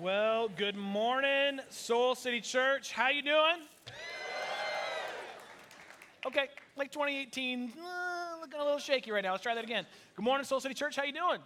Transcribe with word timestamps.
Well, 0.00 0.48
good 0.48 0.76
morning, 0.76 1.58
Soul 1.70 2.14
City 2.14 2.40
Church. 2.40 2.92
How 2.92 3.08
you 3.08 3.20
doing? 3.20 3.56
Okay, 6.24 6.46
like 6.76 6.92
2018, 6.92 7.72
uh, 7.76 8.40
looking 8.40 8.60
a 8.60 8.62
little 8.62 8.78
shaky 8.78 9.10
right 9.10 9.24
now. 9.24 9.32
Let's 9.32 9.42
try 9.42 9.56
that 9.56 9.64
again. 9.64 9.86
Good 10.14 10.22
morning, 10.22 10.44
Soul 10.44 10.60
City 10.60 10.74
Church. 10.74 10.94
How 10.94 11.02
you 11.02 11.12
doing? 11.12 11.40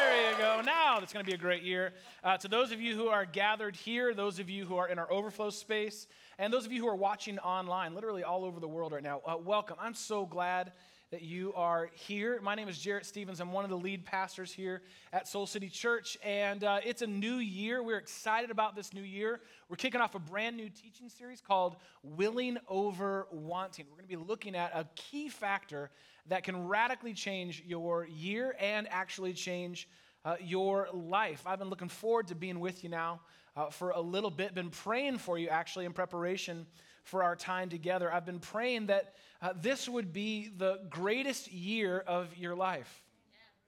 There 0.00 0.32
you 0.32 0.36
go. 0.36 0.62
Now 0.64 0.98
it's 1.00 1.12
going 1.12 1.24
to 1.24 1.30
be 1.30 1.34
a 1.36 1.38
great 1.38 1.62
year. 1.62 1.92
Uh, 2.24 2.36
to 2.38 2.48
those 2.48 2.72
of 2.72 2.80
you 2.80 2.96
who 2.96 3.06
are 3.06 3.24
gathered 3.24 3.76
here, 3.76 4.14
those 4.14 4.40
of 4.40 4.50
you 4.50 4.64
who 4.64 4.76
are 4.76 4.88
in 4.88 4.98
our 4.98 5.10
overflow 5.12 5.50
space, 5.50 6.08
and 6.40 6.52
those 6.52 6.66
of 6.66 6.72
you 6.72 6.82
who 6.82 6.88
are 6.88 6.96
watching 6.96 7.38
online, 7.38 7.94
literally 7.94 8.24
all 8.24 8.44
over 8.44 8.58
the 8.58 8.66
world 8.66 8.90
right 8.90 9.02
now, 9.02 9.20
uh, 9.24 9.36
welcome. 9.36 9.76
I'm 9.80 9.94
so 9.94 10.26
glad 10.26 10.72
that 11.10 11.22
you 11.22 11.54
are 11.54 11.88
here. 11.94 12.38
My 12.42 12.54
name 12.54 12.68
is 12.68 12.78
Jarrett 12.78 13.06
Stevens. 13.06 13.40
I'm 13.40 13.50
one 13.50 13.64
of 13.64 13.70
the 13.70 13.78
lead 13.78 14.04
pastors 14.04 14.52
here 14.52 14.82
at 15.10 15.26
Soul 15.26 15.46
City 15.46 15.70
Church, 15.70 16.18
and 16.22 16.62
uh, 16.62 16.80
it's 16.84 17.00
a 17.00 17.06
new 17.06 17.36
year. 17.36 17.82
We're 17.82 17.96
excited 17.96 18.50
about 18.50 18.76
this 18.76 18.92
new 18.92 19.02
year. 19.02 19.40
We're 19.70 19.76
kicking 19.76 20.02
off 20.02 20.14
a 20.14 20.18
brand 20.18 20.58
new 20.58 20.68
teaching 20.68 21.08
series 21.08 21.40
called 21.40 21.76
Willing 22.02 22.58
Over 22.68 23.26
Wanting. 23.32 23.86
We're 23.88 23.96
going 23.96 24.08
to 24.08 24.16
be 24.16 24.22
looking 24.22 24.54
at 24.54 24.72
a 24.74 24.86
key 24.96 25.30
factor 25.30 25.90
that 26.26 26.44
can 26.44 26.68
radically 26.68 27.14
change 27.14 27.62
your 27.66 28.06
year 28.06 28.54
and 28.60 28.86
actually 28.90 29.32
change 29.32 29.88
uh, 30.26 30.36
your 30.42 30.88
life. 30.92 31.42
I've 31.46 31.58
been 31.58 31.70
looking 31.70 31.88
forward 31.88 32.26
to 32.26 32.34
being 32.34 32.60
with 32.60 32.84
you 32.84 32.90
now 32.90 33.22
uh, 33.56 33.70
for 33.70 33.90
a 33.90 34.00
little 34.00 34.30
bit, 34.30 34.54
been 34.54 34.68
praying 34.68 35.18
for 35.18 35.38
you 35.38 35.48
actually 35.48 35.86
in 35.86 35.94
preparation 35.94 36.66
for 37.08 37.22
our 37.22 37.34
time 37.34 37.68
together. 37.68 38.12
I've 38.12 38.26
been 38.26 38.38
praying 38.38 38.86
that 38.86 39.14
uh, 39.40 39.54
this 39.60 39.88
would 39.88 40.12
be 40.12 40.50
the 40.56 40.80
greatest 40.90 41.50
year 41.50 41.98
of 41.98 42.36
your 42.36 42.54
life. 42.54 43.02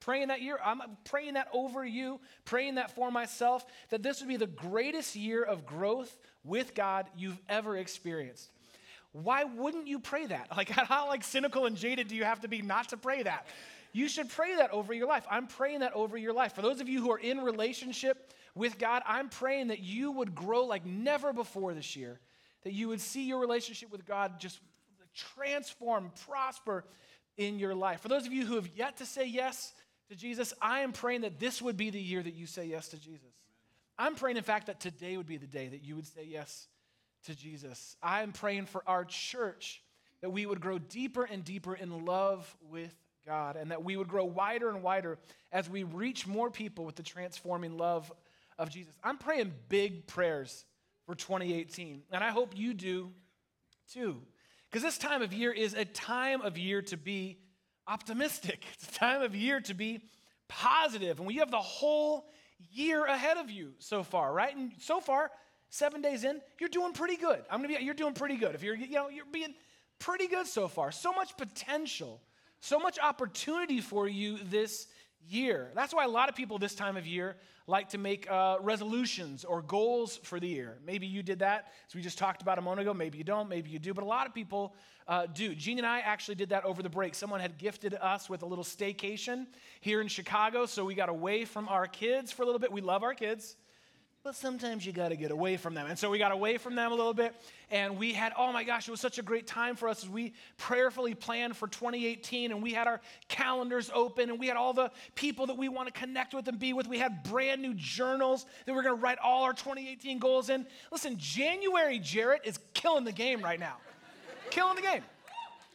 Praying 0.01 0.29
that 0.29 0.41
year, 0.41 0.59
I'm 0.65 0.81
praying 1.05 1.35
that 1.35 1.49
over 1.53 1.85
you, 1.85 2.21
praying 2.45 2.77
that 2.77 2.95
for 2.95 3.11
myself, 3.11 3.65
that 3.91 4.03
this 4.03 4.21
would 4.21 4.29
be 4.29 4.37
the 4.37 4.47
greatest 4.47 5.15
year 5.15 5.43
of 5.43 5.67
growth 5.67 6.17
with 6.45 6.75
God 6.75 7.07
you've 7.17 7.41
ever 7.49 7.77
experienced. 7.77 8.51
Why 9.13 9.45
wouldn't 9.45 9.89
you 9.89 9.99
pray 9.99 10.27
that? 10.27 10.49
Like, 10.57 10.71
how 10.71 11.09
like 11.09 11.25
cynical 11.25 11.67
and 11.67 11.77
jaded 11.77 12.09
do 12.09 12.17
you 12.17 12.25
have 12.25 12.41
to 12.41 12.49
be 12.49 12.63
not 12.63 12.91
to 12.91 12.97
pray 12.97 13.23
that? 13.23 13.47
You 13.93 14.09
should 14.09 14.29
pray 14.29 14.57
that 14.57 14.71
over 14.71 14.95
your 14.95 15.09
life. 15.09 15.27
I'm 15.31 15.47
praying 15.47 15.81
that 15.81 15.93
over 15.95 16.17
your 16.17 16.33
life. 16.33 16.55
For 16.55 16.63
those 16.63 16.81
of 16.81 16.89
you 16.89 17.03
who 17.03 17.11
are 17.11 17.19
in 17.19 17.41
relationship 17.41 18.33
with 18.55 18.79
God, 18.79 19.03
I'm 19.07 19.29
praying 19.29 19.69
that 19.69 19.81
you 19.81 20.13
would 20.13 20.35
grow 20.35 20.65
like 20.65 20.87
never 20.87 21.33
before 21.33 21.75
this 21.75 21.97
year, 21.97 22.21
that 22.63 22.73
you 22.73 22.89
would 22.89 23.01
see 23.01 23.25
your 23.25 23.41
relationship 23.41 23.91
with 23.91 24.05
God 24.05 24.39
just 24.39 24.61
transform, 25.15 26.13
prosper 26.29 26.85
in 27.37 27.59
your 27.59 27.75
life. 27.75 28.01
For 28.01 28.09
those 28.09 28.27
of 28.27 28.33
you 28.33 28.47
who 28.47 28.57
have 28.57 28.69
yet 28.77 28.99
to 28.99 29.07
say 29.07 29.27
yes 29.27 29.73
to 30.09 30.17
Jesus, 30.17 30.53
I 30.61 30.81
am 30.81 30.93
praying 30.93 31.23
that 31.23 31.39
this 31.39 31.63
would 31.63 31.77
be 31.77 31.91
the 31.91 32.01
year 32.01 32.23
that 32.23 32.35
you 32.35 32.47
say 32.47 32.67
yes 32.67 32.89
to 32.89 32.99
Jesus. 32.99 33.33
I'm 33.99 34.15
praying, 34.15 34.37
in 34.37 34.43
fact, 34.43 34.67
that 34.67 34.81
today 34.81 35.17
would 35.17 35.27
be 35.27 35.37
the 35.37 35.47
day 35.47 35.69
that 35.69 35.83
you 35.83 35.95
would 35.97 36.07
say 36.07 36.25
yes 36.25 36.69
to 37.25 37.35
Jesus. 37.35 37.97
I 38.03 38.23
am 38.23 38.33
praying 38.33 38.67
for 38.67 38.83
our 38.87 39.05
church 39.05 39.83
that 40.23 40.31
we 40.31 40.47
would 40.47 40.61
grow 40.61 40.79
deeper 40.79 41.25
and 41.25 41.45
deeper 41.45 41.75
in 41.75 42.05
love 42.05 42.55
with 42.71 42.95
God 43.27 43.57
and 43.57 43.71
that 43.71 43.85
we 43.85 43.97
would 43.97 44.09
grow 44.09 44.25
wider 44.25 44.71
and 44.71 44.83
wider 44.83 45.19
as 45.53 45.69
we 45.69 45.83
reach 45.83 46.27
more 46.27 46.51
people 46.51 46.85
with 46.85 46.97
the 46.97 47.03
transforming 47.03 47.77
love 47.77 48.11
of 48.59 48.71
Jesus. 48.71 48.95
I'm 49.03 49.19
praying 49.19 49.53
big 49.69 50.07
prayers 50.07 50.65
for 51.11 51.17
2018, 51.17 52.03
and 52.13 52.23
I 52.23 52.31
hope 52.31 52.57
you 52.57 52.73
do 52.73 53.11
too. 53.93 54.23
Because 54.71 54.85
this 54.85 54.97
time 54.97 55.23
of 55.23 55.33
year 55.33 55.51
is 55.51 55.75
a 55.75 55.85
time 55.85 56.41
of 56.41 56.57
year 56.57 56.83
to 56.83 56.97
be 56.97 57.39
optimistic. 57.89 58.65
It's 58.75 58.89
a 58.89 58.93
time 58.93 59.21
of 59.23 59.35
year 59.35 59.61
to 59.63 59.75
be 59.75 60.05
positive. 60.47 61.19
And 61.19 61.27
we 61.27 61.39
have 61.39 61.51
the 61.51 61.59
whole 61.59 62.29
year 62.71 63.05
ahead 63.07 63.39
of 63.39 63.51
you 63.51 63.73
so 63.81 64.05
far, 64.05 64.33
right? 64.33 64.57
And 64.57 64.71
so 64.79 65.01
far, 65.01 65.33
seven 65.69 66.01
days 66.01 66.23
in, 66.23 66.41
you're 66.61 66.69
doing 66.69 66.93
pretty 66.93 67.17
good. 67.17 67.43
I'm 67.51 67.61
gonna 67.61 67.77
be, 67.77 67.85
you're 67.85 67.95
doing 67.95 68.15
pretty 68.15 68.37
good. 68.37 68.55
If 68.55 68.63
you're, 68.63 68.77
you 68.77 68.91
know, 68.91 69.09
you're 69.09 69.25
being 69.33 69.55
pretty 69.99 70.29
good 70.29 70.47
so 70.47 70.69
far. 70.69 70.93
So 70.93 71.13
much 71.13 71.37
potential, 71.37 72.21
so 72.61 72.79
much 72.79 73.01
opportunity 73.01 73.81
for 73.81 74.07
you 74.07 74.39
this 74.45 74.87
year. 75.29 75.71
That's 75.75 75.95
why 75.95 76.05
a 76.05 76.09
lot 76.09 76.29
of 76.29 76.35
people 76.35 76.59
this 76.59 76.75
time 76.75 76.97
of 76.97 77.07
year 77.07 77.37
like 77.67 77.89
to 77.91 77.99
make 77.99 78.31
uh, 78.31 78.57
resolutions 78.61 79.45
or 79.45 79.63
goals 79.63 80.19
for 80.25 80.41
the 80.41 80.49
year. 80.49 80.79
Maybe 80.85 81.07
you 81.07 81.23
did 81.23 81.39
that, 81.39 81.73
as 81.89 81.95
we 81.95 82.03
just 82.03 82.19
talked 82.19 82.43
about 82.43 82.59
a 82.59 82.61
moment 82.63 82.81
ago. 82.81 82.93
Maybe 82.93 83.19
you 83.19 83.25
don't, 83.25 83.49
maybe 83.49 83.71
you 83.71 83.79
do, 83.79 83.95
but 83.95 84.03
a 84.03 84.07
lot 84.07 84.27
of 84.27 84.35
people 84.35 84.75
uh, 85.07 85.27
do. 85.27 85.55
Jean 85.55 85.79
and 85.79 85.87
I 85.87 86.01
actually 86.01 86.35
did 86.35 86.49
that 86.49 86.65
over 86.65 86.83
the 86.83 86.89
break. 86.89 87.15
Someone 87.15 87.41
had 87.41 87.59
gifted 87.59 87.95
us 87.95 88.29
with 88.29 88.43
a 88.43 88.47
little 88.47 88.65
staycation 88.65 89.47
here 89.81 90.01
in 90.01 90.09
Chicago, 90.09 90.67
so 90.67 90.85
we 90.85 90.95
got 90.95 91.09
away 91.09 91.45
from 91.45 91.69
our 91.69 91.87
kids 91.87 92.33
for 92.33 92.43
a 92.43 92.45
little 92.45 92.59
bit. 92.59 92.73
We 92.73 92.81
love 92.81 93.03
our 93.03 93.15
kids 93.15 93.57
but 94.23 94.37
sometimes 94.37 94.85
you 94.85 94.93
got 94.93 95.09
to 95.09 95.17
get 95.17 95.31
away 95.31 95.57
from 95.57 95.73
them. 95.73 95.87
And 95.87 95.99
so 95.99 96.11
we 96.11 96.19
got 96.19 96.31
away 96.31 96.59
from 96.59 96.75
them 96.75 96.93
a 96.93 96.95
little 96.95 97.15
bit, 97.15 97.35
and 97.71 97.99
we 97.99 98.13
had, 98.13 98.33
oh 98.37 98.53
my 98.53 98.65
gosh, 98.65 98.87
it 98.87 98.91
was 98.91 99.01
such 99.01 99.19
a 99.19 99.23
great 99.23 99.47
time 99.47 99.77
for 99.77 99.89
us 99.89 100.03
as 100.03 100.11
we 100.11 100.35
prayerfully 100.59 101.15
planned 101.15 101.57
for 101.57 101.69
2018, 101.69 102.51
and 102.51 102.63
we 102.63 102.75
had 102.75 102.87
our 102.87 103.01
calendars 103.29 103.91
open, 103.95 104.29
and 104.29 104.39
we 104.39 104.47
had 104.47 104.59
all 104.59 104.75
the 104.75 104.91
people 105.15 105.47
that 105.47 105.57
we 105.57 105.71
want 105.71 105.93
to 105.93 105.99
connect 105.99 106.35
with 106.35 106.47
and 106.49 106.59
be 106.59 106.75
with. 106.75 106.87
We 106.87 106.99
had 106.99 107.23
brand 107.23 107.63
new 107.63 107.73
journals 107.75 108.45
that 108.67 108.73
we 108.73 108.77
we're 108.77 108.83
going 108.83 108.97
to 108.97 109.03
write 109.03 109.19
all 109.25 109.45
our 109.45 109.55
2018 109.55 110.19
goals 110.19 110.51
in. 110.51 110.67
Listen, 110.93 111.17
January, 111.17 111.99
Jarrett, 111.99 112.43
is 112.45 112.59
killing 112.75 113.05
the 113.05 113.13
game 113.13 113.41
right 113.41 113.59
now. 113.59 113.77
killing 114.51 114.77
the 114.77 114.83
game. 114.83 115.03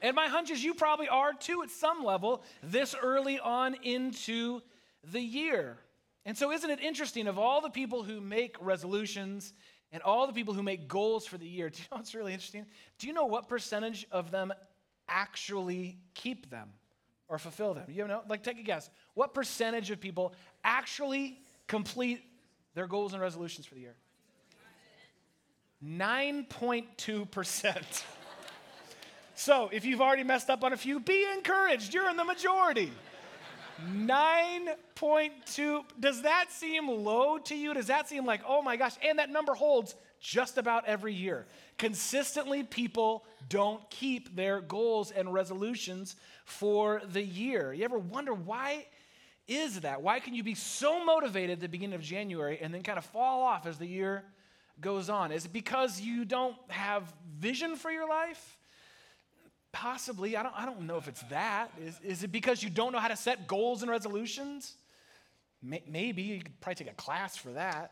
And 0.03 0.15
my 0.15 0.27
hunch 0.27 0.51
is 0.51 0.63
you 0.63 0.75
probably 0.75 1.07
are 1.07 1.33
too 1.33 1.63
at 1.63 1.71
some 1.71 2.03
level 2.03 2.43
this 2.61 2.93
early 3.01 3.39
on 3.39 3.75
into 3.81 4.61
the 5.03 5.21
year. 5.21 5.77
And 6.25 6.35
so, 6.35 6.51
isn't 6.51 6.69
it 6.69 6.81
interesting 6.81 7.27
of 7.27 7.37
all 7.37 7.61
the 7.61 7.69
people 7.69 8.03
who 8.03 8.19
make 8.19 8.57
resolutions 8.59 9.53
and 9.91 10.01
all 10.01 10.25
the 10.25 10.33
people 10.33 10.55
who 10.55 10.63
make 10.63 10.87
goals 10.87 11.27
for 11.27 11.37
the 11.37 11.45
year, 11.45 11.69
do 11.69 11.77
you 11.77 11.85
know 11.91 11.97
what's 11.97 12.15
really 12.15 12.33
interesting? 12.33 12.65
Do 12.97 13.07
you 13.07 13.13
know 13.13 13.25
what 13.25 13.47
percentage 13.47 14.07
of 14.11 14.31
them 14.31 14.51
actually 15.07 15.99
keep 16.15 16.49
them 16.49 16.69
or 17.27 17.37
fulfill 17.37 17.75
them? 17.75 17.85
You 17.89 18.07
know, 18.07 18.23
like 18.27 18.41
take 18.41 18.59
a 18.59 18.63
guess. 18.63 18.89
What 19.13 19.35
percentage 19.35 19.91
of 19.91 20.01
people 20.01 20.33
actually 20.63 21.37
complete 21.67 22.23
their 22.73 22.87
goals 22.87 23.13
and 23.13 23.21
resolutions 23.21 23.67
for 23.67 23.75
the 23.75 23.81
year? 23.81 23.95
9.2%. 25.85 28.03
so, 29.35 29.69
if 29.71 29.85
you've 29.85 30.01
already 30.01 30.23
messed 30.23 30.49
up 30.49 30.63
on 30.63 30.73
a 30.73 30.77
few, 30.77 30.99
be 30.99 31.23
encouraged. 31.35 31.93
You're 31.93 32.09
in 32.09 32.17
the 32.17 32.23
majority. 32.23 32.91
9.2. 33.93 35.83
Does 35.99 36.21
that 36.21 36.51
seem 36.51 36.87
low 36.87 37.37
to 37.39 37.55
you? 37.55 37.73
Does 37.73 37.87
that 37.87 38.07
seem 38.07 38.25
like, 38.25 38.41
oh 38.47 38.61
my 38.61 38.77
gosh? 38.77 38.95
And 39.07 39.19
that 39.19 39.29
number 39.29 39.53
holds 39.53 39.95
just 40.19 40.57
about 40.57 40.85
every 40.85 41.13
year. 41.13 41.45
Consistently, 41.77 42.63
people 42.63 43.25
don't 43.49 43.87
keep 43.89 44.35
their 44.35 44.61
goals 44.61 45.11
and 45.11 45.33
resolutions 45.33 46.15
for 46.45 47.01
the 47.11 47.21
year. 47.21 47.73
You 47.73 47.83
ever 47.83 47.97
wonder 47.97 48.33
why 48.33 48.85
is 49.47 49.81
that? 49.81 50.01
Why 50.01 50.19
can 50.19 50.33
you 50.33 50.43
be 50.43 50.55
so 50.55 51.03
motivated 51.05 51.51
at 51.51 51.59
the 51.59 51.67
beginning 51.67 51.95
of 51.95 52.01
January 52.01 52.57
and 52.61 52.73
then 52.73 52.81
kind 52.81 52.97
of 52.97 53.05
fall 53.05 53.43
off 53.43 53.67
as 53.67 53.77
the 53.77 53.85
year 53.85 54.23
goes 54.81 55.09
on? 55.09 55.31
Is 55.31 55.45
it 55.45 55.53
because 55.53 56.01
you 56.01 56.25
don't 56.25 56.55
have 56.69 57.13
vision 57.37 57.75
for 57.75 57.91
your 57.91 58.09
life? 58.09 58.57
Possibly. 59.75 60.37
I 60.37 60.43
don't, 60.43 60.55
I 60.57 60.65
don't 60.65 60.83
know 60.83 60.95
if 60.95 61.09
it's 61.09 61.21
that. 61.23 61.69
Is, 61.83 61.99
is 62.01 62.23
it 62.23 62.31
because 62.31 62.63
you 62.63 62.69
don't 62.69 62.93
know 62.93 62.99
how 62.99 63.09
to 63.09 63.15
set 63.17 63.45
goals 63.45 63.81
and 63.81 63.91
resolutions? 63.91 64.77
Maybe. 65.61 66.21
You 66.21 66.41
could 66.41 66.61
probably 66.61 66.75
take 66.75 66.93
a 66.93 66.95
class 66.95 67.35
for 67.35 67.49
that. 67.49 67.91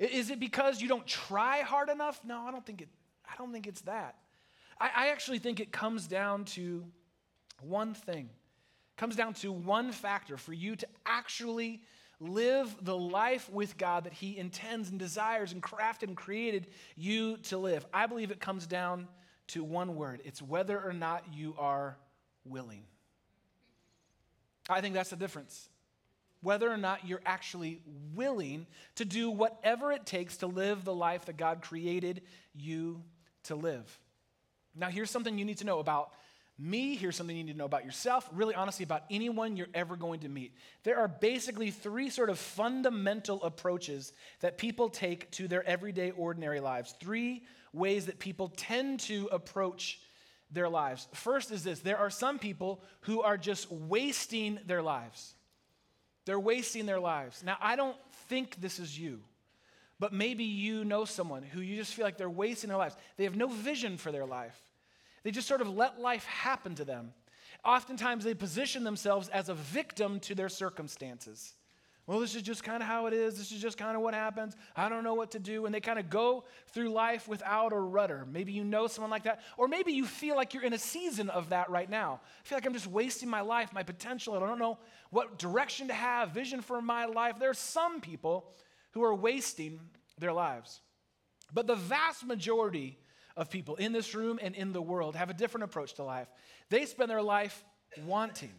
Is 0.00 0.30
it 0.30 0.40
because 0.40 0.82
you 0.82 0.88
don't 0.88 1.06
try 1.06 1.60
hard 1.60 1.90
enough? 1.90 2.20
No, 2.24 2.40
I 2.40 2.50
don't 2.50 2.66
think, 2.66 2.82
it, 2.82 2.88
I 3.24 3.34
don't 3.38 3.52
think 3.52 3.68
it's 3.68 3.82
that. 3.82 4.16
I, 4.80 4.90
I 4.96 5.08
actually 5.10 5.38
think 5.38 5.60
it 5.60 5.70
comes 5.70 6.08
down 6.08 6.44
to 6.46 6.84
one 7.60 7.94
thing. 7.94 8.24
It 8.24 8.96
comes 8.96 9.14
down 9.14 9.34
to 9.34 9.52
one 9.52 9.92
factor 9.92 10.36
for 10.36 10.52
you 10.52 10.74
to 10.74 10.88
actually 11.06 11.82
live 12.18 12.74
the 12.82 12.96
life 12.96 13.48
with 13.48 13.78
God 13.78 14.02
that 14.04 14.12
He 14.12 14.36
intends 14.38 14.90
and 14.90 14.98
desires 14.98 15.52
and 15.52 15.62
crafted 15.62 16.08
and 16.08 16.16
created 16.16 16.66
you 16.96 17.36
to 17.44 17.58
live. 17.58 17.86
I 17.94 18.06
believe 18.06 18.32
it 18.32 18.40
comes 18.40 18.66
down 18.66 19.06
to 19.48 19.64
one 19.64 19.96
word 19.96 20.20
it's 20.24 20.40
whether 20.40 20.80
or 20.80 20.92
not 20.92 21.24
you 21.32 21.54
are 21.58 21.96
willing. 22.44 22.84
I 24.68 24.80
think 24.80 24.94
that's 24.94 25.10
the 25.10 25.16
difference. 25.16 25.68
Whether 26.40 26.70
or 26.70 26.76
not 26.76 27.06
you're 27.06 27.22
actually 27.24 27.80
willing 28.14 28.66
to 28.96 29.04
do 29.04 29.30
whatever 29.30 29.92
it 29.92 30.06
takes 30.06 30.38
to 30.38 30.46
live 30.46 30.84
the 30.84 30.94
life 30.94 31.26
that 31.26 31.36
God 31.36 31.62
created 31.62 32.22
you 32.54 33.02
to 33.44 33.54
live. 33.54 33.98
Now, 34.74 34.88
here's 34.88 35.10
something 35.10 35.38
you 35.38 35.44
need 35.44 35.58
to 35.58 35.66
know 35.66 35.78
about 35.78 36.10
me. 36.58 36.96
Here's 36.96 37.16
something 37.16 37.36
you 37.36 37.44
need 37.44 37.52
to 37.52 37.58
know 37.58 37.64
about 37.64 37.84
yourself, 37.84 38.28
really 38.32 38.54
honestly, 38.54 38.84
about 38.84 39.04
anyone 39.10 39.56
you're 39.56 39.68
ever 39.74 39.96
going 39.96 40.20
to 40.20 40.28
meet. 40.28 40.54
There 40.84 40.98
are 40.98 41.08
basically 41.08 41.70
three 41.70 42.10
sort 42.10 42.30
of 42.30 42.38
fundamental 42.38 43.42
approaches 43.42 44.12
that 44.40 44.58
people 44.58 44.88
take 44.88 45.30
to 45.32 45.48
their 45.48 45.66
everyday, 45.66 46.10
ordinary 46.10 46.60
lives. 46.60 46.94
Three 47.00 47.42
ways 47.72 48.06
that 48.06 48.18
people 48.18 48.48
tend 48.56 49.00
to 49.00 49.28
approach 49.32 50.00
their 50.50 50.68
lives. 50.68 51.08
First 51.14 51.50
is 51.50 51.64
this 51.64 51.80
there 51.80 51.98
are 51.98 52.10
some 52.10 52.38
people 52.38 52.82
who 53.02 53.22
are 53.22 53.38
just 53.38 53.70
wasting 53.72 54.58
their 54.66 54.82
lives. 54.82 55.34
They're 56.24 56.38
wasting 56.38 56.86
their 56.86 57.00
lives. 57.00 57.42
Now, 57.42 57.56
I 57.60 57.74
don't 57.76 57.96
think 58.28 58.60
this 58.60 58.78
is 58.78 58.98
you. 58.98 59.22
but 60.02 60.12
maybe 60.12 60.42
you 60.42 60.84
know 60.84 61.04
someone 61.04 61.44
who 61.44 61.60
you 61.60 61.76
just 61.76 61.94
feel 61.94 62.04
like 62.04 62.16
they're 62.16 62.28
wasting 62.28 62.66
their 62.66 62.76
lives. 62.76 62.96
They 63.16 63.22
have 63.22 63.36
no 63.36 63.46
vision 63.46 63.96
for 63.96 64.10
their 64.10 64.26
life. 64.26 64.60
They 65.22 65.30
just 65.30 65.46
sort 65.46 65.60
of 65.60 65.68
let 65.68 66.00
life 66.00 66.24
happen 66.24 66.74
to 66.74 66.84
them. 66.84 67.12
Oftentimes, 67.64 68.24
they 68.24 68.34
position 68.34 68.82
themselves 68.82 69.28
as 69.28 69.48
a 69.48 69.54
victim 69.54 70.18
to 70.20 70.34
their 70.34 70.48
circumstances. 70.48 71.54
Well, 72.06 72.18
this 72.18 72.34
is 72.34 72.42
just 72.42 72.64
kind 72.64 72.82
of 72.82 72.88
how 72.88 73.06
it 73.06 73.12
is. 73.12 73.38
This 73.38 73.52
is 73.52 73.62
just 73.62 73.78
kind 73.78 73.96
of 73.96 74.02
what 74.02 74.12
happens. 74.12 74.56
I 74.74 74.88
don't 74.88 75.04
know 75.04 75.14
what 75.14 75.30
to 75.32 75.38
do. 75.38 75.66
And 75.66 75.74
they 75.74 75.80
kind 75.80 76.00
of 76.00 76.10
go 76.10 76.44
through 76.72 76.88
life 76.88 77.28
without 77.28 77.72
a 77.72 77.78
rudder. 77.78 78.26
Maybe 78.30 78.52
you 78.52 78.64
know 78.64 78.88
someone 78.88 79.10
like 79.10 79.22
that. 79.22 79.40
Or 79.56 79.68
maybe 79.68 79.92
you 79.92 80.04
feel 80.04 80.34
like 80.34 80.52
you're 80.52 80.64
in 80.64 80.72
a 80.72 80.78
season 80.78 81.30
of 81.30 81.50
that 81.50 81.70
right 81.70 81.88
now. 81.88 82.20
I 82.24 82.48
feel 82.48 82.56
like 82.56 82.66
I'm 82.66 82.72
just 82.72 82.88
wasting 82.88 83.28
my 83.28 83.40
life, 83.40 83.72
my 83.72 83.84
potential. 83.84 84.34
I 84.34 84.40
don't 84.40 84.58
know 84.58 84.78
what 85.10 85.38
direction 85.38 85.88
to 85.88 85.94
have, 85.94 86.30
vision 86.30 86.60
for 86.60 86.82
my 86.82 87.04
life. 87.04 87.38
There 87.38 87.50
are 87.50 87.54
some 87.54 88.00
people 88.00 88.50
who 88.92 89.04
are 89.04 89.14
wasting 89.14 89.78
their 90.18 90.32
lives. 90.32 90.80
But 91.54 91.68
the 91.68 91.76
vast 91.76 92.26
majority 92.26 92.98
of 93.36 93.48
people 93.48 93.76
in 93.76 93.92
this 93.92 94.12
room 94.12 94.40
and 94.42 94.56
in 94.56 94.72
the 94.72 94.82
world 94.82 95.14
have 95.14 95.30
a 95.30 95.34
different 95.34 95.64
approach 95.64 95.94
to 95.94 96.02
life. 96.02 96.28
They 96.68 96.84
spend 96.84 97.10
their 97.10 97.22
life 97.22 97.64
wanting. 98.04 98.52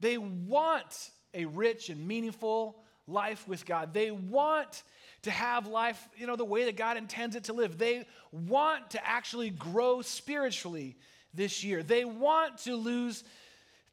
They 0.00 0.16
want 0.16 1.10
a 1.34 1.44
rich 1.44 1.88
and 1.88 2.06
meaningful 2.06 2.76
life 3.06 3.46
with 3.48 3.64
God. 3.64 3.94
They 3.94 4.10
want 4.10 4.82
to 5.22 5.30
have 5.30 5.66
life, 5.66 6.08
you 6.16 6.26
know, 6.26 6.36
the 6.36 6.44
way 6.44 6.64
that 6.64 6.76
God 6.76 6.96
intends 6.96 7.36
it 7.36 7.44
to 7.44 7.52
live. 7.52 7.78
They 7.78 8.06
want 8.32 8.90
to 8.90 9.08
actually 9.08 9.50
grow 9.50 10.02
spiritually 10.02 10.96
this 11.34 11.64
year. 11.64 11.82
They 11.82 12.04
want 12.04 12.58
to 12.58 12.76
lose 12.76 13.24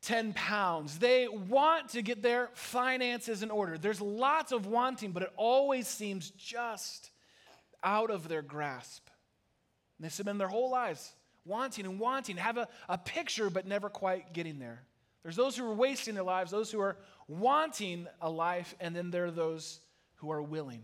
10 0.03 0.33
pounds. 0.33 0.99
They 0.99 1.27
want 1.27 1.89
to 1.89 2.01
get 2.01 2.21
their 2.21 2.49
finances 2.53 3.41
in 3.41 3.49
order. 3.49 3.77
There's 3.77 4.01
lots 4.01 4.51
of 4.51 4.67
wanting, 4.67 5.11
but 5.11 5.23
it 5.23 5.33
always 5.35 5.87
seems 5.87 6.29
just 6.31 7.09
out 7.83 8.11
of 8.11 8.27
their 8.27 8.41
grasp. 8.41 9.07
And 9.97 10.05
they 10.05 10.09
spend 10.09 10.39
their 10.39 10.47
whole 10.47 10.69
lives 10.69 11.13
wanting 11.45 11.85
and 11.85 11.99
wanting, 11.99 12.37
have 12.37 12.57
a, 12.57 12.67
a 12.89 12.97
picture, 12.97 13.49
but 13.49 13.67
never 13.67 13.89
quite 13.89 14.33
getting 14.33 14.59
there. 14.59 14.83
There's 15.23 15.35
those 15.35 15.57
who 15.57 15.65
are 15.65 15.73
wasting 15.73 16.13
their 16.13 16.23
lives, 16.23 16.51
those 16.51 16.71
who 16.71 16.79
are 16.79 16.97
wanting 17.27 18.07
a 18.21 18.29
life, 18.29 18.75
and 18.79 18.95
then 18.95 19.11
there 19.11 19.25
are 19.25 19.31
those 19.31 19.79
who 20.15 20.31
are 20.31 20.41
willing, 20.41 20.83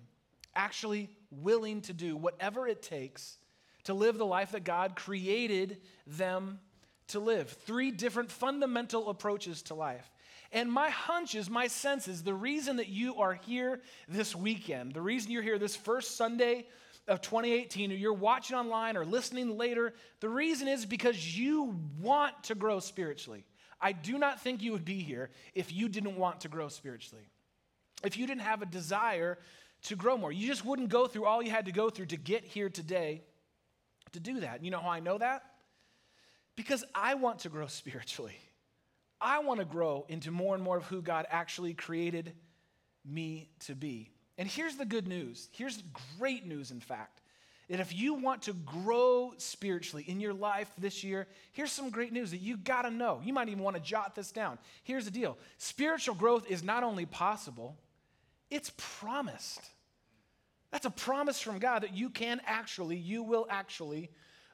actually 0.55 1.09
willing 1.29 1.81
to 1.81 1.93
do 1.93 2.15
whatever 2.15 2.67
it 2.67 2.81
takes 2.81 3.37
to 3.83 3.93
live 3.93 4.17
the 4.17 4.25
life 4.25 4.51
that 4.51 4.63
God 4.63 4.95
created 4.95 5.77
them 6.05 6.59
to 7.07 7.19
live. 7.19 7.49
Three 7.49 7.91
different 7.91 8.31
fundamental 8.31 9.09
approaches 9.09 9.61
to 9.63 9.75
life. 9.75 10.09
And 10.51 10.71
my 10.71 10.89
hunch 10.89 11.35
is, 11.35 11.49
my 11.49 11.67
sense 11.67 12.07
is, 12.07 12.23
the 12.23 12.33
reason 12.33 12.77
that 12.77 12.89
you 12.89 13.15
are 13.17 13.33
here 13.33 13.81
this 14.07 14.35
weekend, 14.35 14.93
the 14.93 15.01
reason 15.01 15.31
you're 15.31 15.41
here 15.41 15.57
this 15.57 15.75
first 15.75 16.17
Sunday 16.17 16.67
of 17.07 17.21
2018, 17.21 17.91
or 17.91 17.95
you're 17.95 18.13
watching 18.13 18.57
online 18.57 18.97
or 18.97 19.05
listening 19.05 19.57
later, 19.57 19.93
the 20.19 20.29
reason 20.29 20.67
is 20.67 20.85
because 20.85 21.37
you 21.37 21.75
want 21.99 22.43
to 22.43 22.55
grow 22.55 22.79
spiritually. 22.79 23.45
I 23.81 23.91
do 23.93 24.17
not 24.17 24.41
think 24.41 24.61
you 24.61 24.71
would 24.73 24.85
be 24.85 24.99
here 24.99 25.31
if 25.55 25.73
you 25.73 25.89
didn't 25.89 26.15
want 26.15 26.41
to 26.41 26.47
grow 26.47 26.67
spiritually. 26.67 27.25
If 28.03 28.17
you 28.17 28.27
didn't 28.27 28.41
have 28.41 28.61
a 28.61 28.65
desire 28.65 29.37
to 29.83 29.95
grow 29.95 30.17
more, 30.17 30.31
you 30.31 30.47
just 30.47 30.63
wouldn't 30.63 30.89
go 30.89 31.07
through 31.07 31.25
all 31.25 31.41
you 31.41 31.51
had 31.51 31.65
to 31.65 31.71
go 31.71 31.89
through 31.89 32.07
to 32.07 32.17
get 32.17 32.43
here 32.43 32.69
today 32.69 33.23
to 34.11 34.19
do 34.19 34.41
that. 34.41 34.63
You 34.63 34.71
know 34.71 34.79
how 34.79 34.89
I 34.89 34.99
know 34.99 35.17
that? 35.17 35.43
Because 36.55 36.83
I 36.93 37.15
want 37.15 37.39
to 37.39 37.49
grow 37.49 37.67
spiritually. 37.67 38.37
I 39.19 39.39
want 39.39 39.59
to 39.59 39.65
grow 39.65 40.05
into 40.09 40.31
more 40.31 40.55
and 40.55 40.63
more 40.63 40.77
of 40.77 40.85
who 40.85 41.01
God 41.01 41.27
actually 41.29 41.73
created 41.73 42.33
me 43.05 43.49
to 43.61 43.75
be. 43.75 44.11
And 44.37 44.47
here's 44.47 44.77
the 44.77 44.85
good 44.85 45.07
news. 45.07 45.49
Here's 45.51 45.83
great 46.17 46.45
news, 46.45 46.71
in 46.71 46.79
fact. 46.79 47.20
That 47.71 47.79
if 47.79 47.95
you 47.95 48.15
want 48.15 48.41
to 48.43 48.53
grow 48.53 49.33
spiritually 49.37 50.03
in 50.05 50.19
your 50.19 50.33
life 50.33 50.69
this 50.77 51.05
year, 51.05 51.25
here's 51.53 51.71
some 51.71 51.89
great 51.89 52.11
news 52.11 52.31
that 52.31 52.41
you 52.41 52.57
got 52.57 52.81
to 52.81 52.91
know. 52.91 53.21
You 53.23 53.31
might 53.31 53.47
even 53.47 53.63
want 53.63 53.77
to 53.77 53.81
jot 53.81 54.13
this 54.13 54.33
down. 54.33 54.59
Here's 54.83 55.05
the 55.05 55.11
deal 55.11 55.37
spiritual 55.57 56.15
growth 56.15 56.51
is 56.51 56.63
not 56.63 56.83
only 56.83 57.05
possible, 57.05 57.77
it's 58.49 58.73
promised. 58.75 59.61
That's 60.71 60.85
a 60.85 60.91
promise 60.91 61.39
from 61.39 61.59
God 61.59 61.83
that 61.83 61.93
you 61.93 62.09
can 62.09 62.41
actually, 62.45 62.97
you 62.97 63.23
will 63.23 63.47
actually 63.49 64.09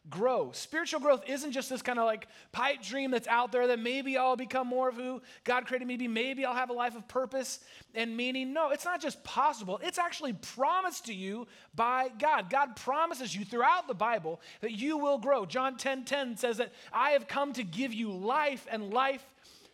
grow. 0.10 0.52
Spiritual 0.54 1.00
growth 1.00 1.24
isn't 1.28 1.52
just 1.52 1.70
this 1.70 1.82
kind 1.82 2.00
of 2.00 2.06
like 2.06 2.28
pipe 2.52 2.82
dream 2.82 3.12
that's 3.12 3.28
out 3.28 3.52
there 3.52 3.68
that 3.68 3.80
maybe 3.80 4.18
I'll 4.18 4.36
become 4.36 4.68
more 4.68 4.90
of 4.90 4.96
who 4.96 5.22
God 5.44 5.66
created 5.66 5.88
me 5.88 5.96
to 5.96 6.00
be. 6.00 6.08
Maybe 6.08 6.46
I'll 6.46 6.56
have 6.56 6.70
a 6.70 6.74
life 6.74 6.96
of 6.96 7.08
purpose 7.08 7.60
and 7.96 8.16
meaning. 8.16 8.54
No, 8.54 8.70
it's 8.70 8.86
not 8.86 9.02
just 9.02 9.24
possible, 9.24 9.80
it's 9.84 9.98
actually 9.98 10.34
promised 10.34 11.06
to 11.08 11.14
you 11.14 11.48
by 11.76 12.10
God. 12.20 12.50
God 12.50 12.76
promises 12.76 13.36
you 13.36 13.46
throughout 13.46 13.88
the 13.88 13.94
Bible 13.94 14.42
that 14.62 14.72
you 14.72 14.98
will 14.98 15.18
grow. 15.18 15.46
John 15.46 15.78
10 15.78 16.06
10 16.06 16.38
says 16.38 16.58
that 16.58 16.74
I 16.94 17.12
have 17.12 17.28
come 17.28 17.54
to 17.54 17.64
give 17.64 17.94
you 17.94 18.12
life 18.12 18.66
and 18.72 18.94
life 18.94 19.26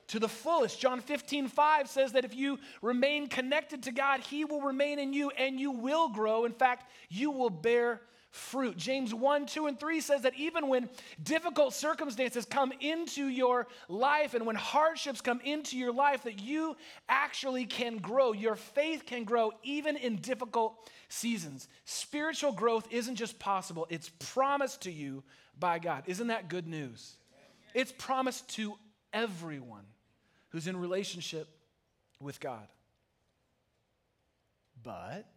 to 0.08 0.20
the 0.20 0.30
fullest. 0.30 0.80
John 0.80 1.00
15, 1.00 1.48
5 1.48 1.90
says 1.90 2.12
that 2.12 2.26
if 2.26 2.36
you 2.36 2.60
remain 2.82 3.28
connected 3.28 3.84
to 3.84 3.92
God, 3.92 4.20
He 4.20 4.46
will 4.46 4.62
remain 4.62 5.00
in 5.00 5.14
you 5.14 5.30
and 5.32 5.60
you 5.60 5.72
will 5.72 6.10
grow. 6.10 6.46
In 6.46 6.52
fact, 6.52 6.92
you 7.10 7.32
will 7.32 7.50
bear 7.50 8.02
fruit. 8.34 8.76
James 8.76 9.14
1, 9.14 9.46
2, 9.46 9.68
and 9.68 9.80
3 9.80 10.02
says 10.02 10.24
that 10.24 10.34
even 10.36 10.68
when 10.68 10.90
difficult 11.22 11.72
circumstances 11.72 12.46
come 12.46 12.74
into 12.80 13.28
your 13.28 13.68
life 13.88 14.34
and 14.34 14.48
when 14.48 14.56
hardships 14.56 15.22
come 15.22 15.40
into 15.42 15.78
your 15.78 15.94
life, 15.94 16.24
that 16.24 16.40
you 16.40 16.76
actually 17.08 17.66
can 17.66 17.98
grow. 17.98 18.34
Your 18.34 18.56
faith 18.56 19.06
can 19.06 19.24
grow 19.24 19.52
even 19.62 19.96
in 19.98 20.16
difficult 20.16 20.90
seasons. 21.10 21.68
Spiritual 21.86 22.52
growth 22.52 22.88
isn't 22.90 23.18
just 23.18 23.38
possible, 23.38 23.86
it's 23.92 24.10
promised 24.34 24.82
to 24.82 24.92
you 24.92 25.24
by 25.60 25.78
God. 25.78 26.04
Isn't 26.08 26.28
that 26.28 26.50
good 26.50 26.68
news? 26.68 27.14
It's 27.76 27.92
promised 27.92 28.50
to 28.56 28.74
everyone 29.14 29.86
who's 30.50 30.66
in 30.66 30.76
relationship 30.76 31.48
with 32.20 32.40
God. 32.40 32.68
But 34.82 35.28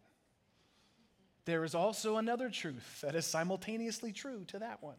there 1.46 1.64
is 1.64 1.74
also 1.74 2.16
another 2.16 2.50
truth 2.50 3.00
that 3.00 3.14
is 3.14 3.24
simultaneously 3.24 4.12
true 4.12 4.44
to 4.48 4.58
that 4.58 4.82
one. 4.82 4.96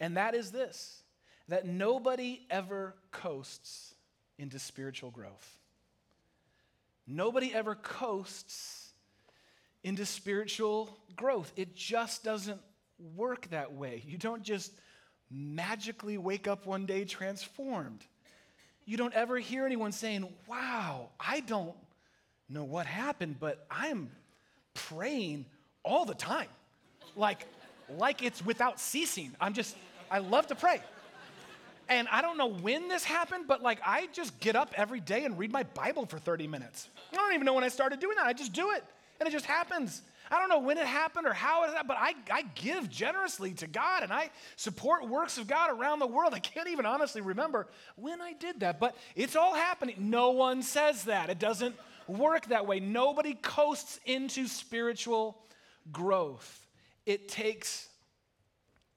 And 0.00 0.16
that 0.16 0.34
is 0.34 0.50
this 0.50 1.02
that 1.48 1.64
nobody 1.64 2.40
ever 2.50 2.96
coasts 3.12 3.94
into 4.36 4.58
spiritual 4.58 5.12
growth. 5.12 5.58
Nobody 7.06 7.54
ever 7.54 7.76
coasts 7.76 8.92
into 9.84 10.04
spiritual 10.04 10.98
growth. 11.14 11.52
It 11.54 11.76
just 11.76 12.24
doesn't 12.24 12.60
work 13.14 13.48
that 13.50 13.72
way. 13.72 14.02
You 14.04 14.18
don't 14.18 14.42
just 14.42 14.72
magically 15.30 16.18
wake 16.18 16.48
up 16.48 16.66
one 16.66 16.86
day 16.86 17.04
transformed. 17.04 18.04
You 18.86 18.96
don't 18.96 19.14
ever 19.14 19.38
hear 19.38 19.66
anyone 19.66 19.92
saying, 19.92 20.28
Wow, 20.48 21.10
I 21.20 21.40
don't 21.40 21.76
know 22.48 22.64
what 22.64 22.86
happened, 22.86 23.36
but 23.38 23.66
I'm 23.70 24.10
praying 24.76 25.46
all 25.82 26.04
the 26.04 26.14
time. 26.14 26.48
Like, 27.16 27.46
like 27.98 28.22
it's 28.22 28.44
without 28.44 28.78
ceasing. 28.78 29.32
I'm 29.40 29.54
just, 29.54 29.76
I 30.10 30.18
love 30.18 30.46
to 30.48 30.54
pray. 30.54 30.80
And 31.88 32.08
I 32.08 32.20
don't 32.20 32.36
know 32.36 32.48
when 32.48 32.88
this 32.88 33.04
happened, 33.04 33.46
but 33.46 33.62
like 33.62 33.78
I 33.84 34.08
just 34.12 34.38
get 34.40 34.56
up 34.56 34.72
every 34.76 35.00
day 35.00 35.24
and 35.24 35.38
read 35.38 35.52
my 35.52 35.62
Bible 35.62 36.06
for 36.06 36.18
30 36.18 36.48
minutes. 36.48 36.88
I 37.12 37.16
don't 37.16 37.32
even 37.34 37.44
know 37.44 37.54
when 37.54 37.64
I 37.64 37.68
started 37.68 38.00
doing 38.00 38.16
that. 38.16 38.26
I 38.26 38.32
just 38.32 38.52
do 38.52 38.70
it. 38.72 38.84
And 39.20 39.28
it 39.28 39.32
just 39.32 39.46
happens. 39.46 40.02
I 40.30 40.40
don't 40.40 40.48
know 40.48 40.58
when 40.58 40.78
it 40.78 40.86
happened 40.86 41.26
or 41.26 41.32
how 41.32 41.62
it 41.64 41.68
happened, 41.68 41.88
but 41.88 41.96
I, 42.00 42.14
I 42.30 42.42
give 42.56 42.90
generously 42.90 43.52
to 43.54 43.68
God 43.68 44.02
and 44.02 44.12
I 44.12 44.30
support 44.56 45.08
works 45.08 45.38
of 45.38 45.46
God 45.46 45.70
around 45.70 46.00
the 46.00 46.06
world. 46.06 46.34
I 46.34 46.40
can't 46.40 46.68
even 46.68 46.84
honestly 46.84 47.20
remember 47.20 47.68
when 47.94 48.20
I 48.20 48.32
did 48.32 48.60
that, 48.60 48.80
but 48.80 48.96
it's 49.14 49.36
all 49.36 49.54
happening. 49.54 49.94
No 50.10 50.30
one 50.30 50.62
says 50.62 51.04
that. 51.04 51.30
It 51.30 51.38
doesn't 51.38 51.76
work 52.08 52.46
that 52.48 52.66
way. 52.66 52.80
Nobody 52.80 53.34
coasts 53.34 53.98
into 54.04 54.46
spiritual 54.46 55.38
growth. 55.92 56.66
It 57.04 57.28
takes 57.28 57.88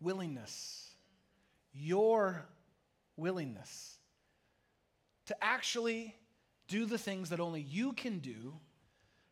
willingness, 0.02 0.92
your 1.74 2.46
willingness 3.18 4.00
to 5.28 5.44
actually 5.44 6.16
do 6.68 6.88
the 6.88 6.98
things 6.98 7.30
that 7.30 7.40
only 7.40 7.62
you 7.62 7.94
can 7.94 8.18
do 8.18 8.54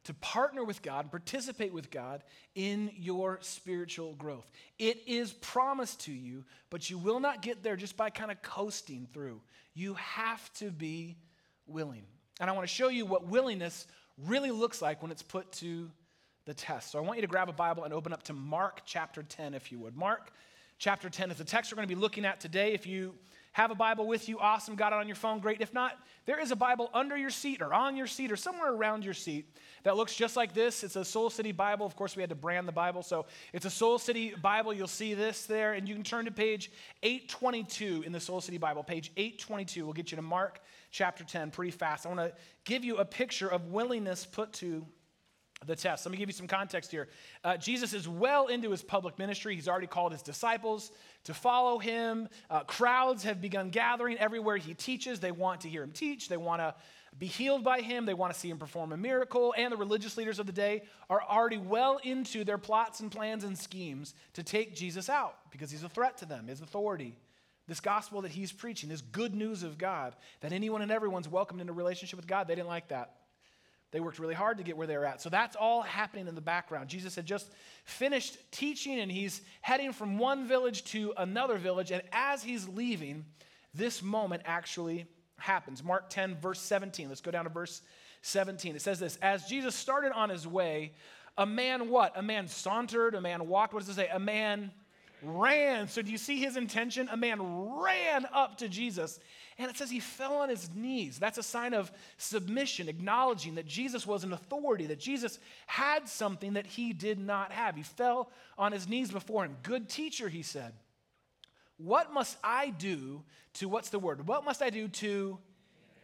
to 0.03 0.13
partner 0.13 0.63
with 0.63 0.81
God 0.81 1.10
participate 1.12 1.74
with 1.74 1.89
God 1.91 2.24
in 2.55 2.91
your 2.96 3.39
spiritual 3.41 4.13
growth. 4.13 4.50
It 4.79 5.01
is 5.07 5.34
promised 5.34 6.01
to 6.01 6.13
you, 6.13 6.46
but 6.69 6.89
you 6.89 6.98
will 6.98 7.19
not 7.19 7.41
get 7.41 7.63
there 7.63 7.75
just 7.75 7.98
by 7.98 8.10
kind 8.10 8.31
of 8.31 8.41
coasting 8.41 9.07
through. 9.12 9.41
You 9.74 9.96
have 9.96 10.53
to 10.53 10.69
be 10.69 11.17
willing. 11.65 12.05
And 12.39 12.50
I 12.50 12.53
want 12.53 12.67
to 12.67 12.74
show 12.74 12.89
you 12.89 13.06
what 13.06 13.27
willingness 13.27 13.88
really 14.25 14.51
looks 14.51 14.82
like 14.82 15.01
when 15.01 15.12
it's 15.12 15.24
put 15.24 15.51
to 15.53 15.89
the 16.46 16.53
test. 16.53 16.91
So 16.91 17.00
I 17.00 17.01
want 17.01 17.17
you 17.17 17.22
to 17.22 17.27
grab 17.27 17.50
a 17.50 17.53
Bible 17.53 17.84
and 17.84 17.94
open 17.94 18.13
up 18.13 18.24
to 18.24 18.34
Mark 18.34 18.82
chapter 18.86 19.24
10, 19.24 19.53
if 19.53 19.72
you 19.72 19.79
would. 19.79 19.98
Mark 19.98 20.32
chapter 20.77 21.10
10 21.10 21.32
is 21.32 21.38
the 21.38 21.44
text 21.44 21.72
we're 21.72 21.77
going 21.77 21.88
to 21.88 21.94
be 21.94 22.00
looking 22.00 22.25
at 22.25 22.39
today. 22.39 22.74
If 22.74 22.86
you 22.88 23.15
have 23.53 23.72
a 23.72 23.75
Bible 23.75 24.08
with 24.08 24.29
you, 24.29 24.38
awesome. 24.39 24.75
Got 24.75 24.94
it 24.94 24.98
on 24.98 25.08
your 25.08 25.15
phone, 25.15 25.39
great. 25.39 25.62
If 25.62 25.74
not, 25.74 25.98
there 26.25 26.39
is 26.39 26.51
a 26.51 26.56
Bible 26.56 26.91
under 26.94 27.17
your 27.17 27.32
seat 27.32 27.62
or 27.62 27.74
on 27.74 27.98
your 27.98 28.06
seat 28.06 28.32
or 28.32 28.36
somewhere 28.36 28.72
around 28.72 29.03
your 29.03 29.15
seat 29.15 29.58
that 29.84 29.98
looks 29.98 30.15
just 30.15 30.36
like 30.36 30.53
this. 30.53 30.84
It's 30.84 30.96
a 30.96 31.03
Soul 31.03 31.32
City 31.32 31.51
Bible. 31.51 31.86
Of 31.86 31.96
course, 31.96 32.15
we 32.15 32.22
had 32.22 32.29
to 32.29 32.36
brand 32.36 32.67
the 32.67 32.72
Bible. 32.74 33.01
So 33.01 33.25
it's 33.53 33.65
a 33.65 33.70
Soul 33.72 33.98
City 33.98 34.36
Bible. 34.39 34.74
You'll 34.74 34.88
see 34.88 35.15
this 35.15 35.48
there. 35.48 35.74
And 35.74 35.89
you 35.89 35.96
can 35.96 36.03
turn 36.03 36.25
to 36.25 36.32
page 36.32 36.72
822 37.01 38.03
in 38.06 38.12
the 38.12 38.20
Soul 38.20 38.41
City 38.41 38.60
Bible. 38.60 38.84
Page 38.84 39.12
822 39.17 39.86
will 39.86 39.94
get 39.94 40.12
you 40.12 40.17
to 40.17 40.22
Mark 40.22 40.62
chapter 40.91 41.24
10 41.24 41.51
pretty 41.51 41.72
fast. 41.72 42.06
I 42.06 42.10
want 42.10 42.20
to 42.20 42.34
give 42.65 42.84
you 42.84 42.98
a 42.98 43.06
picture 43.06 43.48
of 43.48 43.67
willingness 43.67 44.25
put 44.25 44.53
to 44.53 44.86
the 45.65 45.75
test. 45.75 46.06
Let 46.06 46.12
me 46.12 46.17
give 46.17 46.29
you 46.29 46.34
some 46.34 46.48
context 46.48 46.91
here. 46.91 47.08
Uh, 47.44 47.58
Jesus 47.58 47.94
is 47.94 48.08
well 48.08 48.48
into 48.48 48.70
his 48.70 48.84
public 48.84 49.17
ministry. 49.17 49.56
He's 49.56 49.67
already 49.67 49.88
called 49.88 50.12
his 50.12 50.22
disciples 50.22 50.91
to 51.24 51.34
follow 51.34 51.79
him. 51.79 52.29
Uh, 52.50 52.63
crowds 52.63 53.24
have 53.24 53.41
begun 53.41 53.70
gathering 53.70 54.17
everywhere 54.20 54.58
he 54.58 54.75
teaches. 54.75 55.20
They 55.20 55.32
want 55.32 55.62
to 55.62 55.70
hear 55.70 55.82
him 55.82 55.91
teach, 55.91 56.29
they 56.29 56.38
want 56.38 56.62
to 56.62 56.75
be 57.17 57.25
healed 57.25 57.63
by 57.63 57.82
him, 57.82 58.06
they 58.06 58.13
want 58.13 58.32
to 58.32 58.39
see 58.39 58.50
him 58.50 58.60
perform 58.60 58.91
a 58.91 58.98
miracle. 58.98 59.53
And 59.58 59.74
the 59.74 59.77
religious 59.77 60.15
leaders 60.17 60.38
of 60.38 60.46
the 60.46 60.51
day 60.51 60.84
are 61.10 61.24
already 61.24 61.58
well 61.58 62.00
into 62.03 62.44
their 62.44 62.60
plots 62.60 63.00
and 63.00 63.12
plans 63.12 63.44
and 63.44 63.58
schemes 63.58 64.13
to 64.34 64.44
take 64.44 64.75
Jesus 64.75 65.10
out 65.10 65.36
because 65.50 65.72
he's 65.72 65.84
a 65.84 65.89
threat 65.89 66.17
to 66.17 66.25
them, 66.25 66.48
his 66.48 66.62
authority. 66.62 67.15
This 67.67 67.79
gospel 67.79 68.21
that 68.21 68.31
he's 68.31 68.51
preaching, 68.51 68.89
this 68.89 69.01
good 69.01 69.36
news 69.36 69.63
of 69.63 69.77
God, 69.77 70.15
that 70.41 70.53
anyone 70.53 70.81
and 70.81 70.91
everyone's 70.91 71.27
welcomed 71.27 71.59
into 71.59 71.74
relationship 71.74 72.17
with 72.17 72.27
God, 72.27 72.47
they 72.47 72.55
didn't 72.55 72.69
like 72.69 72.88
that. 72.89 73.13
They 73.91 74.00
worked 74.00 74.19
really 74.19 74.33
hard 74.33 74.57
to 74.57 74.63
get 74.63 74.75
where 74.75 74.88
they're 74.88 75.05
at. 75.05 75.21
So 75.21 75.29
that's 75.29 75.55
all 75.55 75.81
happening 75.81 76.27
in 76.27 76.36
the 76.36 76.41
background. 76.41 76.89
Jesus 76.89 77.15
had 77.15 77.25
just 77.25 77.50
finished 77.86 78.38
teaching 78.51 79.00
and 79.00 79.09
he's 79.09 79.41
heading 79.62 79.93
from 79.93 80.17
one 80.17 80.47
village 80.47 80.83
to 80.86 81.13
another 81.17 81.57
village. 81.57 81.91
And 81.91 82.01
as 82.12 82.43
he's 82.43 82.67
leaving, 82.67 83.25
this 83.74 84.01
moment 84.01 84.43
actually 84.45 85.05
happens. 85.38 85.83
Mark 85.83 86.09
10, 86.09 86.36
verse 86.36 86.59
17. 86.59 87.07
Let's 87.07 87.21
go 87.21 87.31
down 87.31 87.45
to 87.45 87.50
verse 87.50 87.81
17. 88.24 88.75
It 88.75 88.81
says 88.81 89.00
this 89.00 89.17
As 89.21 89.45
Jesus 89.45 89.74
started 89.74 90.12
on 90.12 90.29
his 90.29 90.45
way, 90.45 90.93
a 91.38 91.45
man 91.45 91.89
what? 91.89 92.17
A 92.17 92.21
man 92.21 92.47
sauntered, 92.47 93.15
a 93.15 93.21
man 93.21 93.47
walked. 93.47 93.74
What 93.74 93.79
does 93.79 93.89
it 93.89 93.95
say? 93.95 94.09
A 94.12 94.19
man 94.19 94.71
ran. 95.21 95.88
So 95.88 96.01
do 96.01 96.12
you 96.12 96.17
see 96.17 96.39
his 96.39 96.57
intention? 96.57 97.09
A 97.12 97.17
man 97.17 97.39
ran 97.81 98.25
up 98.33 98.57
to 98.59 98.69
Jesus 98.69 99.19
and 99.57 99.71
it 99.71 99.77
says 99.77 99.89
he 99.89 100.00
fell 100.00 100.36
on 100.36 100.50
his 100.50 100.69
knees. 100.75 101.17
That's 101.17 101.39
a 101.39 101.43
sign 101.43 101.74
of 101.74 101.91
submission, 102.17 102.88
acknowledging 102.88 103.55
that 103.55 103.65
Jesus 103.65 104.05
was 104.05 104.24
an 104.24 104.33
authority, 104.33 104.86
that 104.88 105.00
Jesus 105.00 105.39
had 105.65 106.07
something 106.07 106.53
that 106.53 106.67
he 106.67 106.93
did 106.93 107.19
not 107.19 107.51
have. 107.51 107.75
He 107.75 107.83
fell 107.83 108.29
on 108.57 108.71
his 108.71 108.88
knees 108.88 109.12
before 109.12 109.45
him. 109.45 109.57
Good 109.63 109.89
teacher, 109.89 110.29
he 110.29 110.43
said. 110.43 110.74
What 111.77 112.13
must 112.13 112.38
I 112.43 112.69
do 112.69 113.24
to, 113.55 113.67
what's 113.67 113.89
the 113.89 114.00
word? 114.00 114.27
What 114.27 114.45
must 114.45 114.62
I 114.62 114.69
do 114.69 114.88
to 114.88 115.39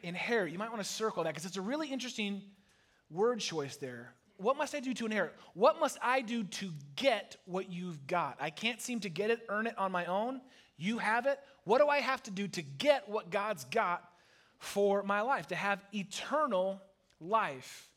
inherit? 0.02 0.52
You 0.52 0.58
might 0.58 0.70
want 0.70 0.82
to 0.82 0.90
circle 0.90 1.24
that 1.24 1.30
because 1.30 1.46
it's 1.46 1.58
a 1.58 1.62
really 1.62 1.90
interesting 1.90 2.42
word 3.12 3.40
choice 3.40 3.76
there. 3.76 4.14
What 4.44 4.58
must 4.58 4.76
I 4.76 4.82
do 4.82 4.94
to 4.96 5.06
inherit? 5.06 5.34
What 5.54 5.80
must 5.80 5.98
I 6.02 6.20
do 6.20 6.44
to 6.44 6.72
get 6.98 7.38
what 7.46 7.72
you've 7.72 8.06
got? 8.08 8.38
I 8.42 8.50
can't 8.50 8.82
seem 8.82 9.00
to 9.00 9.10
get 9.10 9.32
it, 9.32 9.46
earn 9.48 9.68
it 9.68 9.78
on 9.78 9.92
my 9.92 10.06
own. 10.06 10.42
You 10.78 10.98
have 10.98 11.26
it. 11.28 11.40
What 11.64 11.80
do 11.80 11.88
I 11.88 12.00
have 12.00 12.22
to 12.24 12.32
do 12.32 12.50
to 12.50 12.62
get 12.62 13.08
what 13.08 13.32
God's 13.32 13.64
got 13.64 14.04
for 14.60 15.02
my 15.04 15.22
life, 15.22 15.48
to 15.48 15.56
have 15.56 15.80
eternal 15.94 16.82
life? 17.22 17.90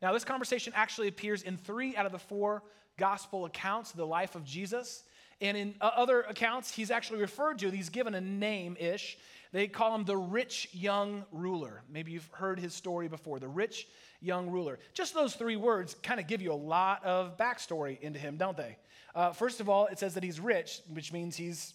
Now, 0.00 0.14
this 0.14 0.24
conversation 0.24 0.72
actually 0.74 1.08
appears 1.08 1.42
in 1.42 1.58
three 1.58 1.94
out 1.94 2.06
of 2.06 2.12
the 2.12 2.18
four 2.18 2.62
gospel 2.96 3.44
accounts 3.44 3.90
of 3.90 3.98
the 3.98 4.06
life 4.06 4.34
of 4.34 4.42
Jesus. 4.42 5.04
And 5.42 5.54
in 5.54 5.74
uh, 5.82 5.90
other 5.94 6.22
accounts, 6.22 6.72
he's 6.72 6.90
actually 6.90 7.20
referred 7.20 7.58
to, 7.58 7.70
he's 7.70 7.90
given 7.90 8.14
a 8.14 8.20
name 8.22 8.74
ish. 8.80 9.18
They 9.52 9.66
call 9.66 9.94
him 9.94 10.04
the 10.04 10.16
rich 10.16 10.68
young 10.72 11.24
ruler. 11.32 11.82
Maybe 11.88 12.12
you've 12.12 12.28
heard 12.32 12.60
his 12.60 12.72
story 12.72 13.08
before, 13.08 13.40
the 13.40 13.48
rich 13.48 13.88
young 14.20 14.48
ruler. 14.48 14.78
Just 14.94 15.12
those 15.12 15.34
three 15.34 15.56
words 15.56 15.96
kind 16.02 16.20
of 16.20 16.26
give 16.26 16.40
you 16.40 16.52
a 16.52 16.54
lot 16.54 17.04
of 17.04 17.36
backstory 17.36 18.00
into 18.00 18.18
him, 18.18 18.36
don't 18.36 18.56
they? 18.56 18.76
Uh, 19.14 19.32
first 19.32 19.60
of 19.60 19.68
all, 19.68 19.86
it 19.86 19.98
says 19.98 20.14
that 20.14 20.22
he's 20.22 20.38
rich, 20.38 20.82
which 20.92 21.12
means 21.12 21.36
he's 21.36 21.74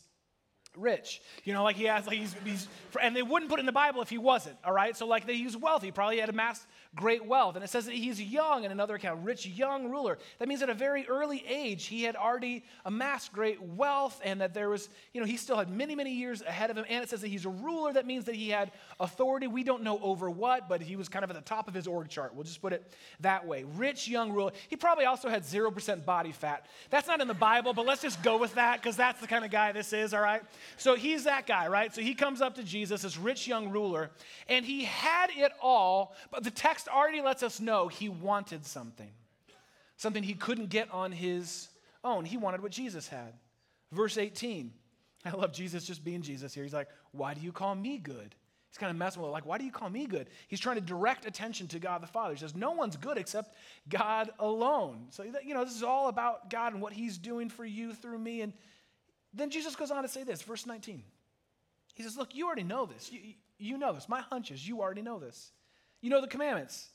rich. 0.77 1.21
You 1.43 1.53
know, 1.53 1.63
like 1.63 1.75
he 1.75 1.85
has, 1.85 2.07
like 2.07 2.17
he's, 2.17 2.35
he's, 2.43 2.67
and 3.01 3.15
they 3.15 3.23
wouldn't 3.23 3.49
put 3.49 3.59
it 3.59 3.61
in 3.61 3.65
the 3.65 3.71
Bible 3.71 4.01
if 4.01 4.09
he 4.09 4.17
wasn't, 4.17 4.57
all 4.63 4.73
right? 4.73 4.95
So, 4.95 5.05
like, 5.05 5.29
he's 5.29 5.57
wealthy. 5.57 5.91
Probably 5.91 6.19
had 6.19 6.29
amassed 6.29 6.65
great 6.95 7.25
wealth. 7.25 7.55
And 7.55 7.63
it 7.63 7.69
says 7.69 7.85
that 7.85 7.93
he's 7.93 8.21
young 8.21 8.63
in 8.63 8.71
another 8.71 8.95
account, 8.95 9.23
rich 9.23 9.45
young 9.45 9.89
ruler. 9.89 10.17
That 10.39 10.47
means 10.47 10.61
at 10.61 10.69
a 10.69 10.73
very 10.73 11.07
early 11.07 11.43
age, 11.47 11.85
he 11.85 12.03
had 12.03 12.15
already 12.15 12.63
amassed 12.85 13.33
great 13.33 13.61
wealth 13.61 14.21
and 14.23 14.41
that 14.41 14.53
there 14.53 14.69
was, 14.69 14.89
you 15.13 15.19
know, 15.19 15.27
he 15.27 15.37
still 15.37 15.57
had 15.57 15.69
many, 15.69 15.95
many 15.95 16.13
years 16.13 16.41
ahead 16.41 16.69
of 16.69 16.77
him. 16.77 16.85
And 16.89 17.03
it 17.03 17.09
says 17.09 17.21
that 17.21 17.27
he's 17.27 17.45
a 17.45 17.49
ruler. 17.49 17.93
That 17.93 18.05
means 18.05 18.25
that 18.25 18.35
he 18.35 18.49
had 18.49 18.71
authority. 18.99 19.47
We 19.47 19.63
don't 19.63 19.83
know 19.83 19.99
over 20.01 20.29
what, 20.29 20.69
but 20.69 20.81
he 20.81 20.95
was 20.95 21.09
kind 21.09 21.23
of 21.23 21.29
at 21.29 21.35
the 21.35 21.41
top 21.41 21.67
of 21.67 21.73
his 21.73 21.87
org 21.87 22.07
chart. 22.07 22.33
We'll 22.33 22.45
just 22.45 22.61
put 22.61 22.73
it 22.73 22.93
that 23.19 23.45
way. 23.45 23.65
Rich 23.75 24.07
young 24.07 24.31
ruler. 24.31 24.51
He 24.69 24.75
probably 24.77 25.05
also 25.05 25.27
had 25.27 25.43
0% 25.43 26.05
body 26.05 26.31
fat. 26.31 26.65
That's 26.89 27.07
not 27.07 27.19
in 27.21 27.27
the 27.27 27.33
Bible, 27.33 27.73
but 27.73 27.85
let's 27.85 28.01
just 28.01 28.23
go 28.23 28.37
with 28.37 28.55
that 28.55 28.81
because 28.81 28.95
that's 28.95 29.19
the 29.19 29.27
kind 29.27 29.43
of 29.43 29.51
guy 29.51 29.71
this 29.73 29.91
is, 29.91 30.13
all 30.13 30.21
right? 30.21 30.41
So 30.77 30.95
he's 30.95 31.23
that 31.25 31.47
guy, 31.47 31.67
right? 31.67 31.93
So 31.93 32.01
he 32.01 32.13
comes 32.13 32.41
up 32.41 32.55
to 32.55 32.63
Jesus, 32.63 33.01
this 33.01 33.17
rich 33.17 33.47
young 33.47 33.69
ruler, 33.69 34.11
and 34.47 34.65
he 34.65 34.85
had 34.85 35.29
it 35.35 35.51
all, 35.61 36.15
but 36.31 36.43
the 36.43 36.51
text 36.51 36.87
already 36.87 37.21
lets 37.21 37.43
us 37.43 37.59
know 37.59 37.87
he 37.87 38.09
wanted 38.09 38.65
something, 38.65 39.11
something 39.97 40.23
he 40.23 40.33
couldn't 40.33 40.69
get 40.69 40.91
on 40.91 41.11
his 41.11 41.69
own. 42.03 42.25
He 42.25 42.37
wanted 42.37 42.61
what 42.61 42.71
Jesus 42.71 43.07
had. 43.07 43.33
Verse 43.91 44.17
18. 44.17 44.71
I 45.25 45.31
love 45.31 45.51
Jesus 45.51 45.85
just 45.85 46.03
being 46.03 46.21
Jesus 46.21 46.53
here. 46.53 46.63
He's 46.63 46.73
like, 46.73 46.89
Why 47.11 47.33
do 47.33 47.41
you 47.41 47.51
call 47.51 47.75
me 47.75 47.97
good? 47.97 48.35
He's 48.69 48.77
kind 48.77 48.91
of 48.91 48.97
messing 48.97 49.21
with 49.21 49.29
it, 49.29 49.31
like, 49.31 49.45
Why 49.45 49.57
do 49.57 49.65
you 49.65 49.71
call 49.71 49.89
me 49.89 50.05
good? 50.05 50.29
He's 50.47 50.59
trying 50.59 50.75
to 50.75 50.81
direct 50.81 51.25
attention 51.25 51.67
to 51.69 51.79
God 51.79 52.03
the 52.03 52.07
Father. 52.07 52.33
He 52.33 52.39
says, 52.39 52.55
No 52.55 52.71
one's 52.71 52.95
good 52.95 53.17
except 53.17 53.55
God 53.89 54.29
alone. 54.37 55.07
So, 55.09 55.23
you 55.23 55.53
know, 55.53 55.65
this 55.65 55.75
is 55.75 55.83
all 55.83 56.09
about 56.09 56.49
God 56.49 56.73
and 56.73 56.81
what 56.81 56.93
He's 56.93 57.17
doing 57.17 57.49
for 57.49 57.65
you 57.65 57.93
through 57.93 58.19
me. 58.19 58.41
And 58.41 58.53
then 59.35 59.49
Jesus 59.49 59.75
goes 59.75 59.91
on 59.91 60.03
to 60.03 60.09
say 60.09 60.23
this, 60.23 60.41
verse 60.41 60.65
19. 60.65 61.03
He 61.93 62.03
says, 62.03 62.17
Look, 62.17 62.35
you 62.35 62.45
already 62.45 62.63
know 62.63 62.85
this. 62.85 63.11
You, 63.11 63.19
you 63.57 63.77
know 63.77 63.93
this. 63.93 64.09
My 64.09 64.21
hunch 64.21 64.51
is 64.51 64.67
you 64.67 64.81
already 64.81 65.01
know 65.01 65.19
this. 65.19 65.51
You 66.01 66.09
know 66.09 66.21
the 66.21 66.27
commandments. 66.27 66.89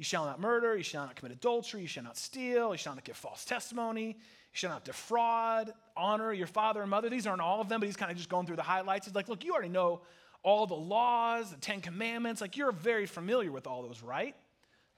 You 0.00 0.04
shall 0.04 0.24
not 0.24 0.40
murder, 0.40 0.76
you 0.76 0.82
shall 0.82 1.04
not 1.04 1.14
commit 1.14 1.32
adultery, 1.32 1.82
you 1.82 1.86
shall 1.86 2.04
not 2.04 2.16
steal, 2.16 2.72
you 2.72 2.78
shall 2.78 2.94
not 2.94 3.04
give 3.04 3.18
false 3.18 3.44
testimony, 3.44 4.06
you 4.06 4.14
shall 4.52 4.70
not 4.70 4.82
defraud, 4.82 5.74
honor 5.94 6.32
your 6.32 6.46
father 6.46 6.80
and 6.80 6.88
mother. 6.88 7.10
These 7.10 7.26
aren't 7.26 7.42
all 7.42 7.60
of 7.60 7.68
them, 7.68 7.80
but 7.80 7.86
he's 7.86 7.98
kind 7.98 8.10
of 8.10 8.16
just 8.16 8.30
going 8.30 8.46
through 8.46 8.56
the 8.56 8.62
highlights. 8.62 9.06
He's 9.06 9.14
like, 9.14 9.28
look, 9.28 9.44
you 9.44 9.52
already 9.52 9.68
know 9.68 10.00
all 10.42 10.66
the 10.66 10.74
laws, 10.74 11.50
the 11.50 11.58
Ten 11.58 11.82
Commandments. 11.82 12.40
Like, 12.40 12.56
you're 12.56 12.72
very 12.72 13.04
familiar 13.04 13.52
with 13.52 13.66
all 13.66 13.82
those, 13.82 14.02
right? 14.02 14.34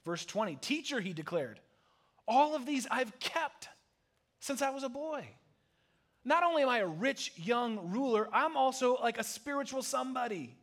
Verse 0.05 0.25
20 0.25 0.55
Teacher, 0.57 1.01
he 1.01 1.13
declared, 1.13 1.59
all 2.29 2.55
of 2.55 2.65
these 2.65 2.87
I've 2.89 3.19
kept 3.19 3.69
since 4.39 4.63
I 4.63 4.71
was 4.71 4.85
a 4.85 4.89
boy. 4.89 5.27
Not 6.25 6.43
only 6.45 6.63
am 6.63 6.69
I 6.69 6.79
a 6.79 6.87
rich 6.87 7.33
young 7.37 7.91
ruler, 7.91 8.29
I'm 8.33 8.57
also 8.57 8.97
like 8.97 9.19
a 9.19 9.25
spiritual 9.25 9.83
somebody. 9.83 10.57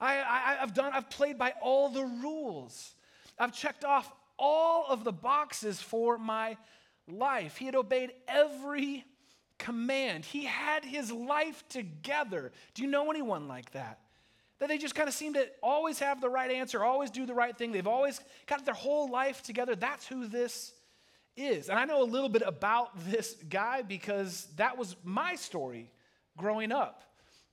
I, 0.00 0.16
I, 0.18 0.54
have 0.60 0.74
done, 0.74 0.92
I've 0.92 1.08
played 1.08 1.38
by 1.38 1.54
all 1.62 1.88
the 1.88 2.04
rules. 2.04 2.94
I've 3.38 3.54
checked 3.54 3.84
off 3.84 4.12
all 4.38 4.86
of 4.88 5.04
the 5.04 5.12
boxes 5.12 5.80
for 5.80 6.18
my 6.18 6.56
life. 7.08 7.56
He 7.56 7.66
had 7.66 7.74
obeyed 7.74 8.12
every 8.28 9.04
command. 9.58 10.24
He 10.24 10.44
had 10.44 10.84
his 10.84 11.10
life 11.10 11.64
together. 11.68 12.52
Do 12.74 12.82
you 12.82 12.88
know 12.88 13.10
anyone 13.10 13.48
like 13.48 13.70
that? 13.72 14.00
That 14.58 14.68
they 14.68 14.78
just 14.78 14.94
kind 14.94 15.08
of 15.08 15.14
seem 15.14 15.34
to 15.34 15.48
always 15.62 15.98
have 15.98 16.20
the 16.20 16.28
right 16.28 16.50
answer, 16.50 16.84
always 16.84 17.10
do 17.10 17.26
the 17.26 17.34
right 17.34 17.56
thing. 17.56 17.72
They've 17.72 17.86
always 17.86 18.20
got 18.46 18.64
their 18.64 18.74
whole 18.74 19.10
life 19.10 19.42
together. 19.42 19.74
That's 19.74 20.06
who 20.06 20.26
this 20.26 20.72
is. 21.36 21.68
And 21.68 21.78
I 21.78 21.84
know 21.84 22.02
a 22.02 22.04
little 22.04 22.28
bit 22.28 22.42
about 22.44 22.90
this 23.10 23.36
guy 23.48 23.82
because 23.82 24.48
that 24.56 24.76
was 24.78 24.96
my 25.04 25.34
story 25.36 25.90
growing 26.36 26.72
up. 26.72 27.02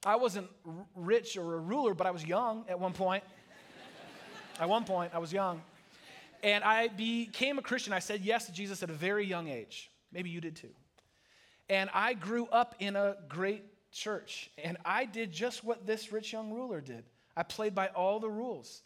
I 0.05 0.15
wasn't 0.15 0.47
rich 0.95 1.38
or 1.38 1.55
a 1.55 1.59
ruler, 1.59 1.93
but 1.93 2.07
I 2.07 2.11
was 2.11 2.25
young 2.25 2.65
at 2.67 2.79
one 2.79 2.93
point. 2.93 3.23
at 4.59 4.67
one 4.67 4.83
point, 4.83 5.11
I 5.13 5.19
was 5.19 5.31
young. 5.31 5.61
And 6.43 6.63
I 6.63 6.88
became 6.88 7.59
a 7.59 7.61
Christian. 7.61 7.93
I 7.93 8.00
said 8.00 8.21
yes 8.21 8.47
to 8.47 8.51
Jesus 8.51 8.81
at 8.81 8.89
a 8.89 8.93
very 8.93 9.25
young 9.25 9.47
age. 9.47 9.91
Maybe 10.11 10.31
you 10.31 10.41
did 10.41 10.55
too. 10.55 10.71
And 11.69 11.89
I 11.93 12.15
grew 12.15 12.47
up 12.47 12.75
in 12.79 12.95
a 12.95 13.15
great 13.29 13.63
church. 13.91 14.50
And 14.57 14.77
I 14.83 15.05
did 15.05 15.31
just 15.31 15.63
what 15.63 15.85
this 15.85 16.11
rich 16.11 16.33
young 16.33 16.51
ruler 16.51 16.81
did. 16.81 17.03
I 17.38 17.43
played 17.43 17.75
by 17.75 17.88
all 17.88 18.19
the 18.19 18.29
rules. 18.29 18.81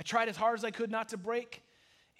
I 0.00 0.02
tried 0.02 0.28
as 0.28 0.36
hard 0.36 0.58
as 0.58 0.64
I 0.64 0.72
could 0.72 0.90
not 0.90 1.10
to 1.10 1.16
break 1.16 1.62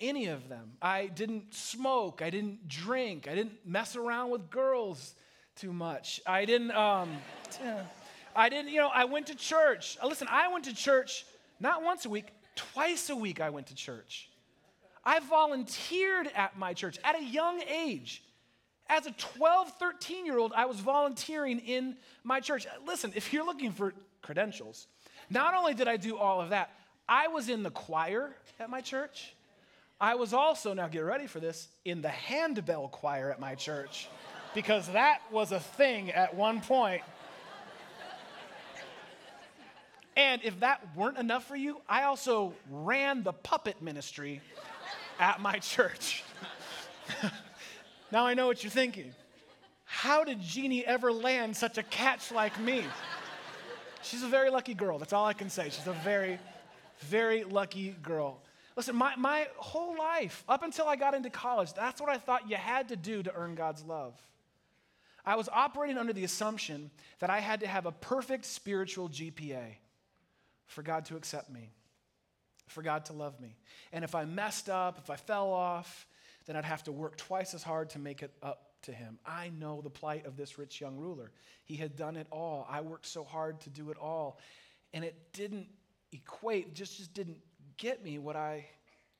any 0.00 0.26
of 0.26 0.48
them. 0.48 0.72
I 0.80 1.06
didn't 1.06 1.54
smoke. 1.54 2.22
I 2.22 2.30
didn't 2.30 2.68
drink. 2.68 3.28
I 3.28 3.34
didn't 3.34 3.54
mess 3.64 3.96
around 3.96 4.30
with 4.30 4.50
girls 4.50 5.14
too 5.56 5.72
much. 5.72 6.20
I 6.26 6.44
didn't. 6.44 6.72
Um, 6.72 7.16
I 8.36 8.50
didn't, 8.50 8.70
you 8.70 8.80
know, 8.80 8.90
I 8.92 9.06
went 9.06 9.28
to 9.28 9.34
church. 9.34 9.96
Uh, 10.02 10.06
listen, 10.06 10.28
I 10.30 10.48
went 10.48 10.66
to 10.66 10.74
church 10.74 11.24
not 11.58 11.82
once 11.82 12.04
a 12.04 12.10
week, 12.10 12.26
twice 12.54 13.08
a 13.08 13.16
week 13.16 13.40
I 13.40 13.48
went 13.48 13.68
to 13.68 13.74
church. 13.74 14.28
I 15.04 15.20
volunteered 15.20 16.30
at 16.34 16.58
my 16.58 16.74
church 16.74 16.98
at 17.02 17.18
a 17.18 17.24
young 17.24 17.62
age. 17.62 18.22
As 18.88 19.06
a 19.06 19.12
12, 19.12 19.72
13 19.78 20.26
year 20.26 20.38
old, 20.38 20.52
I 20.54 20.66
was 20.66 20.78
volunteering 20.80 21.60
in 21.60 21.96
my 22.24 22.40
church. 22.40 22.66
Listen, 22.86 23.12
if 23.14 23.32
you're 23.32 23.46
looking 23.46 23.72
for 23.72 23.94
credentials, 24.20 24.86
not 25.30 25.54
only 25.54 25.74
did 25.74 25.88
I 25.88 25.96
do 25.96 26.16
all 26.16 26.40
of 26.40 26.50
that, 26.50 26.70
I 27.08 27.28
was 27.28 27.48
in 27.48 27.62
the 27.62 27.70
choir 27.70 28.36
at 28.60 28.68
my 28.68 28.80
church. 28.80 29.34
I 30.00 30.14
was 30.14 30.34
also, 30.34 30.74
now 30.74 30.88
get 30.88 31.00
ready 31.00 31.26
for 31.26 31.40
this, 31.40 31.68
in 31.84 32.02
the 32.02 32.08
handbell 32.08 32.88
choir 32.88 33.30
at 33.30 33.40
my 33.40 33.54
church 33.54 34.08
because 34.54 34.88
that 34.88 35.20
was 35.30 35.52
a 35.52 35.60
thing 35.60 36.10
at 36.10 36.34
one 36.34 36.60
point. 36.60 37.02
And 40.16 40.42
if 40.44 40.60
that 40.60 40.80
weren't 40.96 41.18
enough 41.18 41.44
for 41.44 41.56
you, 41.56 41.80
I 41.88 42.04
also 42.04 42.54
ran 42.70 43.22
the 43.22 43.32
puppet 43.32 43.82
ministry 43.82 44.40
at 45.18 45.40
my 45.40 45.58
church. 45.58 46.24
now 48.10 48.26
I 48.26 48.34
know 48.34 48.46
what 48.46 48.64
you're 48.64 48.70
thinking. 48.70 49.14
How 49.84 50.24
did 50.24 50.40
Jeannie 50.40 50.84
ever 50.86 51.12
land 51.12 51.56
such 51.56 51.78
a 51.78 51.82
catch 51.82 52.32
like 52.32 52.58
me? 52.58 52.84
She's 54.02 54.22
a 54.22 54.28
very 54.28 54.50
lucky 54.50 54.74
girl. 54.74 54.98
That's 54.98 55.12
all 55.12 55.26
I 55.26 55.32
can 55.32 55.50
say. 55.50 55.64
She's 55.64 55.86
a 55.86 55.92
very, 55.92 56.38
very 57.00 57.44
lucky 57.44 57.90
girl. 58.02 58.40
Listen, 58.76 58.94
my, 58.94 59.16
my 59.16 59.48
whole 59.56 59.96
life, 59.98 60.44
up 60.48 60.62
until 60.62 60.86
I 60.86 60.96
got 60.96 61.14
into 61.14 61.30
college, 61.30 61.72
that's 61.72 62.00
what 62.00 62.10
I 62.10 62.18
thought 62.18 62.50
you 62.50 62.56
had 62.56 62.88
to 62.90 62.96
do 62.96 63.22
to 63.22 63.34
earn 63.34 63.54
God's 63.54 63.82
love. 63.82 64.14
I 65.24 65.34
was 65.34 65.48
operating 65.48 65.98
under 65.98 66.12
the 66.12 66.24
assumption 66.24 66.90
that 67.18 67.30
I 67.30 67.40
had 67.40 67.60
to 67.60 67.66
have 67.66 67.86
a 67.86 67.92
perfect 67.92 68.44
spiritual 68.44 69.08
GPA 69.08 69.76
for 70.66 70.82
God 70.82 71.06
to 71.06 71.16
accept 71.16 71.50
me, 71.50 71.70
for 72.68 72.82
God 72.82 73.06
to 73.06 73.12
love 73.12 73.40
me. 73.40 73.56
And 73.92 74.04
if 74.04 74.14
I 74.14 74.24
messed 74.24 74.68
up, 74.68 74.98
if 75.02 75.10
I 75.10 75.16
fell 75.16 75.50
off, 75.50 76.06
then 76.44 76.54
I'd 76.54 76.64
have 76.64 76.84
to 76.84 76.92
work 76.92 77.16
twice 77.16 77.54
as 77.54 77.62
hard 77.62 77.90
to 77.90 77.98
make 77.98 78.22
it 78.22 78.32
up 78.42 78.66
to 78.82 78.92
him. 78.92 79.18
I 79.24 79.50
know 79.58 79.80
the 79.80 79.90
plight 79.90 80.26
of 80.26 80.36
this 80.36 80.58
rich 80.58 80.80
young 80.80 80.96
ruler. 80.96 81.32
He 81.64 81.76
had 81.76 81.96
done 81.96 82.16
it 82.16 82.28
all. 82.30 82.66
I 82.70 82.82
worked 82.82 83.06
so 83.06 83.24
hard 83.24 83.60
to 83.62 83.70
do 83.70 83.90
it 83.90 83.96
all. 83.98 84.38
And 84.92 85.04
it 85.04 85.32
didn't 85.32 85.66
equate, 86.12 86.74
just, 86.74 86.98
just 86.98 87.12
didn't 87.12 87.38
get 87.76 88.02
me 88.02 88.18
what 88.18 88.36
I 88.36 88.66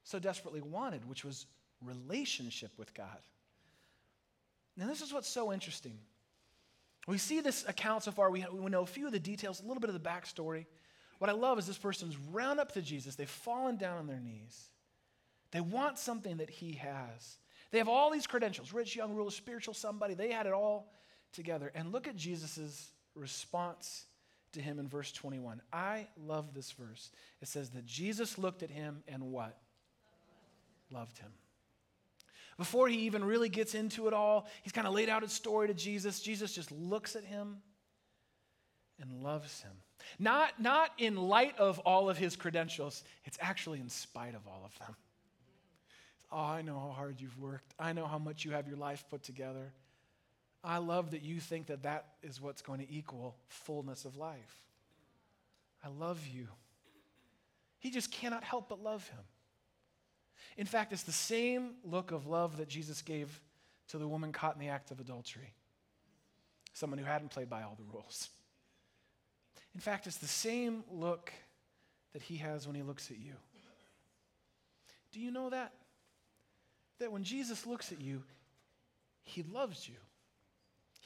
so 0.04 0.18
desperately 0.18 0.60
wanted, 0.60 1.08
which 1.08 1.24
was 1.24 1.46
relationship 1.82 2.70
with 2.76 2.94
God. 2.94 3.18
Now, 4.76 4.86
this 4.86 5.00
is 5.00 5.12
what's 5.12 5.28
so 5.28 5.52
interesting. 5.52 5.98
We 7.06 7.18
see 7.18 7.40
this 7.40 7.64
account 7.68 8.02
so 8.02 8.10
far, 8.10 8.30
we, 8.30 8.44
we 8.52 8.70
know 8.70 8.82
a 8.82 8.86
few 8.86 9.06
of 9.06 9.12
the 9.12 9.18
details, 9.18 9.60
a 9.60 9.66
little 9.66 9.80
bit 9.80 9.90
of 9.90 9.94
the 9.94 10.08
backstory. 10.08 10.66
What 11.18 11.30
I 11.30 11.32
love 11.32 11.58
is 11.58 11.66
this 11.66 11.78
person's 11.78 12.16
round 12.32 12.60
up 12.60 12.72
to 12.72 12.82
Jesus, 12.82 13.14
they've 13.14 13.28
fallen 13.28 13.76
down 13.76 13.98
on 13.98 14.06
their 14.06 14.20
knees. 14.20 14.70
They 15.52 15.60
want 15.60 15.98
something 15.98 16.38
that 16.38 16.50
he 16.50 16.72
has. 16.72 17.38
They 17.70 17.78
have 17.78 17.88
all 17.88 18.10
these 18.10 18.26
credentials 18.26 18.72
rich, 18.72 18.96
young, 18.96 19.14
ruler, 19.14 19.30
spiritual, 19.30 19.74
somebody. 19.74 20.14
They 20.14 20.30
had 20.30 20.46
it 20.46 20.52
all 20.52 20.92
together. 21.32 21.70
And 21.74 21.92
look 21.92 22.08
at 22.08 22.16
Jesus' 22.16 22.90
response 23.14 24.04
to 24.52 24.60
him 24.60 24.78
in 24.78 24.88
verse 24.88 25.12
21. 25.12 25.60
I 25.72 26.06
love 26.26 26.54
this 26.54 26.72
verse. 26.72 27.10
It 27.42 27.48
says 27.48 27.70
that 27.70 27.86
Jesus 27.86 28.38
looked 28.38 28.62
at 28.62 28.70
him 28.70 29.02
and 29.08 29.32
what? 29.32 29.58
Loved 30.90 31.18
him. 31.18 31.30
Before 32.56 32.88
he 32.88 33.00
even 33.00 33.22
really 33.22 33.48
gets 33.48 33.74
into 33.74 34.08
it 34.08 34.14
all, 34.14 34.46
he's 34.62 34.72
kind 34.72 34.86
of 34.86 34.94
laid 34.94 35.08
out 35.08 35.22
his 35.22 35.32
story 35.32 35.68
to 35.68 35.74
Jesus. 35.74 36.20
Jesus 36.20 36.52
just 36.52 36.72
looks 36.72 37.14
at 37.14 37.24
him 37.24 37.58
and 39.00 39.22
loves 39.22 39.60
him. 39.60 39.72
Not, 40.18 40.60
not 40.60 40.90
in 40.98 41.16
light 41.16 41.58
of 41.58 41.78
all 41.80 42.08
of 42.08 42.16
his 42.16 42.36
credentials, 42.36 43.04
it's 43.24 43.38
actually 43.40 43.80
in 43.80 43.88
spite 43.88 44.34
of 44.34 44.46
all 44.46 44.62
of 44.64 44.78
them. 44.78 44.96
Oh, 46.32 46.38
I 46.38 46.62
know 46.62 46.78
how 46.78 46.90
hard 46.90 47.20
you've 47.20 47.38
worked. 47.38 47.74
I 47.78 47.92
know 47.92 48.06
how 48.06 48.18
much 48.18 48.44
you 48.44 48.52
have 48.52 48.66
your 48.66 48.76
life 48.76 49.04
put 49.10 49.22
together. 49.22 49.72
I 50.66 50.78
love 50.78 51.12
that 51.12 51.22
you 51.22 51.38
think 51.38 51.68
that 51.68 51.84
that 51.84 52.06
is 52.24 52.40
what's 52.40 52.60
going 52.60 52.80
to 52.80 52.92
equal 52.92 53.36
fullness 53.46 54.04
of 54.04 54.16
life. 54.16 54.64
I 55.84 55.88
love 55.88 56.26
you. 56.26 56.48
He 57.78 57.90
just 57.90 58.10
cannot 58.10 58.42
help 58.42 58.68
but 58.68 58.82
love 58.82 59.06
him. 59.08 59.20
In 60.56 60.66
fact, 60.66 60.92
it's 60.92 61.04
the 61.04 61.12
same 61.12 61.74
look 61.84 62.10
of 62.10 62.26
love 62.26 62.56
that 62.56 62.68
Jesus 62.68 63.00
gave 63.00 63.40
to 63.88 63.98
the 63.98 64.08
woman 64.08 64.32
caught 64.32 64.54
in 64.56 64.60
the 64.60 64.68
act 64.68 64.90
of 64.90 64.98
adultery, 64.98 65.54
someone 66.72 66.98
who 66.98 67.04
hadn't 67.04 67.30
played 67.30 67.48
by 67.48 67.62
all 67.62 67.76
the 67.78 67.84
rules. 67.94 68.28
In 69.72 69.80
fact, 69.80 70.08
it's 70.08 70.16
the 70.16 70.26
same 70.26 70.82
look 70.90 71.32
that 72.12 72.22
he 72.22 72.38
has 72.38 72.66
when 72.66 72.74
he 72.74 72.82
looks 72.82 73.10
at 73.12 73.18
you. 73.18 73.34
Do 75.12 75.20
you 75.20 75.30
know 75.30 75.50
that? 75.50 75.72
That 76.98 77.12
when 77.12 77.22
Jesus 77.22 77.66
looks 77.66 77.92
at 77.92 78.00
you, 78.00 78.24
he 79.22 79.44
loves 79.44 79.88
you. 79.88 79.94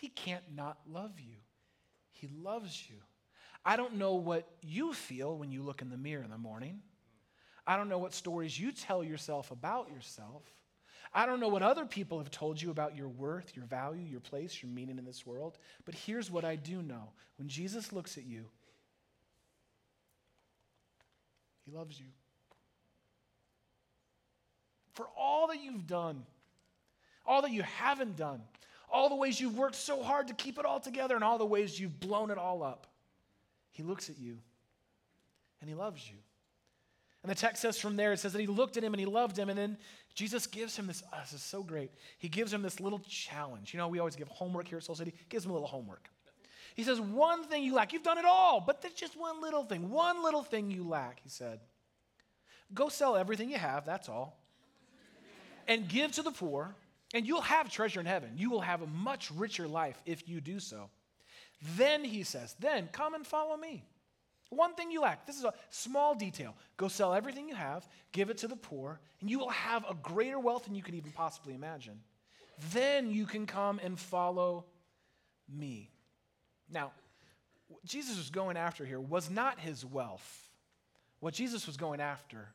He 0.00 0.08
can't 0.08 0.44
not 0.56 0.78
love 0.90 1.20
you. 1.20 1.36
He 2.12 2.26
loves 2.42 2.88
you. 2.88 2.96
I 3.66 3.76
don't 3.76 3.96
know 3.96 4.14
what 4.14 4.48
you 4.62 4.94
feel 4.94 5.36
when 5.36 5.52
you 5.52 5.62
look 5.62 5.82
in 5.82 5.90
the 5.90 5.98
mirror 5.98 6.22
in 6.24 6.30
the 6.30 6.38
morning. 6.38 6.80
I 7.66 7.76
don't 7.76 7.90
know 7.90 7.98
what 7.98 8.14
stories 8.14 8.58
you 8.58 8.72
tell 8.72 9.04
yourself 9.04 9.50
about 9.50 9.90
yourself. 9.90 10.42
I 11.12 11.26
don't 11.26 11.38
know 11.38 11.48
what 11.48 11.62
other 11.62 11.84
people 11.84 12.16
have 12.16 12.30
told 12.30 12.62
you 12.62 12.70
about 12.70 12.96
your 12.96 13.08
worth, 13.08 13.54
your 13.54 13.66
value, 13.66 14.02
your 14.02 14.20
place, 14.20 14.62
your 14.62 14.72
meaning 14.72 14.96
in 14.96 15.04
this 15.04 15.26
world. 15.26 15.58
But 15.84 15.94
here's 15.94 16.30
what 16.30 16.46
I 16.46 16.56
do 16.56 16.80
know 16.80 17.10
when 17.36 17.48
Jesus 17.48 17.92
looks 17.92 18.16
at 18.16 18.24
you, 18.24 18.46
he 21.66 21.72
loves 21.72 22.00
you. 22.00 22.06
For 24.94 25.06
all 25.14 25.48
that 25.48 25.62
you've 25.62 25.86
done, 25.86 26.24
all 27.26 27.42
that 27.42 27.52
you 27.52 27.62
haven't 27.62 28.16
done, 28.16 28.40
all 28.92 29.08
the 29.08 29.14
ways 29.14 29.40
you've 29.40 29.56
worked 29.56 29.76
so 29.76 30.02
hard 30.02 30.28
to 30.28 30.34
keep 30.34 30.58
it 30.58 30.64
all 30.64 30.80
together, 30.80 31.14
and 31.14 31.24
all 31.24 31.38
the 31.38 31.46
ways 31.46 31.78
you've 31.78 31.98
blown 32.00 32.30
it 32.30 32.38
all 32.38 32.62
up. 32.62 32.86
He 33.72 33.82
looks 33.82 34.10
at 34.10 34.18
you 34.18 34.38
and 35.60 35.68
he 35.68 35.74
loves 35.74 36.08
you. 36.08 36.16
And 37.22 37.30
the 37.30 37.36
text 37.36 37.62
says 37.62 37.78
from 37.78 37.96
there, 37.96 38.12
it 38.12 38.18
says 38.18 38.32
that 38.32 38.40
he 38.40 38.46
looked 38.46 38.76
at 38.76 38.84
him 38.84 38.94
and 38.94 39.00
he 39.00 39.06
loved 39.06 39.38
him. 39.38 39.50
And 39.50 39.58
then 39.58 39.76
Jesus 40.14 40.46
gives 40.46 40.76
him 40.76 40.86
this, 40.86 41.02
oh, 41.12 41.18
this 41.20 41.34
is 41.34 41.42
so 41.42 41.62
great. 41.62 41.90
He 42.18 42.28
gives 42.28 42.52
him 42.52 42.62
this 42.62 42.80
little 42.80 43.00
challenge. 43.00 43.74
You 43.74 43.78
know, 43.78 43.88
we 43.88 43.98
always 43.98 44.16
give 44.16 44.28
homework 44.28 44.68
here 44.68 44.78
at 44.78 44.84
Soul 44.84 44.94
City. 44.94 45.12
Gives 45.28 45.44
him 45.44 45.50
a 45.50 45.54
little 45.54 45.68
homework. 45.68 46.08
He 46.74 46.82
says, 46.82 47.00
One 47.00 47.44
thing 47.44 47.62
you 47.62 47.74
lack. 47.74 47.92
You've 47.92 48.02
done 48.02 48.18
it 48.18 48.24
all, 48.24 48.62
but 48.64 48.80
there's 48.80 48.94
just 48.94 49.18
one 49.18 49.42
little 49.42 49.64
thing. 49.64 49.90
One 49.90 50.22
little 50.22 50.42
thing 50.42 50.70
you 50.70 50.88
lack, 50.88 51.20
he 51.22 51.28
said. 51.28 51.60
Go 52.72 52.88
sell 52.88 53.16
everything 53.16 53.50
you 53.50 53.58
have, 53.58 53.84
that's 53.84 54.08
all, 54.08 54.38
and 55.66 55.88
give 55.88 56.12
to 56.12 56.22
the 56.22 56.30
poor, 56.30 56.76
and 57.12 57.26
you'll 57.26 57.40
have 57.40 57.70
treasure 57.70 58.00
in 58.00 58.06
heaven. 58.06 58.32
You 58.36 58.50
will 58.50 58.60
have 58.60 58.82
a 58.82 58.86
much 58.86 59.30
richer 59.30 59.66
life 59.66 60.00
if 60.06 60.28
you 60.28 60.40
do 60.40 60.60
so. 60.60 60.90
Then 61.76 62.04
he 62.04 62.22
says, 62.22 62.54
Then 62.58 62.88
come 62.92 63.14
and 63.14 63.26
follow 63.26 63.56
me. 63.56 63.84
One 64.50 64.74
thing 64.74 64.90
you 64.90 65.00
lack. 65.00 65.26
This 65.26 65.36
is 65.36 65.44
a 65.44 65.54
small 65.70 66.14
detail. 66.14 66.56
Go 66.76 66.88
sell 66.88 67.14
everything 67.14 67.48
you 67.48 67.54
have, 67.54 67.86
give 68.12 68.30
it 68.30 68.38
to 68.38 68.48
the 68.48 68.56
poor, 68.56 69.00
and 69.20 69.30
you 69.30 69.38
will 69.38 69.50
have 69.50 69.84
a 69.88 69.94
greater 69.94 70.40
wealth 70.40 70.64
than 70.64 70.74
you 70.74 70.82
could 70.82 70.94
even 70.94 71.12
possibly 71.12 71.54
imagine. 71.54 72.00
Then 72.72 73.10
you 73.10 73.26
can 73.26 73.46
come 73.46 73.80
and 73.82 73.98
follow 73.98 74.64
me. 75.48 75.90
Now, 76.68 76.92
what 77.68 77.84
Jesus 77.84 78.16
was 78.16 78.30
going 78.30 78.56
after 78.56 78.84
here 78.84 79.00
was 79.00 79.30
not 79.30 79.60
his 79.60 79.84
wealth. 79.84 80.48
What 81.20 81.34
Jesus 81.34 81.66
was 81.66 81.76
going 81.76 82.00
after 82.00 82.48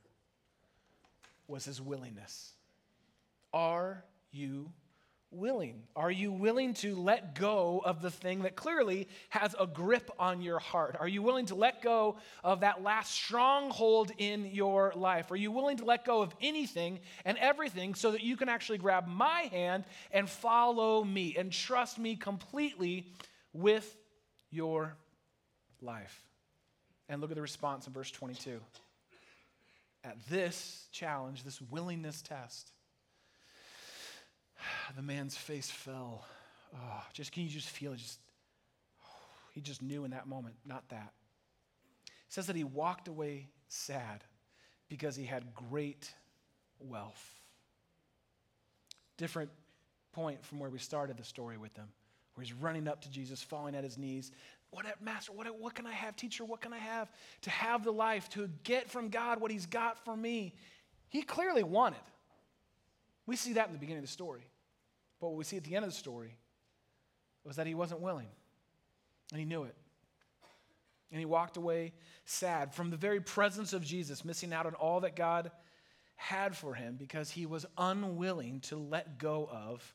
was 1.47 1.63
his 1.63 1.79
willingness. 1.79 2.51
Are 3.53 4.03
you 4.35 4.71
willing? 5.31 5.83
Are 5.95 6.11
you 6.11 6.31
willing 6.31 6.73
to 6.75 6.95
let 6.95 7.35
go 7.35 7.81
of 7.83 8.01
the 8.01 8.09
thing 8.11 8.43
that 8.43 8.55
clearly 8.55 9.07
has 9.29 9.55
a 9.59 9.67
grip 9.67 10.09
on 10.17 10.41
your 10.41 10.59
heart? 10.59 10.95
Are 10.99 11.07
you 11.07 11.21
willing 11.21 11.47
to 11.47 11.55
let 11.55 11.81
go 11.81 12.17
of 12.43 12.61
that 12.61 12.83
last 12.83 13.11
stronghold 13.11 14.11
in 14.17 14.45
your 14.45 14.93
life? 14.95 15.31
Are 15.31 15.35
you 15.35 15.51
willing 15.51 15.77
to 15.77 15.85
let 15.85 16.05
go 16.05 16.21
of 16.21 16.33
anything 16.41 16.99
and 17.25 17.37
everything 17.37 17.95
so 17.95 18.11
that 18.11 18.23
you 18.23 18.37
can 18.37 18.49
actually 18.49 18.77
grab 18.77 19.07
my 19.07 19.41
hand 19.51 19.83
and 20.11 20.29
follow 20.29 21.03
me 21.03 21.35
and 21.37 21.51
trust 21.51 21.99
me 21.99 22.15
completely 22.15 23.07
with 23.53 23.95
your 24.51 24.95
life? 25.81 26.21
And 27.09 27.21
look 27.21 27.31
at 27.31 27.35
the 27.35 27.41
response 27.41 27.87
in 27.87 27.93
verse 27.93 28.11
22. 28.11 28.59
At 30.03 30.17
this 30.29 30.87
challenge, 30.91 31.43
this 31.43 31.61
willingness 31.61 32.21
test, 32.21 32.71
the 34.95 35.01
man's 35.01 35.37
face 35.37 35.69
fell. 35.69 36.25
Oh, 36.75 37.03
just 37.13 37.31
can 37.31 37.43
you 37.43 37.49
just 37.49 37.69
feel 37.69 37.93
it? 37.93 37.97
Just 37.97 38.19
oh, 39.03 39.09
he 39.53 39.61
just 39.61 39.81
knew 39.81 40.05
in 40.05 40.11
that 40.11 40.27
moment, 40.27 40.55
not 40.65 40.87
that. 40.89 41.13
It 42.05 42.33
says 42.33 42.47
that 42.47 42.55
he 42.55 42.63
walked 42.63 43.07
away 43.07 43.47
sad 43.67 44.23
because 44.89 45.15
he 45.15 45.25
had 45.25 45.53
great 45.53 46.13
wealth. 46.79 47.41
Different 49.17 49.49
point 50.11 50.43
from 50.45 50.59
where 50.59 50.69
we 50.69 50.79
started 50.79 51.17
the 51.17 51.23
story 51.23 51.57
with 51.57 51.73
them, 51.73 51.87
where 52.33 52.43
he's 52.43 52.53
running 52.53 52.87
up 52.87 53.01
to 53.01 53.09
Jesus, 53.09 53.41
falling 53.41 53.75
at 53.75 53.83
his 53.83 53.97
knees. 53.97 54.31
What, 54.71 54.85
Master, 55.01 55.31
what, 55.31 55.47
what 55.59 55.73
can 55.73 55.85
I 55.85 55.91
have? 55.91 56.15
Teacher, 56.15 56.43
what 56.43 56.61
can 56.61 56.73
I 56.73 56.77
have 56.77 57.09
to 57.43 57.49
have 57.49 57.83
the 57.83 57.91
life, 57.91 58.29
to 58.31 58.49
get 58.63 58.89
from 58.89 59.09
God 59.09 59.39
what 59.39 59.51
he's 59.51 59.65
got 59.65 60.03
for 60.03 60.17
me? 60.17 60.53
He 61.09 61.21
clearly 61.21 61.63
wanted. 61.63 62.01
We 63.25 63.35
see 63.35 63.53
that 63.53 63.67
in 63.67 63.73
the 63.73 63.79
beginning 63.79 63.99
of 63.99 64.05
the 64.05 64.11
story. 64.11 64.47
But 65.19 65.29
what 65.29 65.37
we 65.37 65.43
see 65.43 65.57
at 65.57 65.63
the 65.63 65.75
end 65.75 65.85
of 65.85 65.91
the 65.91 65.97
story 65.97 66.37
was 67.43 67.55
that 67.55 67.67
he 67.67 67.75
wasn't 67.75 68.01
willing, 68.01 68.27
and 69.31 69.39
he 69.39 69.45
knew 69.45 69.63
it. 69.63 69.75
And 71.11 71.19
he 71.19 71.25
walked 71.25 71.57
away 71.57 71.93
sad 72.25 72.73
from 72.73 72.89
the 72.89 72.97
very 72.97 73.21
presence 73.21 73.71
of 73.73 73.83
Jesus, 73.83 74.25
missing 74.25 74.51
out 74.51 74.65
on 74.65 74.73
all 74.73 75.01
that 75.01 75.15
God 75.15 75.51
had 76.15 76.55
for 76.55 76.73
him 76.73 76.95
because 76.97 77.29
he 77.29 77.45
was 77.45 77.65
unwilling 77.77 78.61
to 78.61 78.77
let 78.77 79.17
go 79.17 79.47
of 79.51 79.93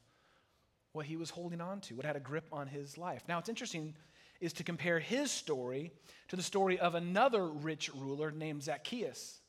what 0.92 1.06
he 1.06 1.16
was 1.16 1.30
holding 1.30 1.60
on 1.60 1.80
to, 1.80 1.94
what 1.94 2.06
had 2.06 2.16
a 2.16 2.20
grip 2.20 2.46
on 2.52 2.66
his 2.66 2.98
life. 2.98 3.22
Now, 3.28 3.38
it's 3.38 3.48
interesting 3.48 3.94
is 4.40 4.52
to 4.54 4.64
compare 4.64 4.98
his 4.98 5.30
story 5.30 5.92
to 6.28 6.36
the 6.36 6.42
story 6.42 6.78
of 6.78 6.94
another 6.94 7.46
rich 7.46 7.90
ruler 7.94 8.30
named 8.30 8.62
Zacchaeus. 8.62 9.39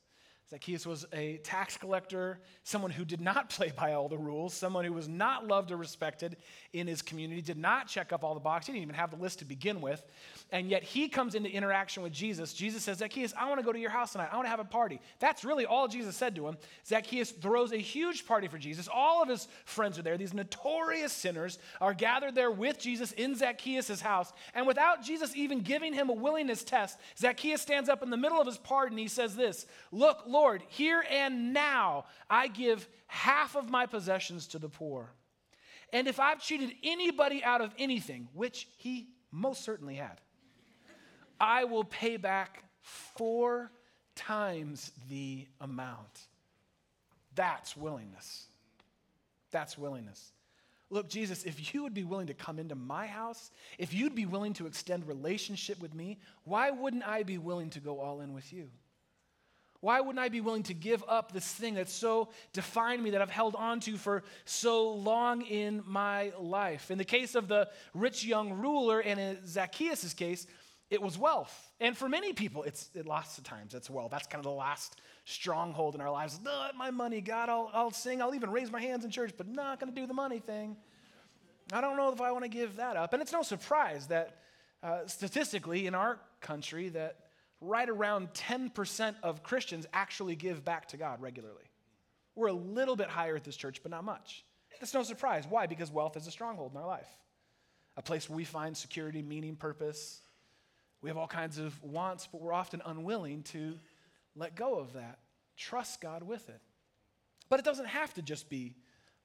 Zacchaeus 0.52 0.86
was 0.86 1.06
a 1.14 1.38
tax 1.38 1.78
collector, 1.78 2.38
someone 2.62 2.90
who 2.90 3.06
did 3.06 3.22
not 3.22 3.48
play 3.56 3.72
by 3.74 3.94
all 3.94 4.10
the 4.10 4.18
rules, 4.18 4.52
someone 4.52 4.84
who 4.84 4.92
was 4.92 5.08
not 5.08 5.46
loved 5.46 5.70
or 5.70 5.78
respected 5.78 6.36
in 6.74 6.86
his 6.86 7.00
community, 7.00 7.40
did 7.40 7.56
not 7.56 7.88
check 7.88 8.12
up 8.12 8.22
all 8.22 8.34
the 8.34 8.40
boxes, 8.40 8.66
he 8.66 8.72
didn't 8.74 8.82
even 8.82 8.94
have 8.94 9.10
the 9.10 9.16
list 9.16 9.38
to 9.38 9.46
begin 9.46 9.80
with. 9.80 10.04
And 10.50 10.68
yet 10.68 10.82
he 10.82 11.08
comes 11.08 11.34
into 11.34 11.48
interaction 11.48 12.02
with 12.02 12.12
Jesus. 12.12 12.52
Jesus 12.52 12.82
says, 12.82 12.98
Zacchaeus, 12.98 13.32
I 13.34 13.48
want 13.48 13.60
to 13.60 13.64
go 13.64 13.72
to 13.72 13.78
your 13.78 13.90
house 13.90 14.12
tonight. 14.12 14.28
I 14.30 14.36
want 14.36 14.44
to 14.44 14.50
have 14.50 14.60
a 14.60 14.64
party. 14.64 15.00
That's 15.20 15.42
really 15.42 15.64
all 15.64 15.88
Jesus 15.88 16.16
said 16.16 16.36
to 16.36 16.46
him. 16.46 16.58
Zacchaeus 16.86 17.30
throws 17.30 17.72
a 17.72 17.78
huge 17.78 18.26
party 18.26 18.46
for 18.46 18.58
Jesus. 18.58 18.90
All 18.92 19.22
of 19.22 19.30
his 19.30 19.48
friends 19.64 19.98
are 19.98 20.02
there. 20.02 20.18
These 20.18 20.34
notorious 20.34 21.14
sinners 21.14 21.58
are 21.80 21.94
gathered 21.94 22.34
there 22.34 22.50
with 22.50 22.78
Jesus 22.78 23.12
in 23.12 23.34
Zacchaeus' 23.34 24.02
house. 24.02 24.30
And 24.52 24.66
without 24.66 25.02
Jesus 25.02 25.34
even 25.34 25.60
giving 25.60 25.94
him 25.94 26.10
a 26.10 26.14
willingness 26.14 26.62
test, 26.62 26.98
Zacchaeus 27.16 27.62
stands 27.62 27.88
up 27.88 28.02
in 28.02 28.10
the 28.10 28.18
middle 28.18 28.38
of 28.38 28.46
his 28.46 28.58
party 28.58 28.90
and 28.90 28.98
he 28.98 29.08
says 29.08 29.34
this 29.34 29.64
Look, 29.90 30.24
Lord, 30.26 30.41
Lord, 30.42 30.64
here 30.66 31.04
and 31.08 31.52
now 31.52 32.06
I 32.28 32.48
give 32.48 32.88
half 33.06 33.54
of 33.54 33.70
my 33.70 33.86
possessions 33.86 34.48
to 34.48 34.58
the 34.58 34.68
poor. 34.68 35.12
And 35.92 36.08
if 36.08 36.18
I've 36.18 36.42
cheated 36.42 36.72
anybody 36.82 37.44
out 37.44 37.60
of 37.60 37.72
anything, 37.78 38.26
which 38.34 38.66
he 38.76 39.06
most 39.30 39.62
certainly 39.62 39.94
had, 39.94 40.20
I 41.40 41.62
will 41.62 41.84
pay 41.84 42.16
back 42.16 42.64
four 42.80 43.70
times 44.16 44.90
the 45.08 45.46
amount. 45.60 46.26
That's 47.36 47.76
willingness. 47.76 48.46
That's 49.52 49.78
willingness. 49.78 50.32
Look, 50.90 51.08
Jesus, 51.08 51.44
if 51.44 51.72
you 51.72 51.84
would 51.84 51.94
be 51.94 52.02
willing 52.02 52.26
to 52.26 52.34
come 52.34 52.58
into 52.58 52.74
my 52.74 53.06
house, 53.06 53.52
if 53.78 53.94
you'd 53.94 54.16
be 54.16 54.26
willing 54.26 54.54
to 54.54 54.66
extend 54.66 55.06
relationship 55.06 55.80
with 55.80 55.94
me, 55.94 56.18
why 56.42 56.72
wouldn't 56.72 57.06
I 57.06 57.22
be 57.22 57.38
willing 57.38 57.70
to 57.70 57.80
go 57.80 58.00
all 58.00 58.22
in 58.22 58.32
with 58.34 58.52
you? 58.52 58.70
Why 59.82 60.00
wouldn't 60.00 60.20
I 60.20 60.28
be 60.28 60.40
willing 60.40 60.62
to 60.64 60.74
give 60.74 61.02
up 61.08 61.32
this 61.32 61.44
thing 61.44 61.74
that's 61.74 61.92
so 61.92 62.28
defined 62.52 63.02
me 63.02 63.10
that 63.10 63.20
I've 63.20 63.30
held 63.30 63.56
on 63.56 63.80
to 63.80 63.96
for 63.96 64.22
so 64.44 64.92
long 64.92 65.42
in 65.42 65.82
my 65.84 66.32
life? 66.38 66.92
In 66.92 66.98
the 66.98 67.04
case 67.04 67.34
of 67.34 67.48
the 67.48 67.68
rich 67.92 68.24
young 68.24 68.52
ruler, 68.52 69.00
and 69.00 69.18
in 69.18 69.38
Zacchaeus' 69.44 70.14
case, 70.14 70.46
it 70.88 71.02
was 71.02 71.18
wealth. 71.18 71.72
And 71.80 71.96
for 71.96 72.08
many 72.08 72.32
people, 72.32 72.62
it's 72.62 72.90
it 72.94 73.06
lots 73.06 73.38
of 73.38 73.44
times 73.44 73.74
it's 73.74 73.90
wealth. 73.90 74.12
That's 74.12 74.28
kind 74.28 74.38
of 74.38 74.44
the 74.44 74.56
last 74.56 75.00
stronghold 75.24 75.96
in 75.96 76.00
our 76.00 76.12
lives. 76.12 76.38
My 76.76 76.92
money, 76.92 77.20
God. 77.20 77.48
I'll, 77.48 77.68
I'll 77.74 77.90
sing. 77.90 78.22
I'll 78.22 78.36
even 78.36 78.52
raise 78.52 78.70
my 78.70 78.80
hands 78.80 79.04
in 79.04 79.10
church, 79.10 79.32
but 79.36 79.48
not 79.48 79.80
going 79.80 79.92
to 79.92 80.00
do 80.00 80.06
the 80.06 80.14
money 80.14 80.38
thing. 80.38 80.76
I 81.72 81.80
don't 81.80 81.96
know 81.96 82.12
if 82.12 82.20
I 82.20 82.30
want 82.30 82.44
to 82.44 82.50
give 82.50 82.76
that 82.76 82.96
up. 82.96 83.14
And 83.14 83.20
it's 83.20 83.32
no 83.32 83.42
surprise 83.42 84.06
that 84.08 84.38
uh, 84.80 85.06
statistically 85.06 85.88
in 85.88 85.96
our 85.96 86.20
country 86.40 86.88
that 86.90 87.16
right 87.62 87.88
around 87.88 88.28
10% 88.34 89.14
of 89.22 89.42
Christians 89.42 89.86
actually 89.92 90.34
give 90.36 90.64
back 90.64 90.88
to 90.88 90.96
God 90.96 91.22
regularly. 91.22 91.64
We're 92.34 92.48
a 92.48 92.52
little 92.52 92.96
bit 92.96 93.08
higher 93.08 93.36
at 93.36 93.44
this 93.44 93.56
church, 93.56 93.82
but 93.82 93.90
not 93.90 94.04
much. 94.04 94.44
That's 94.80 94.94
no 94.94 95.02
surprise. 95.02 95.46
Why? 95.48 95.66
Because 95.66 95.90
wealth 95.90 96.16
is 96.16 96.26
a 96.26 96.30
stronghold 96.30 96.72
in 96.72 96.78
our 96.78 96.86
life, 96.86 97.08
a 97.96 98.02
place 98.02 98.28
where 98.28 98.36
we 98.36 98.44
find 98.44 98.76
security, 98.76 99.22
meaning, 99.22 99.54
purpose. 99.54 100.20
We 101.02 101.10
have 101.10 101.16
all 101.16 101.28
kinds 101.28 101.58
of 101.58 101.80
wants, 101.82 102.28
but 102.30 102.40
we're 102.40 102.52
often 102.52 102.82
unwilling 102.84 103.42
to 103.44 103.78
let 104.34 104.56
go 104.56 104.78
of 104.78 104.94
that. 104.94 105.18
Trust 105.56 106.00
God 106.00 106.22
with 106.22 106.48
it. 106.48 106.60
But 107.48 107.60
it 107.60 107.64
doesn't 107.64 107.86
have 107.86 108.12
to 108.14 108.22
just 108.22 108.48
be 108.48 108.74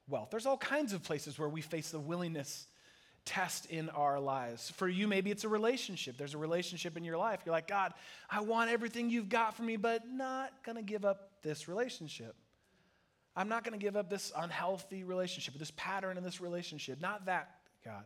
wealth. 0.06 0.28
There's 0.30 0.46
all 0.46 0.58
kinds 0.58 0.92
of 0.92 1.02
places 1.02 1.38
where 1.38 1.48
we 1.48 1.60
face 1.60 1.90
the 1.90 1.98
willingness 1.98 2.66
test 3.28 3.66
in 3.66 3.90
our 3.90 4.18
lives. 4.18 4.70
For 4.70 4.88
you, 4.88 5.06
maybe 5.06 5.30
it's 5.30 5.44
a 5.44 5.48
relationship. 5.48 6.16
There's 6.16 6.32
a 6.34 6.38
relationship 6.38 6.96
in 6.96 7.04
your 7.04 7.18
life. 7.18 7.40
You're 7.44 7.52
like, 7.52 7.68
God, 7.68 7.92
I 8.30 8.40
want 8.40 8.70
everything 8.70 9.10
you've 9.10 9.28
got 9.28 9.54
for 9.54 9.62
me, 9.62 9.76
but 9.76 10.08
not 10.08 10.50
going 10.64 10.76
to 10.76 10.82
give 10.82 11.04
up 11.04 11.30
this 11.42 11.68
relationship. 11.68 12.34
I'm 13.36 13.50
not 13.50 13.64
going 13.64 13.78
to 13.78 13.84
give 13.84 13.96
up 13.96 14.08
this 14.08 14.32
unhealthy 14.34 15.04
relationship, 15.04 15.54
this 15.58 15.72
pattern 15.76 16.16
in 16.16 16.24
this 16.24 16.40
relationship. 16.40 17.02
Not 17.02 17.26
that, 17.26 17.50
God. 17.84 18.04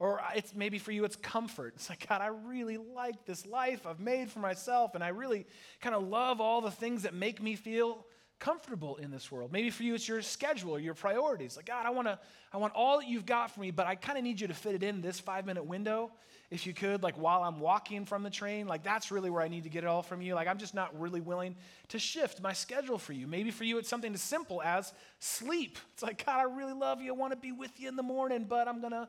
Or 0.00 0.20
it's 0.34 0.52
maybe 0.52 0.78
for 0.78 0.90
you, 0.90 1.04
it's 1.04 1.14
comfort. 1.14 1.74
It's 1.76 1.88
like, 1.88 2.08
God, 2.08 2.20
I 2.20 2.28
really 2.28 2.76
like 2.76 3.26
this 3.26 3.46
life 3.46 3.86
I've 3.86 4.00
made 4.00 4.30
for 4.30 4.40
myself, 4.40 4.96
and 4.96 5.04
I 5.04 5.08
really 5.08 5.46
kind 5.80 5.94
of 5.94 6.08
love 6.08 6.40
all 6.40 6.60
the 6.60 6.72
things 6.72 7.02
that 7.02 7.14
make 7.14 7.40
me 7.40 7.54
feel 7.54 8.04
comfortable 8.40 8.96
in 8.96 9.10
this 9.10 9.30
world. 9.30 9.52
Maybe 9.52 9.70
for 9.70 9.82
you, 9.82 9.94
it's 9.94 10.08
your 10.08 10.22
schedule 10.22 10.72
or 10.72 10.80
your 10.80 10.94
priorities. 10.94 11.56
Like, 11.56 11.66
God, 11.66 11.86
I, 11.86 11.90
wanna, 11.90 12.18
I 12.52 12.56
want 12.56 12.72
all 12.74 12.98
that 12.98 13.06
you've 13.06 13.26
got 13.26 13.50
for 13.52 13.60
me, 13.60 13.70
but 13.70 13.86
I 13.86 13.94
kind 13.94 14.18
of 14.18 14.24
need 14.24 14.40
you 14.40 14.48
to 14.48 14.54
fit 14.54 14.74
it 14.74 14.82
in 14.82 15.02
this 15.02 15.20
five 15.20 15.44
minute 15.46 15.64
window, 15.64 16.10
if 16.50 16.66
you 16.66 16.72
could, 16.72 17.02
like 17.02 17.16
while 17.16 17.42
I'm 17.42 17.60
walking 17.60 18.06
from 18.06 18.22
the 18.22 18.30
train. 18.30 18.66
Like, 18.66 18.82
that's 18.82 19.12
really 19.12 19.30
where 19.30 19.42
I 19.42 19.48
need 19.48 19.64
to 19.64 19.68
get 19.68 19.84
it 19.84 19.86
all 19.86 20.02
from 20.02 20.22
you. 20.22 20.34
Like, 20.34 20.48
I'm 20.48 20.58
just 20.58 20.74
not 20.74 20.98
really 20.98 21.20
willing 21.20 21.54
to 21.88 21.98
shift 21.98 22.40
my 22.40 22.54
schedule 22.54 22.98
for 22.98 23.12
you. 23.12 23.26
Maybe 23.26 23.50
for 23.50 23.64
you, 23.64 23.78
it's 23.78 23.90
something 23.90 24.12
as 24.12 24.22
simple 24.22 24.62
as 24.62 24.92
sleep. 25.18 25.78
It's 25.92 26.02
like, 26.02 26.24
God, 26.24 26.40
I 26.40 26.44
really 26.44 26.74
love 26.74 27.00
you. 27.02 27.12
I 27.12 27.16
want 27.16 27.32
to 27.32 27.38
be 27.38 27.52
with 27.52 27.78
you 27.78 27.88
in 27.88 27.96
the 27.96 28.02
morning, 28.02 28.46
but 28.48 28.66
I'm 28.66 28.80
going 28.80 28.92
to 28.92 29.08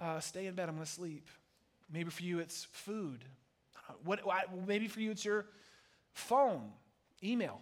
uh, 0.00 0.20
stay 0.20 0.46
in 0.46 0.54
bed. 0.54 0.68
I'm 0.68 0.76
going 0.76 0.86
to 0.86 0.92
sleep. 0.92 1.28
Maybe 1.92 2.10
for 2.10 2.22
you, 2.22 2.38
it's 2.38 2.68
food. 2.70 3.24
What, 4.04 4.20
maybe 4.66 4.86
for 4.86 5.00
you, 5.00 5.10
it's 5.10 5.24
your 5.24 5.46
phone, 6.14 6.70
email 7.22 7.60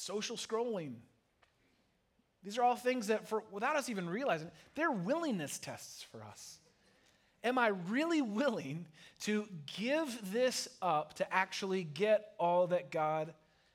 social 0.00 0.36
scrolling. 0.36 0.94
These 2.42 2.56
are 2.58 2.62
all 2.62 2.76
things 2.76 3.08
that, 3.08 3.28
for, 3.28 3.44
without 3.50 3.76
us 3.76 3.88
even 3.88 4.08
realizing, 4.08 4.50
they're 4.74 4.90
willingness 4.90 5.58
tests 5.58 6.02
for 6.02 6.22
us. 6.22 6.58
Am 7.44 7.58
I 7.58 7.68
really 7.68 8.22
willing 8.22 8.86
to 9.22 9.46
give 9.78 10.32
this 10.32 10.68
up 10.80 11.14
to 11.14 11.34
actually 11.34 11.84
get 11.84 12.32
all 12.38 12.66
that 12.68 12.90
God 12.90 13.34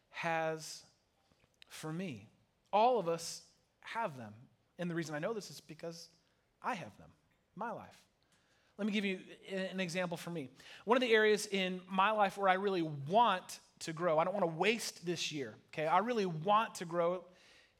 has 0.09 0.83
for 1.69 1.93
me? 1.93 2.27
All 2.73 2.99
of 2.99 3.07
us 3.07 3.41
have 3.81 4.17
them. 4.17 4.33
And 4.77 4.89
the 4.89 4.95
reason 4.95 5.15
I 5.15 5.19
know 5.19 5.33
this 5.33 5.49
is 5.49 5.61
because 5.61 6.09
I 6.61 6.73
have 6.73 6.97
them, 6.97 7.09
my 7.55 7.71
life. 7.71 8.01
Let 8.77 8.88
me 8.88 8.91
give 8.91 9.05
you 9.05 9.19
an 9.51 9.79
example 9.79 10.17
for 10.17 10.31
me. 10.31 10.49
One 10.83 10.97
of 10.97 11.01
the 11.01 11.13
areas 11.13 11.47
in 11.49 11.81
my 11.89 12.11
life 12.11 12.38
where 12.38 12.49
I 12.49 12.55
really 12.55 12.81
want 12.81 13.59
to 13.79 13.93
grow. 13.93 14.19
I 14.19 14.23
don't 14.23 14.33
want 14.33 14.45
to 14.45 14.57
waste 14.57 15.05
this 15.05 15.31
year, 15.31 15.55
okay? 15.73 15.88
I 15.88 15.99
really 15.99 16.25
want 16.25 16.75
to 16.75 16.85
grow 16.85 17.23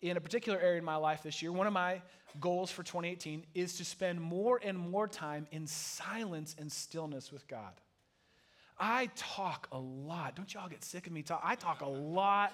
in 0.01 0.17
a 0.17 0.21
particular 0.21 0.60
area 0.60 0.77
in 0.77 0.86
my 0.86 0.97
life 0.97 1.23
this 1.23 1.41
year. 1.41 1.51
One 1.51 1.67
of 1.67 1.73
my 1.73 2.01
goals 2.39 2.69
for 2.71 2.84
2018 2.84 3.45
is 3.53 3.77
to 3.77 3.86
spend 3.86 4.19
more 4.21 4.60
and 4.63 4.77
more 4.77 5.08
time 5.08 5.47
in 5.51 5.67
silence 5.67 6.55
and 6.60 6.71
stillness 6.71 7.31
with 7.31 7.47
God. 7.47 7.73
I 8.77 9.10
talk 9.15 9.67
a 9.71 9.79
lot. 9.79 10.36
Don't 10.36 10.53
y'all 10.53 10.67
get 10.67 10.84
sick 10.84 11.08
of 11.08 11.13
me 11.13 11.21
talk? 11.21 11.41
I 11.43 11.55
talk 11.55 11.81
a 11.81 11.88
lot. 11.88 12.53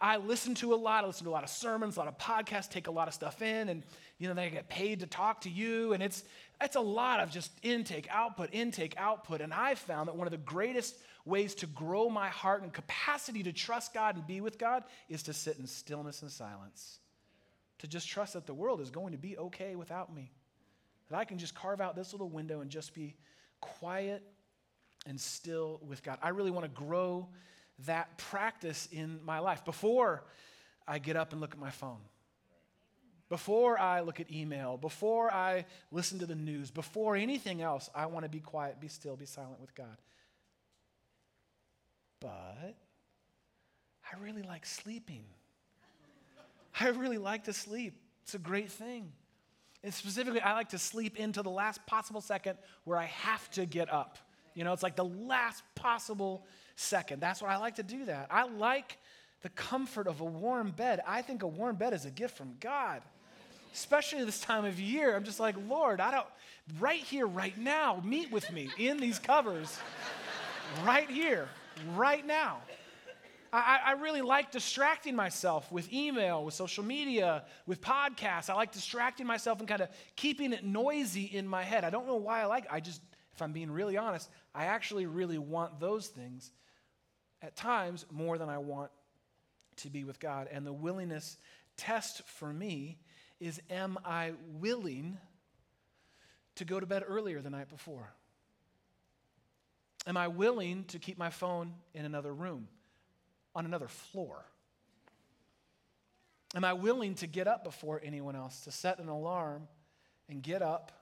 I 0.00 0.16
listen 0.16 0.54
to 0.56 0.74
a 0.74 0.76
lot. 0.76 1.04
I 1.04 1.06
listen 1.06 1.24
to 1.24 1.30
a 1.30 1.32
lot 1.32 1.44
of 1.44 1.50
sermons, 1.50 1.96
a 1.96 2.00
lot 2.00 2.08
of 2.08 2.18
podcasts, 2.18 2.70
take 2.70 2.86
a 2.86 2.90
lot 2.90 3.08
of 3.08 3.14
stuff 3.14 3.42
in, 3.42 3.68
and 3.68 3.82
you 4.18 4.28
know 4.28 4.34
they 4.34 4.50
get 4.50 4.68
paid 4.68 5.00
to 5.00 5.06
talk 5.06 5.42
to 5.42 5.50
you, 5.50 5.92
and 5.92 6.02
it's 6.02 6.24
it's 6.60 6.76
a 6.76 6.80
lot 6.80 7.20
of 7.20 7.30
just 7.30 7.50
intake, 7.62 8.06
output, 8.10 8.50
intake, 8.52 8.94
output. 8.96 9.40
And 9.40 9.52
I've 9.52 9.78
found 9.78 10.08
that 10.08 10.16
one 10.16 10.26
of 10.26 10.30
the 10.30 10.38
greatest 10.38 10.96
ways 11.24 11.54
to 11.56 11.66
grow 11.66 12.08
my 12.08 12.28
heart 12.28 12.62
and 12.62 12.72
capacity 12.72 13.42
to 13.44 13.52
trust 13.52 13.94
God 13.94 14.16
and 14.16 14.26
be 14.26 14.40
with 14.40 14.58
God 14.58 14.84
is 15.08 15.22
to 15.24 15.32
sit 15.32 15.58
in 15.58 15.66
stillness 15.66 16.22
and 16.22 16.30
silence. 16.30 16.98
To 17.78 17.86
just 17.86 18.08
trust 18.08 18.32
that 18.32 18.46
the 18.46 18.54
world 18.54 18.80
is 18.80 18.90
going 18.90 19.12
to 19.12 19.18
be 19.18 19.38
okay 19.38 19.76
without 19.76 20.12
me. 20.14 20.32
That 21.10 21.18
I 21.18 21.24
can 21.24 21.38
just 21.38 21.54
carve 21.54 21.80
out 21.80 21.94
this 21.94 22.12
little 22.12 22.28
window 22.28 22.60
and 22.60 22.70
just 22.70 22.94
be 22.94 23.14
quiet 23.60 24.22
and 25.06 25.20
still 25.20 25.80
with 25.86 26.02
God. 26.02 26.18
I 26.22 26.30
really 26.30 26.50
want 26.50 26.64
to 26.64 26.80
grow 26.80 27.28
that 27.86 28.18
practice 28.18 28.88
in 28.90 29.20
my 29.24 29.38
life 29.38 29.64
before 29.64 30.24
I 30.86 30.98
get 30.98 31.16
up 31.16 31.32
and 31.32 31.40
look 31.40 31.52
at 31.52 31.58
my 31.58 31.70
phone. 31.70 32.00
Before 33.28 33.78
I 33.78 34.00
look 34.00 34.20
at 34.20 34.32
email, 34.32 34.78
before 34.78 35.32
I 35.32 35.66
listen 35.92 36.18
to 36.20 36.26
the 36.26 36.34
news, 36.34 36.70
before 36.70 37.14
anything 37.14 37.60
else, 37.60 37.90
I 37.94 38.06
want 38.06 38.24
to 38.24 38.28
be 38.30 38.40
quiet, 38.40 38.80
be 38.80 38.88
still, 38.88 39.16
be 39.16 39.26
silent 39.26 39.60
with 39.60 39.74
God. 39.74 39.96
But 42.20 42.74
I 44.10 44.22
really 44.22 44.42
like 44.42 44.64
sleeping. 44.64 45.24
I 46.80 46.88
really 46.88 47.18
like 47.18 47.44
to 47.44 47.52
sleep. 47.52 48.00
It's 48.22 48.34
a 48.34 48.38
great 48.38 48.70
thing. 48.70 49.12
And 49.84 49.92
specifically, 49.92 50.40
I 50.40 50.54
like 50.54 50.70
to 50.70 50.78
sleep 50.78 51.16
into 51.16 51.42
the 51.42 51.50
last 51.50 51.84
possible 51.86 52.20
second 52.20 52.58
where 52.84 52.98
I 52.98 53.04
have 53.04 53.48
to 53.52 53.66
get 53.66 53.92
up. 53.92 54.18
You 54.54 54.64
know, 54.64 54.72
it's 54.72 54.82
like 54.82 54.96
the 54.96 55.04
last 55.04 55.62
possible 55.74 56.44
second. 56.78 57.20
That's 57.20 57.42
why 57.42 57.52
I 57.52 57.56
like 57.56 57.76
to 57.76 57.82
do 57.82 58.04
that. 58.06 58.28
I 58.30 58.44
like 58.44 58.98
the 59.42 59.48
comfort 59.50 60.06
of 60.06 60.20
a 60.20 60.24
warm 60.24 60.70
bed. 60.70 61.00
I 61.06 61.22
think 61.22 61.42
a 61.42 61.46
warm 61.46 61.76
bed 61.76 61.92
is 61.92 62.04
a 62.04 62.10
gift 62.10 62.36
from 62.36 62.54
God. 62.60 63.02
especially 63.74 64.24
this 64.24 64.40
time 64.40 64.64
of 64.64 64.80
year. 64.80 65.14
I'm 65.14 65.24
just 65.24 65.40
like, 65.40 65.54
Lord, 65.68 66.00
I 66.00 66.10
don't, 66.10 66.26
right 66.80 67.00
here, 67.00 67.26
right 67.26 67.56
now, 67.56 68.00
meet 68.04 68.30
with 68.32 68.50
me 68.50 68.70
in 68.78 68.96
these 68.98 69.18
covers, 69.18 69.78
right 70.84 71.08
here, 71.08 71.48
right 71.94 72.26
now. 72.26 72.58
I, 73.52 73.78
I, 73.86 73.92
really 73.92 74.20
like 74.20 74.50
distracting 74.50 75.16
myself 75.16 75.72
with 75.72 75.90
email, 75.90 76.44
with 76.44 76.52
social 76.52 76.84
media, 76.84 77.44
with 77.66 77.80
podcasts. 77.80 78.50
I 78.50 78.54
like 78.54 78.72
distracting 78.72 79.26
myself 79.26 79.58
and 79.60 79.66
kind 79.68 79.80
of 79.80 79.88
keeping 80.16 80.52
it 80.52 80.64
noisy 80.64 81.24
in 81.24 81.48
my 81.48 81.62
head. 81.62 81.82
I 81.82 81.88
don't 81.88 82.06
know 82.06 82.16
why 82.16 82.42
I 82.42 82.44
like 82.44 82.64
it. 82.64 82.70
I 82.70 82.80
just, 82.80 83.00
if 83.34 83.40
I'm 83.40 83.52
being 83.52 83.70
really 83.70 83.96
honest, 83.96 84.28
I 84.54 84.66
actually 84.66 85.06
really 85.06 85.38
want 85.38 85.80
those 85.80 86.08
things 86.08 86.50
at 87.42 87.56
times 87.56 88.04
more 88.10 88.38
than 88.38 88.48
I 88.48 88.58
want 88.58 88.90
to 89.76 89.90
be 89.90 90.04
with 90.04 90.20
God. 90.20 90.48
And 90.50 90.66
the 90.66 90.72
willingness 90.72 91.38
test 91.76 92.22
for 92.26 92.52
me 92.52 92.98
is 93.40 93.60
am 93.70 93.98
I 94.04 94.32
willing 94.58 95.18
to 96.56 96.64
go 96.64 96.80
to 96.80 96.86
bed 96.86 97.04
earlier 97.06 97.40
the 97.40 97.50
night 97.50 97.68
before? 97.68 98.12
Am 100.06 100.16
I 100.16 100.28
willing 100.28 100.84
to 100.84 100.98
keep 100.98 101.18
my 101.18 101.30
phone 101.30 101.74
in 101.94 102.04
another 102.04 102.32
room, 102.32 102.68
on 103.54 103.64
another 103.64 103.88
floor? 103.88 104.44
Am 106.54 106.64
I 106.64 106.72
willing 106.72 107.14
to 107.16 107.26
get 107.26 107.46
up 107.46 107.62
before 107.62 108.00
anyone 108.02 108.34
else, 108.34 108.62
to 108.62 108.72
set 108.72 108.98
an 108.98 109.08
alarm 109.08 109.68
and 110.28 110.42
get 110.42 110.62
up 110.62 110.92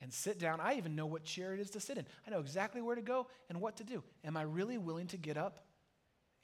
and 0.00 0.12
sit 0.12 0.38
down? 0.38 0.60
I 0.60 0.74
even 0.74 0.94
know 0.94 1.06
what 1.06 1.24
chair 1.24 1.54
it 1.54 1.60
is 1.60 1.70
to 1.70 1.80
sit 1.80 1.98
in. 1.98 2.06
I 2.26 2.30
know 2.30 2.40
exactly 2.40 2.80
where 2.80 2.96
to 2.96 3.02
go 3.02 3.26
and 3.48 3.60
what 3.60 3.76
to 3.78 3.84
do. 3.84 4.02
Am 4.24 4.36
I 4.36 4.42
really 4.42 4.78
willing 4.78 5.06
to 5.08 5.16
get 5.16 5.36
up 5.36 5.66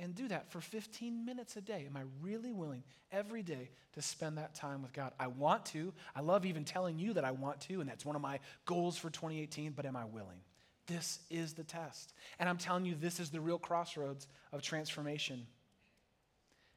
and 0.03 0.15
do 0.15 0.29
that 0.29 0.51
for 0.51 0.61
15 0.61 1.25
minutes 1.25 1.57
a 1.57 1.61
day. 1.61 1.85
Am 1.87 1.97
I 1.97 2.03
really 2.21 2.53
willing 2.53 2.83
every 3.13 3.43
day 3.43 3.71
to 3.93 4.03
spend 4.03 4.37
that 4.37 4.55
time 4.55 4.83
with 4.83 4.93
God? 4.93 5.13
I 5.19 5.29
want 5.29 5.65
to. 5.67 5.93
I 6.17 6.21
love 6.21 6.45
even 6.45 6.65
telling 6.65 6.99
you 6.99 7.13
that 7.15 7.25
I 7.25 7.31
want 7.31 7.61
to, 7.63 7.81
and 7.81 7.89
that's 7.89 8.05
one 8.05 8.17
of 8.17 8.23
my 8.23 8.41
goals 8.65 8.97
for 8.97 9.11
2018, 9.11 9.73
but 9.73 9.87
am 9.87 9.97
I 9.97 10.05
willing? 10.05 10.41
This 10.89 11.21
is 11.31 11.55
the 11.55 11.63
test. 11.63 12.15
And 12.39 12.49
I'm 12.49 12.59
telling 12.59 12.85
you, 12.85 12.95
this 12.95 13.21
is 13.21 13.31
the 13.31 13.41
real 13.41 13.59
crossroads 13.59 14.27
of 14.53 14.63
transformation 14.63 15.47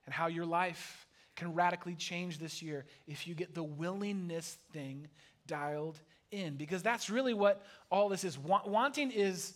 and 0.06 0.14
how 0.14 0.28
your 0.28 0.46
life 0.46 1.08
can 1.36 1.54
radically 1.54 1.96
change 1.96 2.38
this 2.38 2.62
year 2.62 2.86
if 3.08 3.28
you 3.28 3.34
get 3.34 3.56
the 3.56 3.64
willingness 3.64 4.58
thing 4.72 5.08
dialed 5.48 6.00
in. 6.32 6.56
Because 6.56 6.84
that's 6.84 7.10
really 7.10 7.34
what 7.34 7.66
all 7.90 8.10
this 8.10 8.24
is. 8.24 8.38
wanting 8.38 9.12
is 9.12 9.54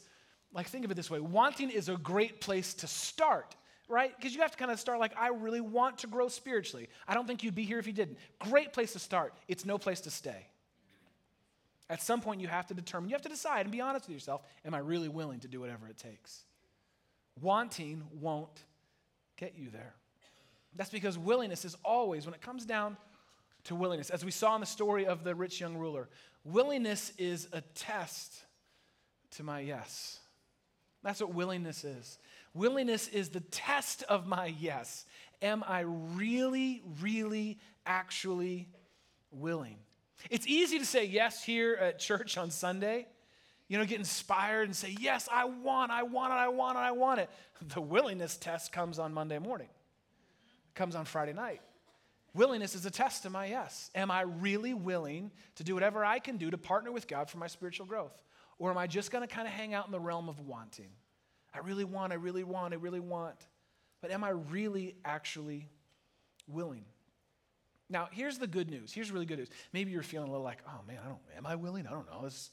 like 0.54 0.68
think 0.68 0.84
of 0.86 0.92
it 0.92 0.96
this 0.96 1.12
way 1.12 1.20
wanting 1.20 1.70
is 1.70 1.90
a 1.90 1.98
great 1.98 2.42
place 2.42 2.74
to 2.74 2.88
start 2.88 3.56
right? 3.90 4.16
Because 4.16 4.36
you 4.36 4.42
have 4.42 4.52
to 4.52 4.58
kind 4.58 4.72
of 4.72 4.80
start 4.80 5.00
like 5.00 5.14
i 5.18 5.30
really 5.30 5.62
want 5.62 5.98
to 5.98 6.08
grow 6.08 6.30
spiritually. 6.30 6.88
I 7.08 7.16
don't 7.16 7.28
think 7.28 7.44
you'd 7.44 7.56
be 7.56 7.64
here 7.64 7.80
if 7.80 7.88
you 7.88 7.94
didn't. 7.94 8.20
Great 8.38 8.72
place 8.72 8.94
to 8.94 9.00
start. 9.00 9.34
It's 9.48 9.66
no 9.66 9.78
place 9.78 10.00
to 10.02 10.12
stay. 10.12 10.46
At 11.90 12.02
some 12.02 12.22
point 12.22 12.40
you 12.40 12.48
have 12.48 12.68
to 12.68 12.74
determine 12.74 13.10
you 13.10 13.16
have 13.16 13.24
to 13.24 13.30
decide 13.30 13.62
and 13.62 13.72
be 13.72 13.82
honest 13.82 14.08
with 14.08 14.14
yourself 14.14 14.44
am 14.64 14.74
i 14.74 14.78
really 14.78 15.10
willing 15.10 15.40
to 15.40 15.48
do 15.48 15.60
whatever 15.60 15.88
it 15.88 15.98
takes? 15.98 16.44
Wanting 17.42 18.04
won't 18.14 18.64
get 19.38 19.58
you 19.58 19.70
there. 19.72 19.96
That's 20.76 20.92
because 20.92 21.18
willingness 21.18 21.66
is 21.66 21.76
always 21.84 22.26
when 22.26 22.36
it 22.36 22.42
comes 22.42 22.66
down 22.66 22.96
to 23.64 23.76
willingness 23.76 24.12
as 24.12 24.24
we 24.24 24.32
saw 24.32 24.54
in 24.54 24.62
the 24.62 24.68
story 24.68 25.08
of 25.08 25.24
the 25.24 25.34
rich 25.34 25.60
young 25.60 25.76
ruler 25.76 26.10
willingness 26.44 27.14
is 27.18 27.48
a 27.52 27.62
test 27.62 28.44
to 29.32 29.44
my 29.44 29.60
yes 29.60 30.20
that's 31.04 31.22
what 31.22 31.34
willingness 31.34 31.84
is. 31.84 32.18
Willingness 32.54 33.08
is 33.08 33.30
the 33.30 33.40
test 33.40 34.04
of 34.04 34.28
my 34.28 34.54
yes. 34.60 35.06
Am 35.42 35.64
I 35.66 35.82
really, 35.82 36.84
really, 37.02 37.58
actually 37.86 38.68
willing? 39.32 39.78
It's 40.30 40.48
easy 40.48 40.80
to 40.80 40.86
say 40.86 41.06
yes 41.06 41.44
here 41.44 41.76
at 41.76 42.00
church 42.00 42.38
on 42.38 42.52
Sunday, 42.52 43.08
you 43.70 43.78
know, 43.78 43.86
get 43.86 44.00
inspired 44.00 44.64
and 44.64 44.76
say, 44.76 44.96
Yes, 45.00 45.30
I 45.32 45.46
want, 45.46 45.92
I 45.92 46.04
want 46.04 46.34
it, 46.34 46.36
I 46.36 46.50
want 46.50 46.78
it, 46.78 46.82
I 46.82 46.92
want 46.92 47.20
it. 47.22 47.30
The 47.74 47.80
willingness 47.80 48.36
test 48.36 48.72
comes 48.72 49.00
on 49.00 49.14
Monday 49.14 49.40
morning, 49.40 49.70
it 49.70 50.76
comes 50.76 50.96
on 50.96 51.06
Friday 51.06 51.34
night. 51.34 51.62
Willingness 52.34 52.76
is 52.76 52.86
a 52.86 52.92
test 52.92 53.24
to 53.24 53.30
my 53.30 53.48
yes. 53.48 53.90
Am 53.96 54.12
I 54.12 54.22
really 54.22 54.74
willing 54.74 55.32
to 55.56 55.64
do 55.64 55.74
whatever 55.74 56.06
I 56.06 56.20
can 56.20 56.38
do 56.38 56.50
to 56.52 56.58
partner 56.58 56.92
with 56.92 57.08
God 57.08 57.30
for 57.30 57.38
my 57.38 57.48
spiritual 57.48 57.86
growth? 57.86 58.24
Or 58.60 58.70
am 58.70 58.78
I 58.78 58.88
just 58.88 59.12
going 59.12 59.28
to 59.28 59.34
kind 59.34 59.48
of 59.48 59.54
hang 59.54 59.74
out 59.74 59.86
in 59.86 59.92
the 59.92 60.00
realm 60.00 60.30
of 60.30 60.40
wanting? 60.42 60.90
I 61.54 61.60
really 61.60 61.86
want, 61.86 62.14
I 62.14 62.18
really 62.18 62.44
want, 62.44 62.74
I 62.74 62.78
really 62.78 63.00
want. 63.00 63.48
But 64.02 64.12
am 64.12 64.24
I 64.24 64.30
really 64.30 64.96
actually 65.04 65.68
willing? 66.48 66.86
Now, 67.90 68.08
here's 68.12 68.38
the 68.38 68.48
good 68.48 68.70
news. 68.70 68.94
Here's 68.94 69.12
really 69.12 69.26
good 69.26 69.40
news. 69.40 69.50
Maybe 69.74 69.92
you're 69.92 70.04
feeling 70.04 70.28
a 70.28 70.32
little 70.32 70.46
like, 70.46 70.60
oh 70.68 70.82
man, 70.88 71.00
I 71.04 71.08
don't, 71.08 71.20
am 71.38 71.48
I 71.48 71.56
willing? 71.56 71.88
I 71.88 71.92
don't 71.92 72.10
know. 72.10 72.22
This 72.24 72.52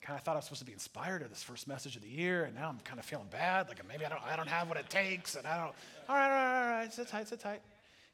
kind 0.00 0.16
of 0.16 0.24
thought 0.24 0.34
I 0.34 0.36
was 0.36 0.44
supposed 0.44 0.60
to 0.60 0.66
be 0.66 0.72
inspired 0.72 1.22
to 1.22 1.28
this 1.28 1.42
first 1.42 1.66
message 1.66 1.96
of 1.96 2.02
the 2.02 2.08
year, 2.08 2.44
and 2.44 2.54
now 2.54 2.68
I'm 2.68 2.78
kind 2.80 3.00
of 3.00 3.04
feeling 3.04 3.26
bad. 3.28 3.68
Like 3.68 3.86
maybe 3.88 4.06
I 4.06 4.08
don't, 4.08 4.22
I 4.22 4.36
don't 4.36 4.48
have 4.48 4.68
what 4.68 4.78
it 4.78 4.88
takes, 4.88 5.34
and 5.34 5.46
I 5.46 5.56
don't. 5.56 5.74
All 6.08 6.14
right, 6.14 6.26
all 6.26 6.30
right, 6.30 6.62
all 6.62 6.78
right. 6.78 6.92
Sit 6.92 7.08
tight, 7.08 7.26
sit 7.26 7.40
tight. 7.40 7.60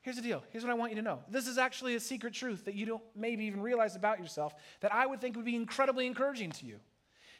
Here's 0.04 0.16
the 0.16 0.22
deal. 0.22 0.44
Here's 0.50 0.62
what 0.62 0.70
I 0.70 0.74
want 0.74 0.92
you 0.92 0.96
to 0.96 1.02
know. 1.02 1.20
This 1.30 1.48
is 1.48 1.56
actually 1.56 1.94
a 1.94 2.00
secret 2.00 2.34
truth 2.34 2.66
that 2.66 2.74
you 2.74 2.84
don't 2.84 3.02
maybe 3.16 3.46
even 3.46 3.62
realize 3.62 3.96
about 3.96 4.18
yourself 4.18 4.54
that 4.80 4.92
I 4.92 5.06
would 5.06 5.18
think 5.18 5.34
would 5.34 5.46
be 5.46 5.56
incredibly 5.56 6.06
encouraging 6.06 6.50
to 6.52 6.66
you. 6.66 6.78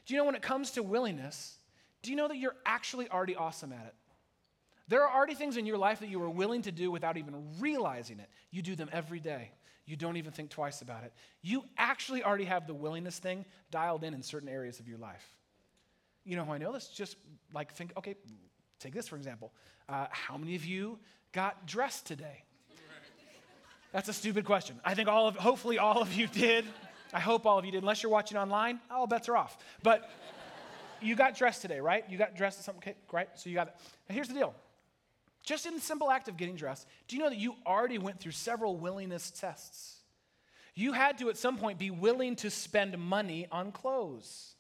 Do 0.07 0.15
you 0.15 0.19
know 0.19 0.25
when 0.25 0.35
it 0.35 0.41
comes 0.41 0.71
to 0.73 0.83
willingness, 0.83 1.59
do 2.03 2.11
you 2.11 2.17
know 2.17 2.27
that 2.27 2.39
you're 2.39 2.57
actually 2.65 3.11
already 3.11 3.37
awesome 3.37 3.71
at 3.71 3.85
it? 3.85 3.95
There 4.89 5.03
are 5.07 5.15
already 5.15 5.35
things 5.35 5.59
in 5.59 5.67
your 5.67 5.77
life 5.77 6.01
that 6.01 6.09
you 6.09 6.23
are 6.23 6.31
willing 6.31 6.63
to 6.63 6.73
do 6.73 6.91
without 6.91 7.19
even 7.19 7.35
realizing 7.61 8.19
it. 8.19 8.31
You 8.51 8.63
do 8.63 8.75
them 8.75 8.89
every 8.93 9.21
day. 9.21 9.51
You 9.85 9.97
don't 9.97 10.17
even 10.17 10.33
think 10.33 10.49
twice 10.49 10.81
about 10.81 11.05
it. 11.05 11.13
You 11.43 11.65
actually 11.77 12.25
already 12.25 12.45
have 12.45 12.67
the 12.67 12.73
willingness 12.73 13.19
thing 13.19 13.45
dialed 13.71 14.05
in 14.05 14.15
in 14.15 14.23
certain 14.23 14.49
areas 14.49 14.81
of 14.81 14.89
your 14.89 14.97
life. 14.97 15.37
You 16.25 16.37
know 16.37 16.47
how 16.47 16.55
I 16.55 16.59
know 16.59 16.73
this? 16.73 16.89
Just 16.89 17.17
like 17.53 17.75
think, 17.75 17.93
okay, 17.99 18.15
take 18.79 18.95
this 18.95 19.07
for 19.07 19.17
example. 19.17 19.53
Uh, 19.87 20.07
how 20.11 20.39
many 20.39 20.55
of 20.55 20.65
you 20.65 20.99
got 21.33 21.67
dressed 21.67 22.07
today? 22.07 22.45
That's 23.95 24.09
a 24.09 24.13
stupid 24.13 24.45
question. 24.45 24.75
I 24.85 24.95
think 24.95 25.09
all 25.09 25.29
of, 25.29 25.37
hopefully 25.37 25.79
all 25.79 26.03
of 26.03 26.13
you 26.13 26.27
did. 26.27 26.65
I 27.13 27.21
hope 27.21 27.47
all 27.47 27.61
of 27.61 27.65
you 27.65 27.71
did. 27.71 27.85
Unless 27.85 28.03
you're 28.03 28.11
watching 28.11 28.37
online, 28.37 28.81
all 28.91 29.07
bets 29.07 29.29
are 29.29 29.37
off. 29.37 29.57
But 29.85 30.11
you 31.01 31.15
got 31.15 31.37
dressed 31.37 31.63
today, 31.63 31.79
right? 31.79 32.05
You 32.09 32.19
got 32.19 32.35
dressed 32.35 32.59
at 32.59 32.65
something, 32.65 32.93
right? 33.13 33.29
So 33.37 33.49
you 33.49 33.55
got 33.55 33.69
it. 33.69 33.75
Now 34.09 34.17
here's 34.17 34.27
the 34.27 34.35
deal. 34.35 34.53
Just 35.45 35.65
in 35.65 35.77
the 35.77 35.81
simple 35.81 36.11
act 36.11 36.27
of 36.27 36.37
getting 36.37 36.57
dressed, 36.57 36.89
do 37.07 37.15
you 37.15 37.23
know 37.23 37.29
that 37.29 37.39
you 37.39 37.55
already 37.65 37.99
went 37.99 38.19
through 38.19 38.33
several 38.33 38.77
willingness 38.77 39.31
tests? 39.31 39.99
You 40.75 40.93
had 40.93 41.19
to 41.19 41.29
at 41.29 41.37
some 41.37 41.57
point 41.57 41.79
be 41.79 41.93
willing 41.93 42.35
to 42.37 42.51
spend 42.51 42.99
money 42.99 43.47
on 43.53 43.71
clothes. 43.71 44.57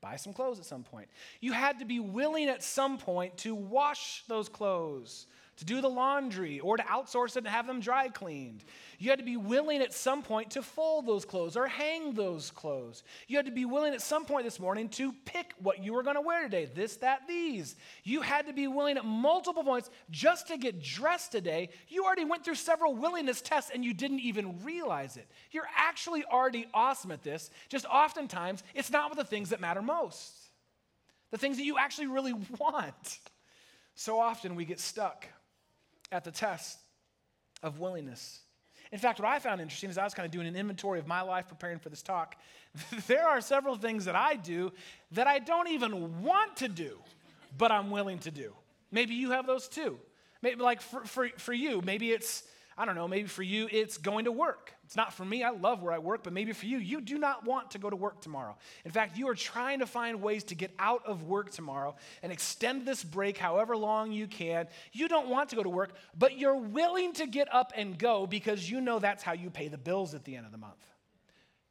Buy 0.00 0.14
some 0.14 0.32
clothes 0.32 0.60
at 0.60 0.64
some 0.64 0.84
point. 0.84 1.08
You 1.40 1.50
had 1.50 1.80
to 1.80 1.84
be 1.84 1.98
willing 1.98 2.48
at 2.48 2.62
some 2.62 2.98
point 2.98 3.36
to 3.38 3.52
wash 3.52 4.22
those 4.28 4.48
clothes 4.48 5.26
to 5.56 5.64
do 5.64 5.80
the 5.80 5.88
laundry 5.88 6.60
or 6.60 6.76
to 6.76 6.82
outsource 6.82 7.30
it 7.30 7.38
and 7.38 7.48
have 7.48 7.66
them 7.66 7.80
dry 7.80 8.08
cleaned. 8.08 8.62
You 8.98 9.10
had 9.10 9.18
to 9.18 9.24
be 9.24 9.36
willing 9.36 9.80
at 9.80 9.92
some 9.92 10.22
point 10.22 10.50
to 10.50 10.62
fold 10.62 11.06
those 11.06 11.24
clothes 11.24 11.56
or 11.56 11.66
hang 11.66 12.12
those 12.12 12.50
clothes. 12.50 13.02
You 13.26 13.38
had 13.38 13.46
to 13.46 13.52
be 13.52 13.64
willing 13.64 13.94
at 13.94 14.02
some 14.02 14.26
point 14.26 14.44
this 14.44 14.60
morning 14.60 14.88
to 14.90 15.14
pick 15.24 15.54
what 15.58 15.82
you 15.82 15.94
were 15.94 16.02
going 16.02 16.16
to 16.16 16.20
wear 16.20 16.42
today 16.42 16.66
this, 16.66 16.96
that, 16.98 17.26
these. 17.26 17.76
You 18.04 18.20
had 18.20 18.46
to 18.46 18.52
be 18.52 18.66
willing 18.66 18.98
at 18.98 19.04
multiple 19.04 19.64
points 19.64 19.90
just 20.10 20.48
to 20.48 20.58
get 20.58 20.82
dressed 20.82 21.32
today. 21.32 21.70
You 21.88 22.04
already 22.04 22.24
went 22.24 22.44
through 22.44 22.56
several 22.56 22.94
willingness 22.94 23.40
tests 23.40 23.70
and 23.72 23.84
you 23.84 23.94
didn't 23.94 24.20
even 24.20 24.62
realize 24.62 25.16
it. 25.16 25.26
You're 25.50 25.68
actually 25.74 26.24
already 26.24 26.66
awesome 26.74 27.12
at 27.12 27.22
this, 27.22 27.50
just 27.68 27.86
oftentimes 27.86 28.62
it's 28.74 28.90
not 28.90 29.10
with 29.10 29.18
the 29.18 29.24
things 29.24 29.50
that 29.50 29.60
matter 29.60 29.80
most, 29.80 30.32
the 31.30 31.38
things 31.38 31.56
that 31.56 31.64
you 31.64 31.78
actually 31.78 32.08
really 32.08 32.34
want. 32.58 33.18
So 33.94 34.20
often 34.20 34.54
we 34.54 34.66
get 34.66 34.78
stuck 34.78 35.26
at 36.12 36.24
the 36.24 36.30
test 36.30 36.78
of 37.62 37.78
willingness. 37.78 38.40
In 38.92 38.98
fact, 38.98 39.18
what 39.18 39.28
I 39.28 39.38
found 39.38 39.60
interesting 39.60 39.90
is 39.90 39.98
I 39.98 40.04
was 40.04 40.14
kind 40.14 40.26
of 40.26 40.32
doing 40.32 40.46
an 40.46 40.54
inventory 40.54 40.98
of 40.98 41.06
my 41.06 41.20
life 41.22 41.48
preparing 41.48 41.78
for 41.78 41.88
this 41.88 42.02
talk. 42.02 42.36
there 43.06 43.26
are 43.26 43.40
several 43.40 43.76
things 43.76 44.04
that 44.04 44.14
I 44.14 44.36
do 44.36 44.72
that 45.12 45.26
I 45.26 45.38
don't 45.38 45.68
even 45.68 46.22
want 46.22 46.56
to 46.58 46.68
do, 46.68 46.98
but 47.58 47.72
I'm 47.72 47.90
willing 47.90 48.18
to 48.20 48.30
do. 48.30 48.52
Maybe 48.92 49.14
you 49.14 49.32
have 49.32 49.46
those 49.46 49.68
too. 49.68 49.98
Maybe, 50.42 50.62
like 50.62 50.80
for, 50.80 51.04
for, 51.04 51.28
for 51.36 51.52
you, 51.52 51.80
maybe 51.82 52.12
it's 52.12 52.44
I 52.78 52.84
don't 52.84 52.94
know, 52.94 53.08
maybe 53.08 53.26
for 53.26 53.42
you 53.42 53.68
it's 53.72 53.96
going 53.96 54.26
to 54.26 54.32
work. 54.32 54.74
It's 54.84 54.96
not 54.96 55.12
for 55.12 55.24
me, 55.24 55.42
I 55.42 55.50
love 55.50 55.82
where 55.82 55.92
I 55.92 55.98
work, 55.98 56.22
but 56.22 56.32
maybe 56.32 56.52
for 56.52 56.66
you, 56.66 56.78
you 56.78 57.00
do 57.00 57.18
not 57.18 57.44
want 57.44 57.70
to 57.72 57.78
go 57.78 57.88
to 57.88 57.96
work 57.96 58.20
tomorrow. 58.20 58.56
In 58.84 58.90
fact, 58.90 59.16
you 59.16 59.28
are 59.28 59.34
trying 59.34 59.78
to 59.80 59.86
find 59.86 60.20
ways 60.22 60.44
to 60.44 60.54
get 60.54 60.70
out 60.78 61.04
of 61.06 61.24
work 61.24 61.50
tomorrow 61.50 61.96
and 62.22 62.30
extend 62.30 62.86
this 62.86 63.02
break 63.02 63.38
however 63.38 63.76
long 63.76 64.12
you 64.12 64.26
can. 64.26 64.68
You 64.92 65.08
don't 65.08 65.28
want 65.28 65.48
to 65.50 65.56
go 65.56 65.62
to 65.62 65.68
work, 65.68 65.94
but 66.16 66.38
you're 66.38 66.56
willing 66.56 67.14
to 67.14 67.26
get 67.26 67.52
up 67.52 67.72
and 67.74 67.98
go 67.98 68.26
because 68.26 68.70
you 68.70 68.80
know 68.80 68.98
that's 68.98 69.22
how 69.22 69.32
you 69.32 69.50
pay 69.50 69.68
the 69.68 69.78
bills 69.78 70.14
at 70.14 70.24
the 70.24 70.36
end 70.36 70.44
of 70.44 70.52
the 70.52 70.58
month. 70.58 70.84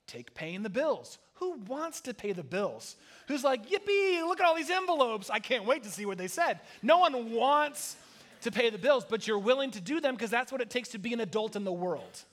Take 0.08 0.34
paying 0.34 0.64
the 0.64 0.70
bills. 0.70 1.20
Who 1.36 1.58
wants 1.68 2.02
to 2.02 2.14
pay 2.14 2.32
the 2.32 2.44
bills? 2.44 2.96
Who's 3.28 3.44
like, 3.44 3.70
yippee, 3.70 4.26
look 4.26 4.40
at 4.40 4.46
all 4.46 4.56
these 4.56 4.70
envelopes. 4.70 5.30
I 5.30 5.40
can't 5.40 5.66
wait 5.66 5.84
to 5.84 5.90
see 5.90 6.06
what 6.06 6.18
they 6.18 6.28
said. 6.28 6.60
No 6.82 7.00
one 7.00 7.32
wants 7.32 7.98
to 8.46 8.52
pay 8.52 8.70
the 8.70 8.78
bills, 8.78 9.06
but 9.08 9.28
you're 9.28 9.40
willing 9.40 9.72
to 9.72 9.82
do 9.82 10.00
them 10.00 10.14
because 10.14 10.30
that's 10.30 10.52
what 10.52 10.62
it 10.62 10.70
takes 10.70 10.90
to 10.90 11.00
be 11.00 11.14
an 11.14 11.20
adult 11.20 11.56
in 11.56 11.64
the 11.64 11.74
world. 11.74 12.24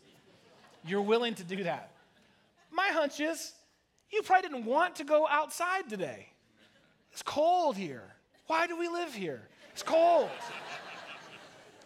you're 0.87 1.03
willing 1.03 1.35
to 1.35 1.45
do 1.45 1.65
that. 1.65 1.91
My 2.71 2.89
hunch 2.89 3.19
is 3.19 3.53
you 4.13 4.23
probably 4.23 4.49
didn't 4.49 4.67
want 4.67 4.97
to 4.97 5.05
go 5.05 5.27
outside 5.27 5.89
today. 5.89 6.29
It's 7.13 7.23
cold 7.23 7.77
here. 7.77 8.05
Why 8.47 8.67
do 8.67 8.79
we 8.79 8.89
live 8.89 9.15
here? 9.15 9.49
It's 9.73 9.83
cold. 9.83 10.29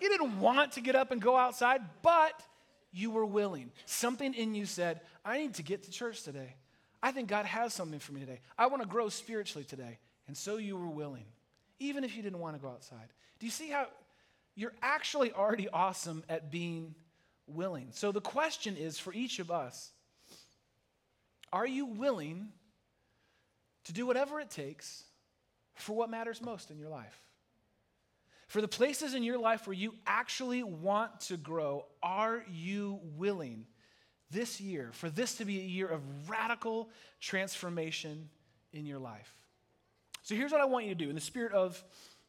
you 0.01 0.09
didn't 0.09 0.41
want 0.41 0.73
to 0.73 0.81
get 0.81 0.97
up 0.97 1.13
and 1.13 1.23
go 1.23 1.37
outside, 1.37 1.81
but 2.03 2.41
you 2.93 3.13
were 3.13 3.27
willing. 3.27 3.71
Something 3.85 4.35
in 4.35 4.57
you 4.57 4.67
said, 4.67 5.03
I 5.25 5.39
need 5.39 5.55
to 5.55 5.63
get 5.63 5.85
to 5.85 5.91
church 5.91 6.23
today. 6.23 6.57
I 7.01 7.13
think 7.13 7.29
God 7.29 7.47
has 7.47 7.73
something 7.73 8.01
for 8.01 8.13
me 8.13 8.21
today. 8.21 8.41
I 8.59 8.67
want 8.67 8.83
to 8.83 8.89
grow 8.89 9.09
spiritually 9.09 9.65
today. 9.65 9.99
And 10.27 10.37
so 10.37 10.57
you 10.57 10.77
were 10.77 10.89
willing, 10.89 11.27
even 11.79 12.03
if 12.03 12.17
you 12.17 12.23
didn't 12.23 12.41
want 12.41 12.57
to 12.57 12.63
go 12.63 12.69
outside. 12.69 13.09
Do 13.39 13.47
you 13.47 13.53
see 13.53 13.69
how 13.69 13.87
you're 14.57 14.75
actually 14.83 15.33
already 15.33 15.69
awesome 15.69 16.25
at 16.29 16.51
being 16.51 16.95
willing? 17.47 17.89
So 17.93 18.11
the 18.11 18.21
question 18.21 18.77
is 18.77 18.99
for 18.99 19.13
each 19.13 19.39
of 19.39 19.51
us 19.51 19.93
are 21.53 21.67
you 21.67 21.87
willing 21.87 22.49
to 23.85 23.93
do 23.93 24.05
whatever 24.05 24.41
it 24.41 24.51
takes 24.51 25.05
for 25.75 25.95
what 25.97 26.11
matters 26.11 26.43
most 26.43 26.71
in 26.71 26.79
your 26.79 26.89
life? 26.89 27.23
For 28.49 28.61
the 28.61 28.69
places 28.69 29.15
in 29.15 29.23
your 29.23 29.39
life 29.39 29.67
where 29.67 29.75
you 29.75 29.95
actually 30.07 30.63
want 30.63 31.21
to 31.23 31.37
grow, 31.37 31.87
are 32.03 32.45
you 32.51 33.01
willing 33.17 33.67
this 34.31 34.61
year 34.61 34.91
for 34.93 35.09
this 35.09 35.37
to 35.37 35.45
be 35.45 35.61
a 35.61 35.65
year 35.65 35.87
of 35.87 36.01
radical 36.29 36.91
transformation 37.21 38.29
in 38.73 38.87
your 38.87 38.99
life? 38.99 39.35
So 40.23 40.35
here's 40.35 40.53
what 40.53 40.61
I 40.61 40.65
want 40.65 40.87
you 40.87 40.95
to 40.95 41.05
do 41.05 41.09
in 41.09 41.15
the 41.15 41.21
spirit 41.21 41.53
of 41.53 41.83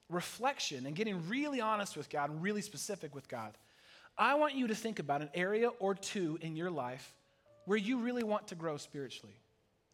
reflection 0.10 0.86
and 0.86 0.96
getting 0.96 1.28
really 1.28 1.62
honest 1.62 1.98
with 1.98 2.10
God 2.10 2.30
and 2.30 2.42
really 2.42 2.62
specific 2.62 3.14
with 3.14 3.28
God. 3.28 3.58
I 4.18 4.36
want 4.36 4.56
you 4.56 4.68
to 4.68 4.76
think 4.76 5.00
about 5.00 5.22
an 5.22 5.30
area 5.34 5.70
or 5.80 5.94
two 5.94 6.40
in 6.42 6.56
your 6.56 6.72
life 6.72 7.14
where 7.66 7.78
you 7.78 8.00
really 8.00 8.24
want 8.24 8.48
to 8.48 8.56
grow 8.56 8.78
spiritually. 8.78 9.36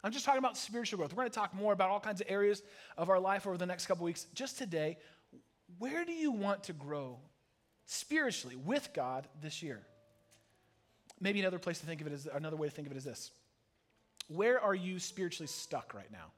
I'm 0.04 0.12
just 0.12 0.26
talking 0.26 0.39
about 0.39 0.58
spiritual 0.58 0.97
growth. 0.97 1.12
We're 1.12 1.23
going 1.23 1.32
to 1.32 1.36
talk 1.36 1.54
more 1.54 1.73
about 1.73 1.89
all 1.89 1.99
kinds 1.99 2.21
of 2.21 2.28
areas 2.30 2.62
of 2.97 3.10
our 3.10 3.19
life 3.19 3.47
over 3.47 3.58
the 3.58 3.65
next 3.65 3.86
couple 3.86 4.06
weeks. 4.06 4.28
Just 4.34 4.58
today, 4.58 4.97
where 5.80 6.06
do 6.06 6.12
you 6.12 6.32
want 6.32 6.63
to 6.65 6.73
grow 6.73 7.19
spiritually 7.86 8.56
with 8.56 8.89
God 8.93 9.28
this 9.41 9.63
year? 9.63 9.82
Maybe 11.19 11.39
another 11.39 11.60
place 11.60 11.80
to 11.80 11.86
think 11.86 12.02
of 12.02 12.08
it 12.08 12.13
is 12.13 12.28
another 12.32 12.58
way 12.58 12.67
to 12.67 12.73
think 12.73 12.88
of 12.88 12.91
it 12.93 12.97
is 12.97 13.06
this. 13.06 13.32
Where 14.28 14.60
are 14.60 14.76
you 14.76 14.99
spiritually 14.99 15.47
stuck 15.47 15.93
right 15.93 16.12
now? 16.12 16.32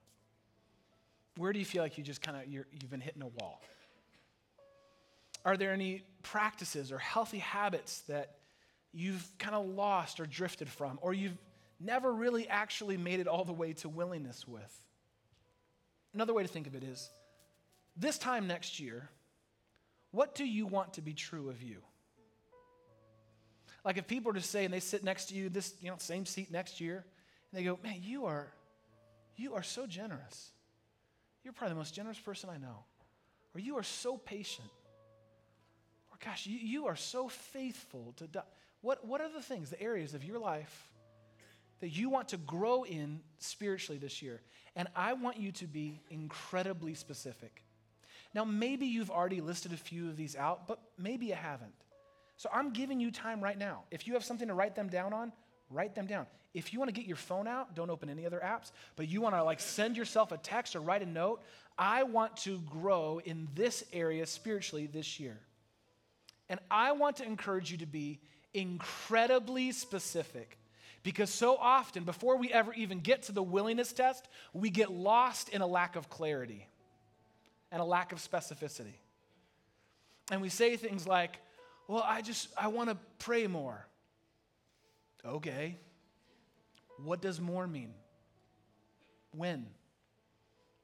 Where 1.38 1.52
do 1.52 1.60
you 1.60 1.66
feel 1.66 1.84
like 1.84 1.98
you 1.98 2.04
just 2.04 2.22
kind 2.22 2.38
of 2.38 2.48
you've 2.48 2.90
been 2.90 3.02
hitting 3.02 3.22
a 3.22 3.28
wall? 3.28 3.62
Are 5.44 5.58
there 5.58 5.72
any 5.72 6.04
practices 6.24 6.92
or 6.92 6.98
healthy 6.98 7.40
habits 7.40 8.02
that 8.08 8.38
you've 8.94 9.30
kind 9.38 9.56
of 9.56 9.68
lost 9.68 10.20
or 10.20 10.26
drifted 10.26 10.70
from, 10.70 10.98
or 11.02 11.14
you've 11.14 11.38
never 11.80 12.12
really 12.12 12.48
actually 12.48 12.98
made 12.98 13.20
it 13.20 13.28
all 13.28 13.44
the 13.44 13.54
way 13.54 13.74
to 13.74 13.90
willingness 13.90 14.48
with? 14.48 14.86
Another 16.14 16.34
way 16.34 16.42
to 16.42 16.50
think 16.50 16.66
of 16.66 16.76
it 16.76 16.84
is 16.84 17.10
this 17.98 18.18
time 18.18 18.48
next 18.48 18.80
year, 18.80 19.10
what 20.12 20.34
do 20.34 20.46
you 20.46 20.66
want 20.66 20.94
to 20.94 21.02
be 21.02 21.14
true 21.14 21.50
of 21.50 21.62
you? 21.62 21.82
Like 23.84 23.98
if 23.98 24.08
people 24.08 24.30
were 24.32 24.40
to 24.40 24.42
say, 24.42 24.66
and 24.66 24.74
they 24.74 24.80
sit 24.80 25.04
next 25.04 25.26
to 25.26 25.36
you, 25.36 25.50
this 25.50 25.76
you 25.80 25.92
know 25.92 25.98
same 26.00 26.26
seat 26.26 26.50
next 26.50 26.82
year, 26.82 27.06
and 27.52 27.60
they 27.60 27.64
go, 27.64 27.78
"Man, 27.84 28.00
you 28.02 28.26
are, 28.26 28.52
you 29.36 29.54
are 29.54 29.62
so 29.62 29.86
generous. 29.86 30.52
You're 31.46 31.54
probably 31.54 31.74
the 31.74 31.78
most 31.78 31.94
generous 31.94 32.20
person 32.20 32.50
I 32.50 32.58
know. 32.58 32.84
Or 33.54 33.62
you 33.62 33.78
are 33.78 33.84
so 33.84 34.18
patient. 34.18 34.68
Or 36.12 36.18
gosh, 36.26 36.48
you, 36.48 36.58
you 36.58 36.88
are 36.88 36.96
so 36.96 37.28
faithful 37.28 38.14
to 38.18 38.28
die. 38.28 38.42
What, 38.82 39.08
what 39.08 39.22
are 39.22 39.32
the 39.32 39.42
things, 39.42 39.70
the 39.70 39.82
areas 39.82 40.16
of 40.16 40.24
your 40.24 40.40
life 40.40 40.90
that 41.82 41.90
you 41.90 42.10
want 42.10 42.30
to 42.30 42.38
grow 42.38 42.84
in 42.84 43.22
spiritually 43.38 44.00
this 44.00 44.24
year? 44.24 44.42
And 44.76 44.88
I 44.96 45.14
want 45.14 45.38
you 45.38 45.52
to 45.54 45.68
be 45.68 46.02
incredibly 46.10 46.96
specific. 46.96 47.64
Now, 48.34 48.44
maybe 48.44 48.88
you've 48.88 49.12
already 49.12 49.40
listed 49.40 49.72
a 49.72 49.78
few 49.78 50.10
of 50.10 50.18
these 50.18 50.36
out, 50.36 50.68
but 50.68 50.80
maybe 50.98 51.28
you 51.28 51.36
haven't. 51.36 51.74
So 52.38 52.50
I'm 52.52 52.72
giving 52.74 53.00
you 53.00 53.12
time 53.12 53.42
right 53.42 53.58
now. 53.58 53.84
If 53.92 54.08
you 54.08 54.14
have 54.14 54.26
something 54.26 54.48
to 54.48 54.54
write 54.56 54.76
them 54.76 54.90
down 54.90 55.14
on, 55.14 55.32
write 55.70 55.96
them 55.96 56.06
down. 56.06 56.26
If 56.54 56.72
you 56.72 56.80
want 56.80 56.90
to 56.90 56.94
get 56.94 57.06
your 57.06 57.18
phone 57.18 57.48
out, 57.48 57.76
don't 57.76 57.90
open 57.90 58.10
any 58.10 58.26
other 58.26 58.42
apps, 58.44 58.72
but 58.96 59.10
you 59.10 59.20
want 59.22 59.36
to 59.36 59.44
like 59.44 59.60
send 59.60 59.98
yourself 59.98 60.32
a 60.32 60.38
text 60.38 60.76
or 60.76 60.80
write 60.80 61.02
a 61.02 61.06
note, 61.06 61.42
I 61.78 62.04
want 62.04 62.38
to 62.38 62.60
grow 62.60 63.20
in 63.24 63.50
this 63.56 63.84
area 63.92 64.26
spiritually 64.26 64.88
this 64.88 65.20
year. 65.20 65.38
And 66.48 66.60
I 66.72 66.94
want 66.94 67.18
to 67.18 67.26
encourage 67.26 67.72
you 67.72 67.78
to 67.80 67.86
be 67.86 68.20
incredibly 68.54 69.72
specific. 69.72 70.58
Because 71.04 71.30
so 71.30 71.56
often, 71.58 72.04
before 72.04 72.38
we 72.38 72.52
ever 72.52 72.74
even 72.74 73.00
get 73.00 73.24
to 73.24 73.32
the 73.32 73.44
willingness 73.44 73.94
test, 73.94 74.28
we 74.54 74.70
get 74.70 74.92
lost 74.92 75.50
in 75.50 75.62
a 75.62 75.68
lack 75.68 75.96
of 75.96 76.10
clarity 76.10 76.68
and 77.72 77.82
a 77.82 77.86
lack 77.86 78.12
of 78.12 78.20
specificity. 78.20 78.96
And 80.32 80.42
we 80.42 80.50
say 80.50 80.78
things 80.78 81.08
like, 81.08 81.38
Well, 81.88 82.04
I 82.04 82.22
just, 82.22 82.48
I 82.58 82.70
want 82.70 82.90
to 82.90 82.98
pray 83.20 83.46
more. 83.46 83.86
Okay. 85.28 85.78
What 87.04 87.22
does 87.22 87.42
more 87.42 87.68
mean? 87.68 87.94
When? 89.32 89.66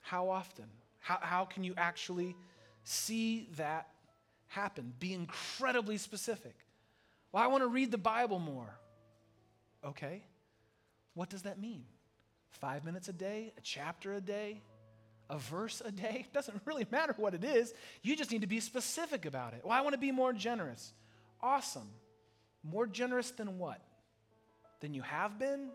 How 0.02 0.30
often? 0.30 0.66
How, 1.00 1.20
how 1.22 1.46
can 1.46 1.64
you 1.64 1.74
actually 1.78 2.36
see 2.84 3.48
that 3.58 3.88
happen? 4.48 4.94
Be 5.00 5.14
incredibly 5.14 5.98
specific. 5.98 6.56
Well, 7.32 7.44
I 7.44 7.48
want 7.48 7.64
to 7.64 7.68
read 7.68 7.92
the 7.92 7.98
Bible 7.98 8.40
more. 8.40 8.78
Okay. 9.86 10.22
What 11.14 11.30
does 11.30 11.44
that 11.44 11.60
mean? 11.60 11.84
Five 12.50 12.84
minutes 12.84 13.08
a 13.08 13.14
day? 13.14 13.54
A 13.58 13.62
chapter 13.62 14.14
a 14.14 14.22
day? 14.22 14.62
A 15.30 15.38
verse 15.38 15.82
a 15.84 15.92
day? 15.92 16.26
It 16.28 16.34
Doesn't 16.34 16.62
really 16.66 16.86
matter 16.92 17.14
what 17.18 17.34
it 17.34 17.44
is. 17.44 17.74
You 18.02 18.16
just 18.16 18.32
need 18.32 18.42
to 18.42 18.48
be 18.48 18.60
specific 18.60 19.26
about 19.26 19.54
it. 19.54 19.62
Well, 19.64 19.74
I 19.74 19.82
want 19.82 19.94
to 19.94 20.00
be 20.00 20.12
more 20.12 20.34
generous. 20.34 20.94
Awesome. 21.42 21.90
More 22.64 22.86
generous 22.86 23.32
than 23.32 23.58
what? 23.58 23.82
Than 24.82 24.94
you 24.94 25.02
have 25.04 25.40
been, 25.40 25.70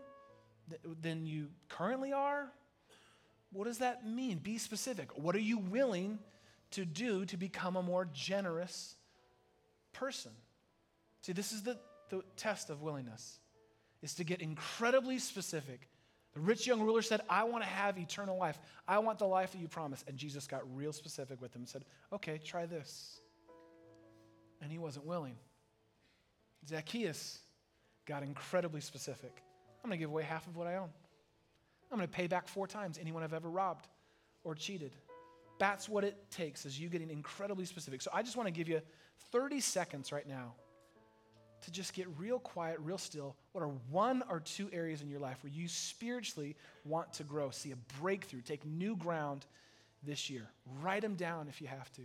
than 1.01 1.25
you 1.25 1.47
currently 1.69 2.13
are? 2.13 2.51
What 3.51 3.65
does 3.65 3.79
that 3.79 4.05
mean? 4.05 4.37
Be 4.37 4.57
specific. 4.57 5.17
What 5.17 5.35
are 5.35 5.39
you 5.39 5.57
willing 5.57 6.19
to 6.71 6.85
do 6.85 7.25
to 7.25 7.37
become 7.37 7.75
a 7.75 7.81
more 7.81 8.07
generous 8.13 8.95
person? 9.93 10.31
See, 11.21 11.33
this 11.33 11.51
is 11.51 11.63
the, 11.63 11.77
the 12.09 12.21
test 12.35 12.69
of 12.69 12.81
willingness, 12.81 13.39
is 14.01 14.15
to 14.15 14.23
get 14.23 14.41
incredibly 14.41 15.17
specific. 15.19 15.89
The 16.33 16.41
rich 16.41 16.67
young 16.67 16.81
ruler 16.81 17.01
said, 17.01 17.21
I 17.29 17.45
want 17.45 17.63
to 17.63 17.69
have 17.69 17.97
eternal 17.97 18.37
life. 18.37 18.59
I 18.87 18.99
want 18.99 19.17
the 19.17 19.25
life 19.25 19.53
that 19.53 19.57
you 19.57 19.67
promised. 19.67 20.07
And 20.07 20.17
Jesus 20.17 20.45
got 20.45 20.61
real 20.75 20.93
specific 20.93 21.41
with 21.41 21.55
him 21.55 21.61
and 21.61 21.69
said, 21.69 21.83
Okay, 22.13 22.37
try 22.37 22.65
this. 22.65 23.21
And 24.61 24.71
he 24.71 24.77
wasn't 24.77 25.05
willing. 25.05 25.35
Zacchaeus 26.67 27.39
got 28.07 28.23
incredibly 28.23 28.81
specific. 28.81 29.43
I'm 29.83 29.89
going 29.89 29.99
to 29.99 30.03
give 30.03 30.09
away 30.09 30.23
half 30.23 30.47
of 30.47 30.55
what 30.55 30.65
I 30.65 30.77
own. 30.77 30.89
I'm 31.91 31.97
going 31.97 32.07
to 32.07 32.13
pay 32.13 32.27
back 32.27 32.47
four 32.47 32.67
times 32.67 32.97
anyone 32.99 33.23
I've 33.23 33.33
ever 33.33 33.49
robbed 33.49 33.87
or 34.43 34.55
cheated. 34.55 34.95
That's 35.59 35.87
what 35.87 36.03
it 36.03 36.17
takes, 36.31 36.65
is 36.65 36.79
you 36.79 36.89
getting 36.89 37.09
incredibly 37.09 37.65
specific. 37.65 38.01
So 38.01 38.11
I 38.13 38.23
just 38.23 38.37
want 38.37 38.47
to 38.47 38.51
give 38.51 38.67
you 38.67 38.81
30 39.31 39.59
seconds 39.59 40.11
right 40.11 40.27
now 40.27 40.53
to 41.61 41.71
just 41.71 41.93
get 41.93 42.07
real 42.17 42.39
quiet, 42.39 42.79
real 42.81 42.97
still. 42.97 43.35
What 43.51 43.63
are 43.63 43.71
one 43.89 44.23
or 44.29 44.39
two 44.39 44.69
areas 44.71 45.01
in 45.01 45.09
your 45.09 45.19
life 45.19 45.43
where 45.43 45.51
you 45.51 45.67
spiritually 45.67 46.55
want 46.85 47.13
to 47.13 47.23
grow, 47.23 47.49
see 47.49 47.71
a 47.71 47.75
breakthrough, 47.99 48.41
take 48.41 48.65
new 48.65 48.95
ground 48.95 49.45
this 50.03 50.29
year? 50.29 50.47
Write 50.81 51.01
them 51.01 51.15
down 51.15 51.47
if 51.47 51.61
you 51.61 51.67
have 51.67 51.91
to. 51.93 52.01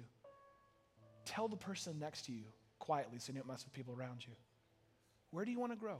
Tell 1.24 1.48
the 1.48 1.56
person 1.56 1.98
next 1.98 2.26
to 2.26 2.32
you 2.32 2.44
quietly 2.78 3.18
so 3.18 3.32
you 3.32 3.38
don't 3.38 3.48
mess 3.48 3.64
with 3.64 3.74
people 3.74 3.94
around 3.94 4.24
you. 4.26 4.32
Where 5.32 5.46
do 5.46 5.50
you 5.50 5.58
want 5.58 5.72
to 5.72 5.76
grow? 5.76 5.96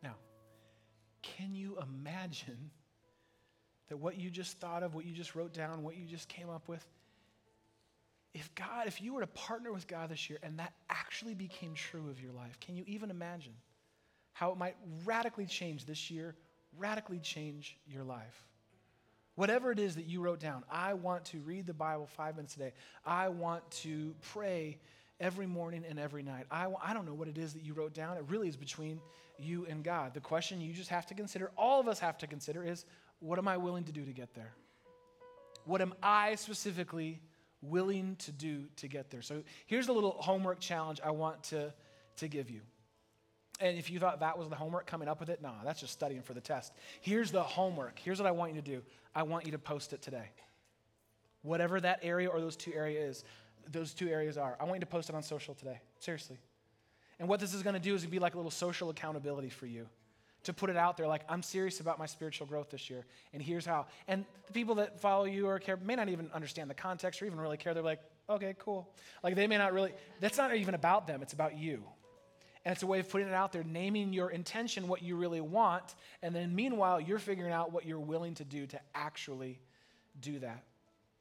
Now, 0.00 0.14
can 1.22 1.56
you 1.56 1.76
imagine 1.82 2.70
that 3.90 3.98
what 3.98 4.18
you 4.18 4.30
just 4.30 4.58
thought 4.58 4.82
of, 4.82 4.94
what 4.94 5.04
you 5.04 5.12
just 5.12 5.34
wrote 5.34 5.52
down, 5.52 5.82
what 5.82 5.96
you 5.96 6.06
just 6.06 6.28
came 6.28 6.48
up 6.48 6.66
with, 6.68 6.84
if 8.32 8.54
God, 8.54 8.86
if 8.86 9.02
you 9.02 9.12
were 9.12 9.20
to 9.20 9.26
partner 9.26 9.72
with 9.72 9.86
God 9.86 10.08
this 10.08 10.30
year 10.30 10.38
and 10.42 10.58
that 10.60 10.72
actually 10.88 11.34
became 11.34 11.74
true 11.74 12.08
of 12.08 12.20
your 12.20 12.32
life, 12.32 12.58
can 12.60 12.76
you 12.76 12.84
even 12.86 13.10
imagine 13.10 13.52
how 14.32 14.52
it 14.52 14.56
might 14.56 14.76
radically 15.04 15.46
change 15.46 15.84
this 15.84 16.10
year, 16.10 16.36
radically 16.78 17.18
change 17.18 17.76
your 17.86 18.04
life? 18.04 18.46
Whatever 19.34 19.72
it 19.72 19.80
is 19.80 19.96
that 19.96 20.04
you 20.04 20.20
wrote 20.20 20.38
down, 20.38 20.62
I 20.70 20.94
want 20.94 21.24
to 21.26 21.38
read 21.40 21.66
the 21.66 21.74
Bible 21.74 22.06
five 22.06 22.36
minutes 22.36 22.54
a 22.56 22.60
day. 22.60 22.72
I 23.04 23.28
want 23.28 23.68
to 23.82 24.14
pray 24.32 24.78
every 25.18 25.46
morning 25.46 25.84
and 25.88 25.98
every 25.98 26.22
night. 26.22 26.46
I, 26.50 26.68
I 26.82 26.94
don't 26.94 27.06
know 27.06 27.14
what 27.14 27.26
it 27.26 27.38
is 27.38 27.54
that 27.54 27.62
you 27.62 27.74
wrote 27.74 27.94
down. 27.94 28.16
It 28.16 28.24
really 28.28 28.48
is 28.48 28.56
between 28.56 29.00
you 29.38 29.66
and 29.66 29.82
God. 29.82 30.14
The 30.14 30.20
question 30.20 30.60
you 30.60 30.72
just 30.72 30.90
have 30.90 31.06
to 31.06 31.14
consider, 31.14 31.50
all 31.56 31.80
of 31.80 31.88
us 31.88 31.98
have 31.98 32.18
to 32.18 32.26
consider, 32.26 32.62
is 32.62 32.84
what 33.20 33.38
am 33.38 33.46
I 33.46 33.56
willing 33.56 33.84
to 33.84 33.92
do 33.92 34.04
to 34.04 34.12
get 34.12 34.34
there? 34.34 34.52
What 35.64 35.80
am 35.80 35.94
I 36.02 36.34
specifically 36.34 37.20
willing 37.62 38.16
to 38.16 38.32
do 38.32 38.64
to 38.76 38.88
get 38.88 39.10
there? 39.10 39.22
So 39.22 39.42
here's 39.66 39.88
a 39.88 39.92
little 39.92 40.16
homework 40.18 40.58
challenge 40.58 41.00
I 41.04 41.10
want 41.10 41.42
to, 41.44 41.72
to 42.16 42.28
give 42.28 42.50
you. 42.50 42.62
And 43.60 43.76
if 43.76 43.90
you 43.90 43.98
thought 43.98 44.20
that 44.20 44.38
was 44.38 44.48
the 44.48 44.56
homework 44.56 44.86
coming 44.86 45.06
up 45.06 45.20
with 45.20 45.28
it, 45.28 45.42
no, 45.42 45.52
that's 45.64 45.80
just 45.80 45.92
studying 45.92 46.22
for 46.22 46.32
the 46.32 46.40
test. 46.40 46.72
Here's 47.02 47.30
the 47.30 47.42
homework. 47.42 47.98
Here's 47.98 48.18
what 48.18 48.26
I 48.26 48.30
want 48.30 48.54
you 48.54 48.62
to 48.62 48.66
do. 48.66 48.82
I 49.14 49.22
want 49.22 49.44
you 49.44 49.52
to 49.52 49.58
post 49.58 49.92
it 49.92 50.00
today. 50.00 50.30
Whatever 51.42 51.78
that 51.80 52.00
area 52.02 52.28
or 52.28 52.40
those 52.40 52.56
two 52.56 52.72
areas 52.72 53.18
is, 53.18 53.24
those 53.70 53.92
two 53.92 54.08
areas 54.08 54.38
are. 54.38 54.56
I 54.58 54.64
want 54.64 54.76
you 54.76 54.80
to 54.80 54.86
post 54.86 55.10
it 55.10 55.14
on 55.14 55.22
social 55.22 55.54
today. 55.54 55.80
Seriously. 55.98 56.38
And 57.18 57.28
what 57.28 57.38
this 57.38 57.52
is 57.52 57.62
going 57.62 57.74
to 57.74 57.80
do 57.80 57.94
is 57.94 58.06
be 58.06 58.18
like 58.18 58.32
a 58.32 58.38
little 58.38 58.50
social 58.50 58.88
accountability 58.88 59.50
for 59.50 59.66
you 59.66 59.86
to 60.42 60.52
put 60.52 60.70
it 60.70 60.76
out 60.76 60.96
there 60.96 61.06
like 61.06 61.22
i'm 61.28 61.42
serious 61.42 61.80
about 61.80 61.98
my 61.98 62.06
spiritual 62.06 62.46
growth 62.46 62.70
this 62.70 62.88
year 62.88 63.04
and 63.32 63.42
here's 63.42 63.66
how 63.66 63.86
and 64.08 64.24
the 64.46 64.52
people 64.52 64.76
that 64.76 65.00
follow 65.00 65.24
you 65.24 65.46
or 65.46 65.58
care 65.58 65.76
may 65.76 65.94
not 65.94 66.08
even 66.08 66.30
understand 66.32 66.70
the 66.70 66.74
context 66.74 67.20
or 67.22 67.26
even 67.26 67.40
really 67.40 67.56
care 67.56 67.74
they're 67.74 67.82
like 67.82 68.00
okay 68.28 68.54
cool 68.58 68.88
like 69.22 69.34
they 69.34 69.46
may 69.46 69.58
not 69.58 69.72
really 69.72 69.92
that's 70.20 70.38
not 70.38 70.54
even 70.54 70.74
about 70.74 71.06
them 71.06 71.22
it's 71.22 71.32
about 71.32 71.56
you 71.58 71.82
and 72.64 72.72
it's 72.72 72.82
a 72.82 72.86
way 72.86 73.00
of 73.00 73.08
putting 73.08 73.26
it 73.26 73.32
out 73.32 73.52
there, 73.52 73.64
naming 73.64 74.12
your 74.12 74.30
intention, 74.30 74.86
what 74.86 75.02
you 75.02 75.16
really 75.16 75.40
want, 75.40 75.94
and 76.22 76.34
then 76.34 76.54
meanwhile, 76.54 77.00
you're 77.00 77.18
figuring 77.18 77.52
out 77.52 77.72
what 77.72 77.86
you're 77.86 77.98
willing 77.98 78.34
to 78.34 78.44
do 78.44 78.66
to 78.66 78.80
actually 78.94 79.58
do 80.20 80.38
that. 80.40 80.62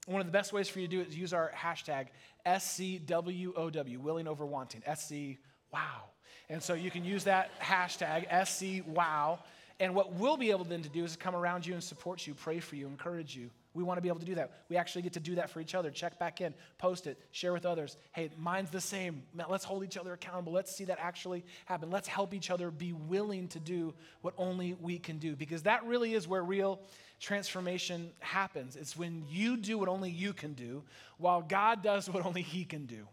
One 0.05 0.19
of 0.19 0.27
the 0.27 0.33
best 0.33 0.51
ways 0.51 0.67
for 0.67 0.79
you 0.79 0.87
to 0.87 0.91
do 0.91 1.01
it 1.01 1.09
is 1.09 1.17
use 1.17 1.33
our 1.33 1.51
hashtag 1.55 2.07
SCWOW, 2.45 3.97
willing 3.99 4.27
over 4.27 4.45
wanting. 4.45 4.81
SC 4.93 5.37
wow. 5.71 6.09
And 6.49 6.61
so 6.61 6.73
you 6.73 6.89
can 6.89 7.05
use 7.05 7.25
that 7.25 7.51
hashtag 7.59 8.25
SC 8.47 8.85
wow. 8.87 9.39
And 9.79 9.95
what 9.95 10.13
we'll 10.13 10.37
be 10.37 10.51
able 10.51 10.65
then 10.65 10.81
to 10.81 10.89
do 10.89 11.03
is 11.05 11.15
come 11.15 11.35
around 11.35 11.65
you 11.65 11.73
and 11.73 11.83
support 11.83 12.27
you, 12.27 12.33
pray 12.33 12.59
for 12.59 12.75
you, 12.75 12.87
encourage 12.87 13.35
you. 13.35 13.49
We 13.75 13.83
want 13.83 13.97
to 13.97 14.01
be 14.01 14.09
able 14.09 14.19
to 14.19 14.25
do 14.25 14.35
that. 14.35 14.51
We 14.67 14.77
actually 14.77 15.03
get 15.03 15.13
to 15.13 15.19
do 15.19 15.35
that 15.35 15.49
for 15.49 15.61
each 15.61 15.75
other. 15.75 15.91
Check 15.91 16.17
back 16.17 16.41
in, 16.41 16.55
post 16.79 17.05
it, 17.05 17.19
share 17.31 17.53
with 17.53 17.65
others. 17.65 17.97
Hey, 18.11 18.31
mine's 18.37 18.71
the 18.71 18.81
same. 18.81 19.23
Let's 19.47 19.63
hold 19.63 19.83
each 19.83 19.95
other 19.95 20.11
accountable. 20.11 20.51
Let's 20.51 20.75
see 20.75 20.85
that 20.85 20.97
actually 20.99 21.45
happen. 21.65 21.91
Let's 21.91 22.07
help 22.07 22.33
each 22.33 22.49
other 22.49 22.71
be 22.71 22.93
willing 22.93 23.47
to 23.49 23.59
do 23.59 23.93
what 24.21 24.33
only 24.37 24.73
we 24.81 24.97
can 24.97 25.19
do 25.19 25.35
because 25.35 25.63
that 25.63 25.85
really 25.85 26.13
is 26.13 26.27
where 26.27 26.43
real 26.43 26.81
transformation 27.19 28.09
happens. 28.19 28.75
It's 28.75 28.97
when 28.97 29.23
you 29.29 29.55
do 29.55 29.77
what 29.77 29.87
only 29.87 30.09
you 30.09 30.33
can 30.33 30.53
do 30.53 30.83
while 31.17 31.41
God 31.41 31.83
does 31.83 32.09
what 32.09 32.25
only 32.25 32.41
He 32.41 32.65
can 32.65 32.85
do. 32.85 33.07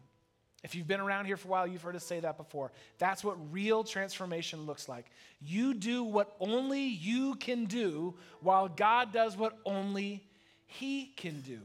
If 0.66 0.74
you've 0.74 0.88
been 0.88 0.98
around 0.98 1.26
here 1.26 1.36
for 1.36 1.46
a 1.46 1.50
while, 1.52 1.66
you've 1.68 1.82
heard 1.82 1.94
us 1.94 2.02
say 2.02 2.18
that 2.18 2.36
before. 2.36 2.72
That's 2.98 3.22
what 3.22 3.36
real 3.52 3.84
transformation 3.84 4.66
looks 4.66 4.88
like. 4.88 5.06
You 5.40 5.74
do 5.74 6.02
what 6.02 6.34
only 6.40 6.82
you 6.82 7.36
can 7.36 7.66
do 7.66 8.16
while 8.40 8.68
God 8.68 9.12
does 9.12 9.36
what 9.36 9.56
only 9.64 10.26
He 10.66 11.12
can 11.16 11.40
do. 11.42 11.60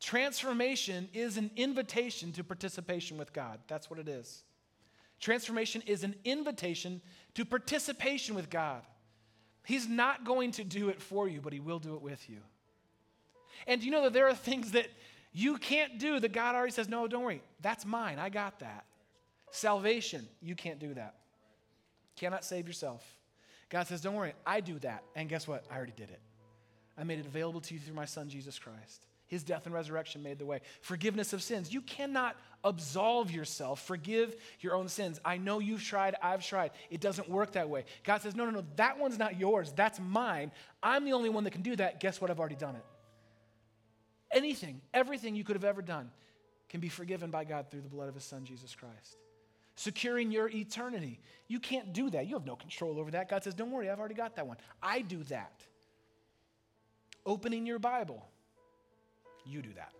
Transformation 0.00 1.10
is 1.12 1.36
an 1.36 1.50
invitation 1.56 2.32
to 2.32 2.42
participation 2.42 3.18
with 3.18 3.34
God. 3.34 3.58
That's 3.68 3.90
what 3.90 3.98
it 3.98 4.08
is. 4.08 4.44
Transformation 5.20 5.82
is 5.84 6.02
an 6.02 6.14
invitation 6.24 7.02
to 7.34 7.44
participation 7.44 8.34
with 8.34 8.48
God. 8.48 8.80
He's 9.66 9.86
not 9.86 10.24
going 10.24 10.52
to 10.52 10.64
do 10.64 10.88
it 10.88 11.02
for 11.02 11.28
you, 11.28 11.42
but 11.42 11.52
He 11.52 11.60
will 11.60 11.80
do 11.80 11.96
it 11.96 12.00
with 12.00 12.30
you. 12.30 12.38
And 13.66 13.84
you 13.84 13.90
know 13.90 14.04
that 14.04 14.14
there 14.14 14.26
are 14.26 14.34
things 14.34 14.72
that 14.72 14.88
you 15.36 15.58
can't 15.58 15.98
do 15.98 16.18
that 16.18 16.32
God 16.32 16.54
already 16.54 16.72
says, 16.72 16.88
no, 16.88 17.06
don't 17.06 17.22
worry, 17.22 17.42
that's 17.60 17.84
mine, 17.84 18.18
I 18.18 18.30
got 18.30 18.60
that. 18.60 18.86
Salvation, 19.50 20.26
you 20.40 20.54
can't 20.54 20.78
do 20.78 20.94
that. 20.94 21.16
Cannot 22.16 22.42
save 22.42 22.66
yourself. 22.66 23.04
God 23.68 23.86
says, 23.86 24.00
don't 24.00 24.14
worry, 24.14 24.32
I 24.46 24.60
do 24.60 24.78
that. 24.78 25.02
And 25.14 25.28
guess 25.28 25.46
what? 25.46 25.66
I 25.70 25.76
already 25.76 25.92
did 25.94 26.08
it. 26.08 26.20
I 26.96 27.04
made 27.04 27.18
it 27.18 27.26
available 27.26 27.60
to 27.60 27.74
you 27.74 27.80
through 27.80 27.94
my 27.94 28.06
Son, 28.06 28.30
Jesus 28.30 28.58
Christ. 28.58 29.04
His 29.26 29.42
death 29.42 29.66
and 29.66 29.74
resurrection 29.74 30.22
made 30.22 30.38
the 30.38 30.46
way. 30.46 30.62
Forgiveness 30.80 31.34
of 31.34 31.42
sins. 31.42 31.70
You 31.70 31.82
cannot 31.82 32.36
absolve 32.64 33.30
yourself, 33.30 33.84
forgive 33.84 34.36
your 34.60 34.74
own 34.74 34.88
sins. 34.88 35.20
I 35.22 35.36
know 35.36 35.58
you've 35.58 35.82
tried, 35.82 36.14
I've 36.22 36.46
tried. 36.46 36.70
It 36.88 37.02
doesn't 37.02 37.28
work 37.28 37.52
that 37.52 37.68
way. 37.68 37.84
God 38.04 38.22
says, 38.22 38.34
No, 38.34 38.46
no, 38.46 38.52
no, 38.52 38.64
that 38.76 38.98
one's 38.98 39.18
not 39.18 39.38
yours. 39.38 39.70
That's 39.76 40.00
mine. 40.00 40.50
I'm 40.82 41.04
the 41.04 41.12
only 41.12 41.28
one 41.28 41.44
that 41.44 41.50
can 41.50 41.62
do 41.62 41.76
that. 41.76 42.00
Guess 42.00 42.22
what? 42.22 42.30
I've 42.30 42.40
already 42.40 42.56
done 42.56 42.76
it. 42.76 42.84
Anything, 44.32 44.80
everything 44.92 45.34
you 45.36 45.44
could 45.44 45.56
have 45.56 45.64
ever 45.64 45.82
done 45.82 46.10
can 46.68 46.80
be 46.80 46.88
forgiven 46.88 47.30
by 47.30 47.44
God 47.44 47.70
through 47.70 47.82
the 47.82 47.88
blood 47.88 48.08
of 48.08 48.14
His 48.14 48.24
Son, 48.24 48.44
Jesus 48.44 48.74
Christ. 48.74 49.16
Securing 49.76 50.32
your 50.32 50.48
eternity. 50.48 51.20
You 51.48 51.60
can't 51.60 51.92
do 51.92 52.10
that. 52.10 52.26
You 52.26 52.34
have 52.34 52.46
no 52.46 52.56
control 52.56 52.98
over 52.98 53.10
that. 53.12 53.28
God 53.28 53.44
says, 53.44 53.54
Don't 53.54 53.70
worry, 53.70 53.90
I've 53.90 53.98
already 53.98 54.14
got 54.14 54.36
that 54.36 54.46
one. 54.46 54.56
I 54.82 55.02
do 55.02 55.22
that. 55.24 55.62
Opening 57.24 57.66
your 57.66 57.78
Bible 57.78 58.26
you 59.46 59.62
do 59.62 59.72
that. 59.74 59.92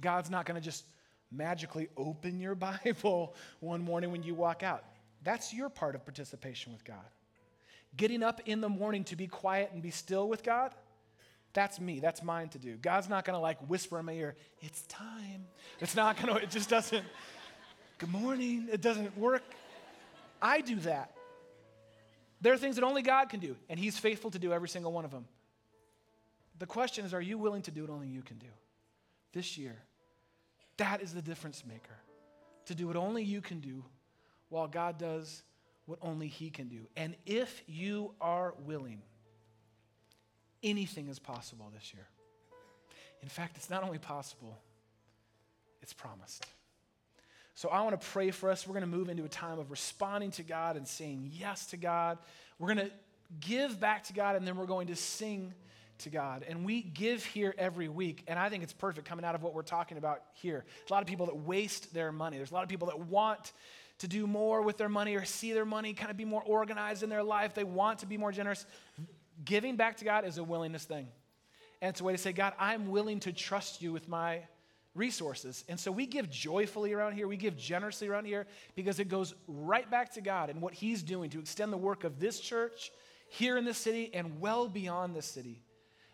God's 0.00 0.30
not 0.30 0.46
going 0.46 0.60
to 0.60 0.64
just 0.64 0.84
magically 1.30 1.88
open 1.96 2.38
your 2.38 2.54
Bible 2.84 3.34
one 3.60 3.82
morning 3.82 4.12
when 4.12 4.22
you 4.22 4.34
walk 4.34 4.62
out. 4.62 4.84
That's 5.24 5.54
your 5.54 5.68
part 5.68 5.94
of 5.94 6.04
participation 6.04 6.72
with 6.72 6.84
God. 6.84 6.96
Getting 7.96 8.22
up 8.22 8.40
in 8.46 8.60
the 8.60 8.68
morning 8.68 9.04
to 9.04 9.16
be 9.16 9.26
quiet 9.26 9.70
and 9.72 9.82
be 9.82 9.90
still 9.90 10.28
with 10.28 10.42
God, 10.42 10.74
that's 11.52 11.80
me. 11.80 12.00
That's 12.00 12.22
mine 12.22 12.48
to 12.50 12.58
do. 12.58 12.76
God's 12.76 13.08
not 13.08 13.24
going 13.24 13.34
to 13.34 13.40
like 13.40 13.58
whisper 13.68 13.98
in 13.98 14.06
my 14.06 14.12
ear, 14.12 14.34
it's 14.60 14.82
time. 14.82 15.46
It's 15.80 15.94
not 15.94 16.20
going 16.20 16.34
to, 16.34 16.42
it 16.42 16.50
just 16.50 16.70
doesn't, 16.70 17.04
good 17.98 18.10
morning. 18.10 18.68
It 18.72 18.80
doesn't 18.80 19.16
work. 19.18 19.42
I 20.40 20.60
do 20.60 20.76
that. 20.80 21.12
There 22.40 22.52
are 22.52 22.58
things 22.58 22.74
that 22.76 22.84
only 22.84 23.02
God 23.02 23.28
can 23.28 23.38
do, 23.38 23.56
and 23.68 23.78
He's 23.78 23.96
faithful 23.98 24.30
to 24.32 24.38
do 24.38 24.52
every 24.52 24.68
single 24.68 24.92
one 24.92 25.04
of 25.04 25.12
them. 25.12 25.26
The 26.58 26.66
question 26.66 27.04
is, 27.04 27.14
are 27.14 27.20
you 27.20 27.38
willing 27.38 27.62
to 27.62 27.70
do 27.70 27.82
what 27.82 27.90
only 27.90 28.08
you 28.08 28.22
can 28.22 28.38
do 28.38 28.48
this 29.32 29.56
year? 29.56 29.78
That 30.78 31.02
is 31.02 31.14
the 31.14 31.22
difference 31.22 31.64
maker. 31.66 31.96
To 32.66 32.74
do 32.74 32.86
what 32.86 32.96
only 32.96 33.22
you 33.22 33.40
can 33.40 33.60
do 33.60 33.84
while 34.48 34.66
God 34.66 34.98
does 34.98 35.42
what 35.86 35.98
only 36.02 36.28
He 36.28 36.50
can 36.50 36.68
do. 36.68 36.80
And 36.96 37.14
if 37.26 37.62
you 37.66 38.14
are 38.20 38.54
willing, 38.64 39.02
anything 40.62 41.08
is 41.08 41.18
possible 41.18 41.70
this 41.74 41.92
year. 41.94 42.06
In 43.22 43.28
fact, 43.28 43.56
it's 43.56 43.70
not 43.70 43.82
only 43.84 43.98
possible, 43.98 44.58
it's 45.80 45.92
promised. 45.92 46.44
So 47.54 47.68
I 47.68 47.82
want 47.82 48.00
to 48.00 48.06
pray 48.08 48.30
for 48.30 48.50
us. 48.50 48.66
We're 48.66 48.74
going 48.74 48.90
to 48.90 48.96
move 48.96 49.08
into 49.08 49.24
a 49.24 49.28
time 49.28 49.58
of 49.58 49.70
responding 49.70 50.30
to 50.32 50.42
God 50.42 50.76
and 50.76 50.88
saying 50.88 51.30
yes 51.32 51.66
to 51.66 51.76
God. 51.76 52.18
We're 52.58 52.74
going 52.74 52.88
to 52.88 52.92
give 53.40 53.78
back 53.78 54.04
to 54.04 54.12
God, 54.12 54.36
and 54.36 54.46
then 54.46 54.56
we're 54.56 54.66
going 54.66 54.88
to 54.88 54.96
sing 54.96 55.52
to 55.98 56.10
God. 56.10 56.44
And 56.48 56.64
we 56.64 56.82
give 56.82 57.24
here 57.24 57.54
every 57.58 57.88
week, 57.88 58.24
and 58.26 58.38
I 58.38 58.48
think 58.48 58.62
it's 58.62 58.72
perfect 58.72 59.06
coming 59.06 59.24
out 59.24 59.34
of 59.34 59.42
what 59.42 59.54
we're 59.54 59.62
talking 59.62 59.98
about 59.98 60.22
here. 60.32 60.64
There's 60.78 60.90
a 60.90 60.92
lot 60.92 61.02
of 61.02 61.08
people 61.08 61.26
that 61.26 61.36
waste 61.36 61.92
their 61.94 62.12
money, 62.12 62.36
there's 62.38 62.50
a 62.50 62.54
lot 62.54 62.62
of 62.62 62.68
people 62.68 62.88
that 62.88 62.98
want 62.98 63.52
to 63.98 64.08
do 64.08 64.26
more 64.26 64.62
with 64.62 64.78
their 64.78 64.88
money 64.88 65.14
or 65.14 65.24
see 65.24 65.52
their 65.52 65.64
money 65.64 65.92
kind 65.94 66.10
of 66.10 66.16
be 66.16 66.24
more 66.24 66.42
organized 66.44 67.04
in 67.04 67.08
their 67.08 67.22
life. 67.22 67.54
They 67.54 67.62
want 67.62 68.00
to 68.00 68.06
be 68.06 68.16
more 68.16 68.32
generous. 68.32 68.66
Giving 69.44 69.76
back 69.76 69.96
to 69.98 70.04
God 70.04 70.24
is 70.24 70.38
a 70.38 70.44
willingness 70.44 70.84
thing. 70.84 71.08
And 71.80 71.90
it's 71.90 72.00
a 72.00 72.04
way 72.04 72.12
to 72.12 72.18
say, 72.18 72.32
God, 72.32 72.52
I'm 72.58 72.88
willing 72.90 73.20
to 73.20 73.32
trust 73.32 73.82
you 73.82 73.92
with 73.92 74.08
my 74.08 74.42
resources. 74.94 75.64
And 75.68 75.80
so 75.80 75.90
we 75.90 76.06
give 76.06 76.30
joyfully 76.30 76.92
around 76.92 77.14
here. 77.14 77.26
We 77.26 77.36
give 77.36 77.56
generously 77.56 78.08
around 78.08 78.26
here 78.26 78.46
because 78.76 79.00
it 79.00 79.08
goes 79.08 79.34
right 79.48 79.90
back 79.90 80.12
to 80.14 80.20
God 80.20 80.50
and 80.50 80.60
what 80.60 80.74
He's 80.74 81.02
doing 81.02 81.30
to 81.30 81.40
extend 81.40 81.72
the 81.72 81.78
work 81.78 82.04
of 82.04 82.20
this 82.20 82.38
church 82.38 82.92
here 83.28 83.56
in 83.56 83.64
this 83.64 83.78
city 83.78 84.10
and 84.14 84.40
well 84.40 84.68
beyond 84.68 85.16
this 85.16 85.26
city. 85.26 85.62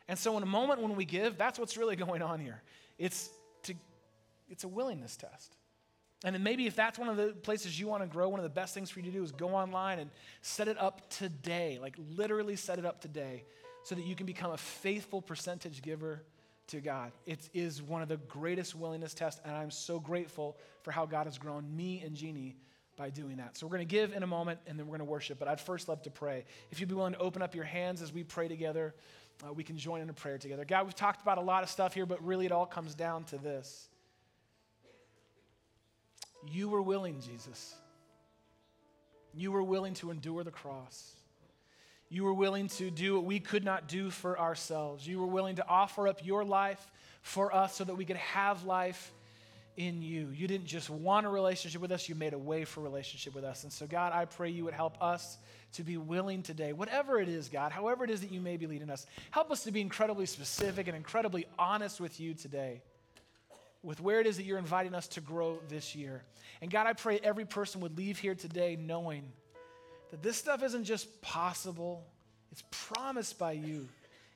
And 0.06 0.18
so, 0.18 0.36
in 0.36 0.42
a 0.42 0.46
moment 0.46 0.80
when 0.80 0.96
we 0.96 1.04
give, 1.04 1.36
that's 1.36 1.58
what's 1.58 1.76
really 1.76 1.96
going 2.06 2.22
on 2.22 2.40
here. 2.40 2.62
It's, 2.98 3.28
to, 3.64 3.74
it's 4.48 4.64
a 4.64 4.68
willingness 4.68 5.16
test. 5.16 5.57
And 6.24 6.34
then 6.34 6.42
maybe 6.42 6.66
if 6.66 6.74
that's 6.74 6.98
one 6.98 7.08
of 7.08 7.16
the 7.16 7.28
places 7.28 7.78
you 7.78 7.86
want 7.86 8.02
to 8.02 8.08
grow, 8.08 8.28
one 8.28 8.40
of 8.40 8.44
the 8.44 8.50
best 8.50 8.74
things 8.74 8.90
for 8.90 8.98
you 8.98 9.06
to 9.06 9.12
do 9.12 9.22
is 9.22 9.30
go 9.30 9.50
online 9.50 10.00
and 10.00 10.10
set 10.42 10.66
it 10.66 10.76
up 10.78 11.08
today, 11.10 11.78
like 11.80 11.94
literally 12.16 12.56
set 12.56 12.78
it 12.78 12.84
up 12.84 13.00
today, 13.00 13.44
so 13.84 13.94
that 13.94 14.04
you 14.04 14.16
can 14.16 14.26
become 14.26 14.50
a 14.50 14.56
faithful 14.56 15.22
percentage 15.22 15.80
giver 15.80 16.24
to 16.66 16.80
God. 16.80 17.12
It 17.24 17.48
is 17.54 17.80
one 17.80 18.02
of 18.02 18.08
the 18.08 18.16
greatest 18.16 18.74
willingness 18.74 19.14
tests, 19.14 19.40
and 19.44 19.54
I'm 19.54 19.70
so 19.70 20.00
grateful 20.00 20.58
for 20.82 20.90
how 20.90 21.06
God 21.06 21.26
has 21.26 21.38
grown 21.38 21.74
me 21.74 22.02
and 22.04 22.16
Jeannie 22.16 22.56
by 22.96 23.10
doing 23.10 23.36
that. 23.36 23.56
So 23.56 23.66
we're 23.66 23.76
going 23.76 23.86
to 23.86 23.94
give 23.94 24.12
in 24.12 24.24
a 24.24 24.26
moment, 24.26 24.58
and 24.66 24.76
then 24.76 24.86
we're 24.86 24.98
going 24.98 25.06
to 25.06 25.12
worship. 25.12 25.38
But 25.38 25.46
I'd 25.46 25.60
first 25.60 25.88
love 25.88 26.02
to 26.02 26.10
pray. 26.10 26.44
If 26.72 26.80
you'd 26.80 26.88
be 26.88 26.96
willing 26.96 27.12
to 27.12 27.20
open 27.20 27.42
up 27.42 27.54
your 27.54 27.64
hands 27.64 28.02
as 28.02 28.12
we 28.12 28.24
pray 28.24 28.48
together 28.48 28.94
uh, 29.46 29.52
we 29.52 29.62
can 29.62 29.76
join 29.76 30.00
in 30.00 30.10
a 30.10 30.12
prayer 30.12 30.38
together. 30.38 30.64
God, 30.64 30.84
we've 30.84 30.94
talked 30.94 31.22
about 31.22 31.38
a 31.38 31.42
lot 31.42 31.62
of 31.62 31.70
stuff 31.70 31.94
here, 31.94 32.06
but 32.06 32.22
really 32.24 32.46
it 32.46 32.52
all 32.52 32.66
comes 32.66 32.94
down 32.94 33.24
to 33.24 33.38
this. 33.38 33.88
You 36.46 36.68
were 36.68 36.82
willing, 36.82 37.20
Jesus. 37.20 37.74
You 39.34 39.52
were 39.52 39.62
willing 39.62 39.94
to 39.94 40.10
endure 40.10 40.44
the 40.44 40.50
cross. 40.50 41.14
You 42.10 42.24
were 42.24 42.34
willing 42.34 42.68
to 42.68 42.90
do 42.90 43.14
what 43.14 43.24
we 43.24 43.38
could 43.38 43.64
not 43.64 43.86
do 43.86 44.10
for 44.10 44.38
ourselves. 44.38 45.06
You 45.06 45.20
were 45.20 45.26
willing 45.26 45.56
to 45.56 45.68
offer 45.68 46.08
up 46.08 46.24
your 46.24 46.44
life 46.44 46.84
for 47.22 47.54
us 47.54 47.74
so 47.74 47.84
that 47.84 47.96
we 47.96 48.04
could 48.04 48.16
have 48.16 48.64
life 48.64 49.12
in 49.76 50.02
you. 50.02 50.28
You 50.34 50.48
didn't 50.48 50.66
just 50.66 50.90
want 50.90 51.24
a 51.24 51.28
relationship 51.28 51.80
with 51.80 51.92
us, 51.92 52.08
you 52.08 52.16
made 52.16 52.32
a 52.32 52.38
way 52.38 52.64
for 52.64 52.80
relationship 52.80 53.34
with 53.34 53.44
us. 53.44 53.62
And 53.62 53.72
so, 53.72 53.86
God, 53.86 54.12
I 54.12 54.24
pray 54.24 54.50
you 54.50 54.64
would 54.64 54.74
help 54.74 55.00
us 55.00 55.38
to 55.74 55.84
be 55.84 55.96
willing 55.96 56.42
today, 56.42 56.72
whatever 56.72 57.20
it 57.20 57.28
is, 57.28 57.48
God, 57.48 57.70
however 57.70 58.04
it 58.04 58.10
is 58.10 58.22
that 58.22 58.32
you 58.32 58.40
may 58.40 58.56
be 58.56 58.66
leading 58.66 58.90
us, 58.90 59.06
help 59.30 59.52
us 59.52 59.62
to 59.64 59.70
be 59.70 59.80
incredibly 59.80 60.26
specific 60.26 60.88
and 60.88 60.96
incredibly 60.96 61.46
honest 61.58 62.00
with 62.00 62.18
you 62.18 62.34
today, 62.34 62.82
with 63.88 64.02
where 64.02 64.20
it 64.20 64.26
is 64.26 64.36
that 64.36 64.42
you're 64.42 64.58
inviting 64.58 64.94
us 64.94 65.08
to 65.08 65.18
grow 65.22 65.58
this 65.70 65.96
year. 65.96 66.22
And 66.60 66.70
God, 66.70 66.86
I 66.86 66.92
pray 66.92 67.20
every 67.24 67.46
person 67.46 67.80
would 67.80 67.96
leave 67.96 68.18
here 68.18 68.34
today 68.34 68.76
knowing 68.78 69.22
that 70.10 70.22
this 70.22 70.36
stuff 70.36 70.62
isn't 70.62 70.84
just 70.84 71.22
possible, 71.22 72.04
it's 72.52 72.62
promised 72.70 73.38
by 73.38 73.52
you. 73.52 73.88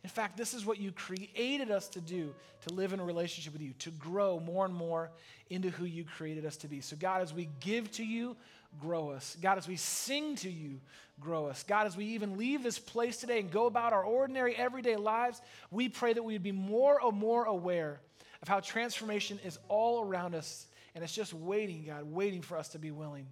In 0.04 0.08
fact, 0.08 0.38
this 0.38 0.54
is 0.54 0.64
what 0.64 0.80
you 0.80 0.90
created 0.90 1.70
us 1.70 1.86
to 1.88 2.00
do 2.00 2.34
to 2.66 2.72
live 2.72 2.94
in 2.94 3.00
a 3.00 3.04
relationship 3.04 3.52
with 3.52 3.60
you, 3.60 3.74
to 3.80 3.90
grow 3.90 4.40
more 4.40 4.64
and 4.64 4.74
more 4.74 5.10
into 5.50 5.68
who 5.68 5.84
you 5.84 6.06
created 6.16 6.46
us 6.46 6.56
to 6.56 6.66
be. 6.66 6.80
So, 6.80 6.96
God, 6.98 7.20
as 7.20 7.34
we 7.34 7.50
give 7.60 7.90
to 7.92 8.04
you, 8.04 8.38
grow 8.80 9.10
us. 9.10 9.36
God, 9.42 9.58
as 9.58 9.68
we 9.68 9.76
sing 9.76 10.34
to 10.36 10.50
you, 10.50 10.80
grow 11.20 11.46
us. 11.46 11.62
God, 11.62 11.86
as 11.86 11.94
we 11.94 12.06
even 12.06 12.38
leave 12.38 12.62
this 12.62 12.78
place 12.78 13.18
today 13.18 13.40
and 13.40 13.50
go 13.50 13.66
about 13.66 13.92
our 13.92 14.02
ordinary, 14.02 14.56
everyday 14.56 14.96
lives, 14.96 15.42
we 15.70 15.90
pray 15.90 16.14
that 16.14 16.22
we 16.22 16.32
would 16.32 16.42
be 16.42 16.52
more 16.52 16.98
and 17.04 17.18
more 17.18 17.44
aware 17.44 18.00
of 18.42 18.48
how 18.48 18.60
transformation 18.60 19.38
is 19.44 19.58
all 19.68 20.04
around 20.04 20.34
us. 20.34 20.66
And 20.94 21.02
it's 21.02 21.14
just 21.14 21.32
waiting, 21.32 21.84
God, 21.86 22.04
waiting 22.04 22.42
for 22.42 22.58
us 22.58 22.68
to 22.70 22.78
be 22.78 22.90
willing 22.90 23.26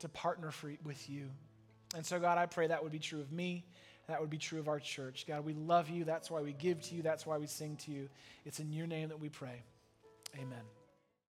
to 0.00 0.08
partner 0.08 0.50
for, 0.50 0.72
with 0.84 1.08
you. 1.08 1.28
And 1.96 2.04
so, 2.04 2.20
God, 2.20 2.38
I 2.38 2.46
pray 2.46 2.66
that 2.66 2.82
would 2.82 2.92
be 2.92 2.98
true 2.98 3.20
of 3.20 3.32
me. 3.32 3.64
That 4.06 4.20
would 4.20 4.30
be 4.30 4.38
true 4.38 4.58
of 4.58 4.68
our 4.68 4.78
church. 4.78 5.24
God, 5.26 5.44
we 5.44 5.54
love 5.54 5.88
you. 5.88 6.04
That's 6.04 6.30
why 6.30 6.42
we 6.42 6.52
give 6.52 6.82
to 6.82 6.94
you. 6.94 7.02
That's 7.02 7.24
why 7.24 7.38
we 7.38 7.46
sing 7.46 7.76
to 7.84 7.90
you. 7.90 8.08
It's 8.44 8.60
in 8.60 8.72
your 8.72 8.86
name 8.86 9.08
that 9.08 9.18
we 9.18 9.30
pray. 9.30 9.62
Amen. 10.36 10.83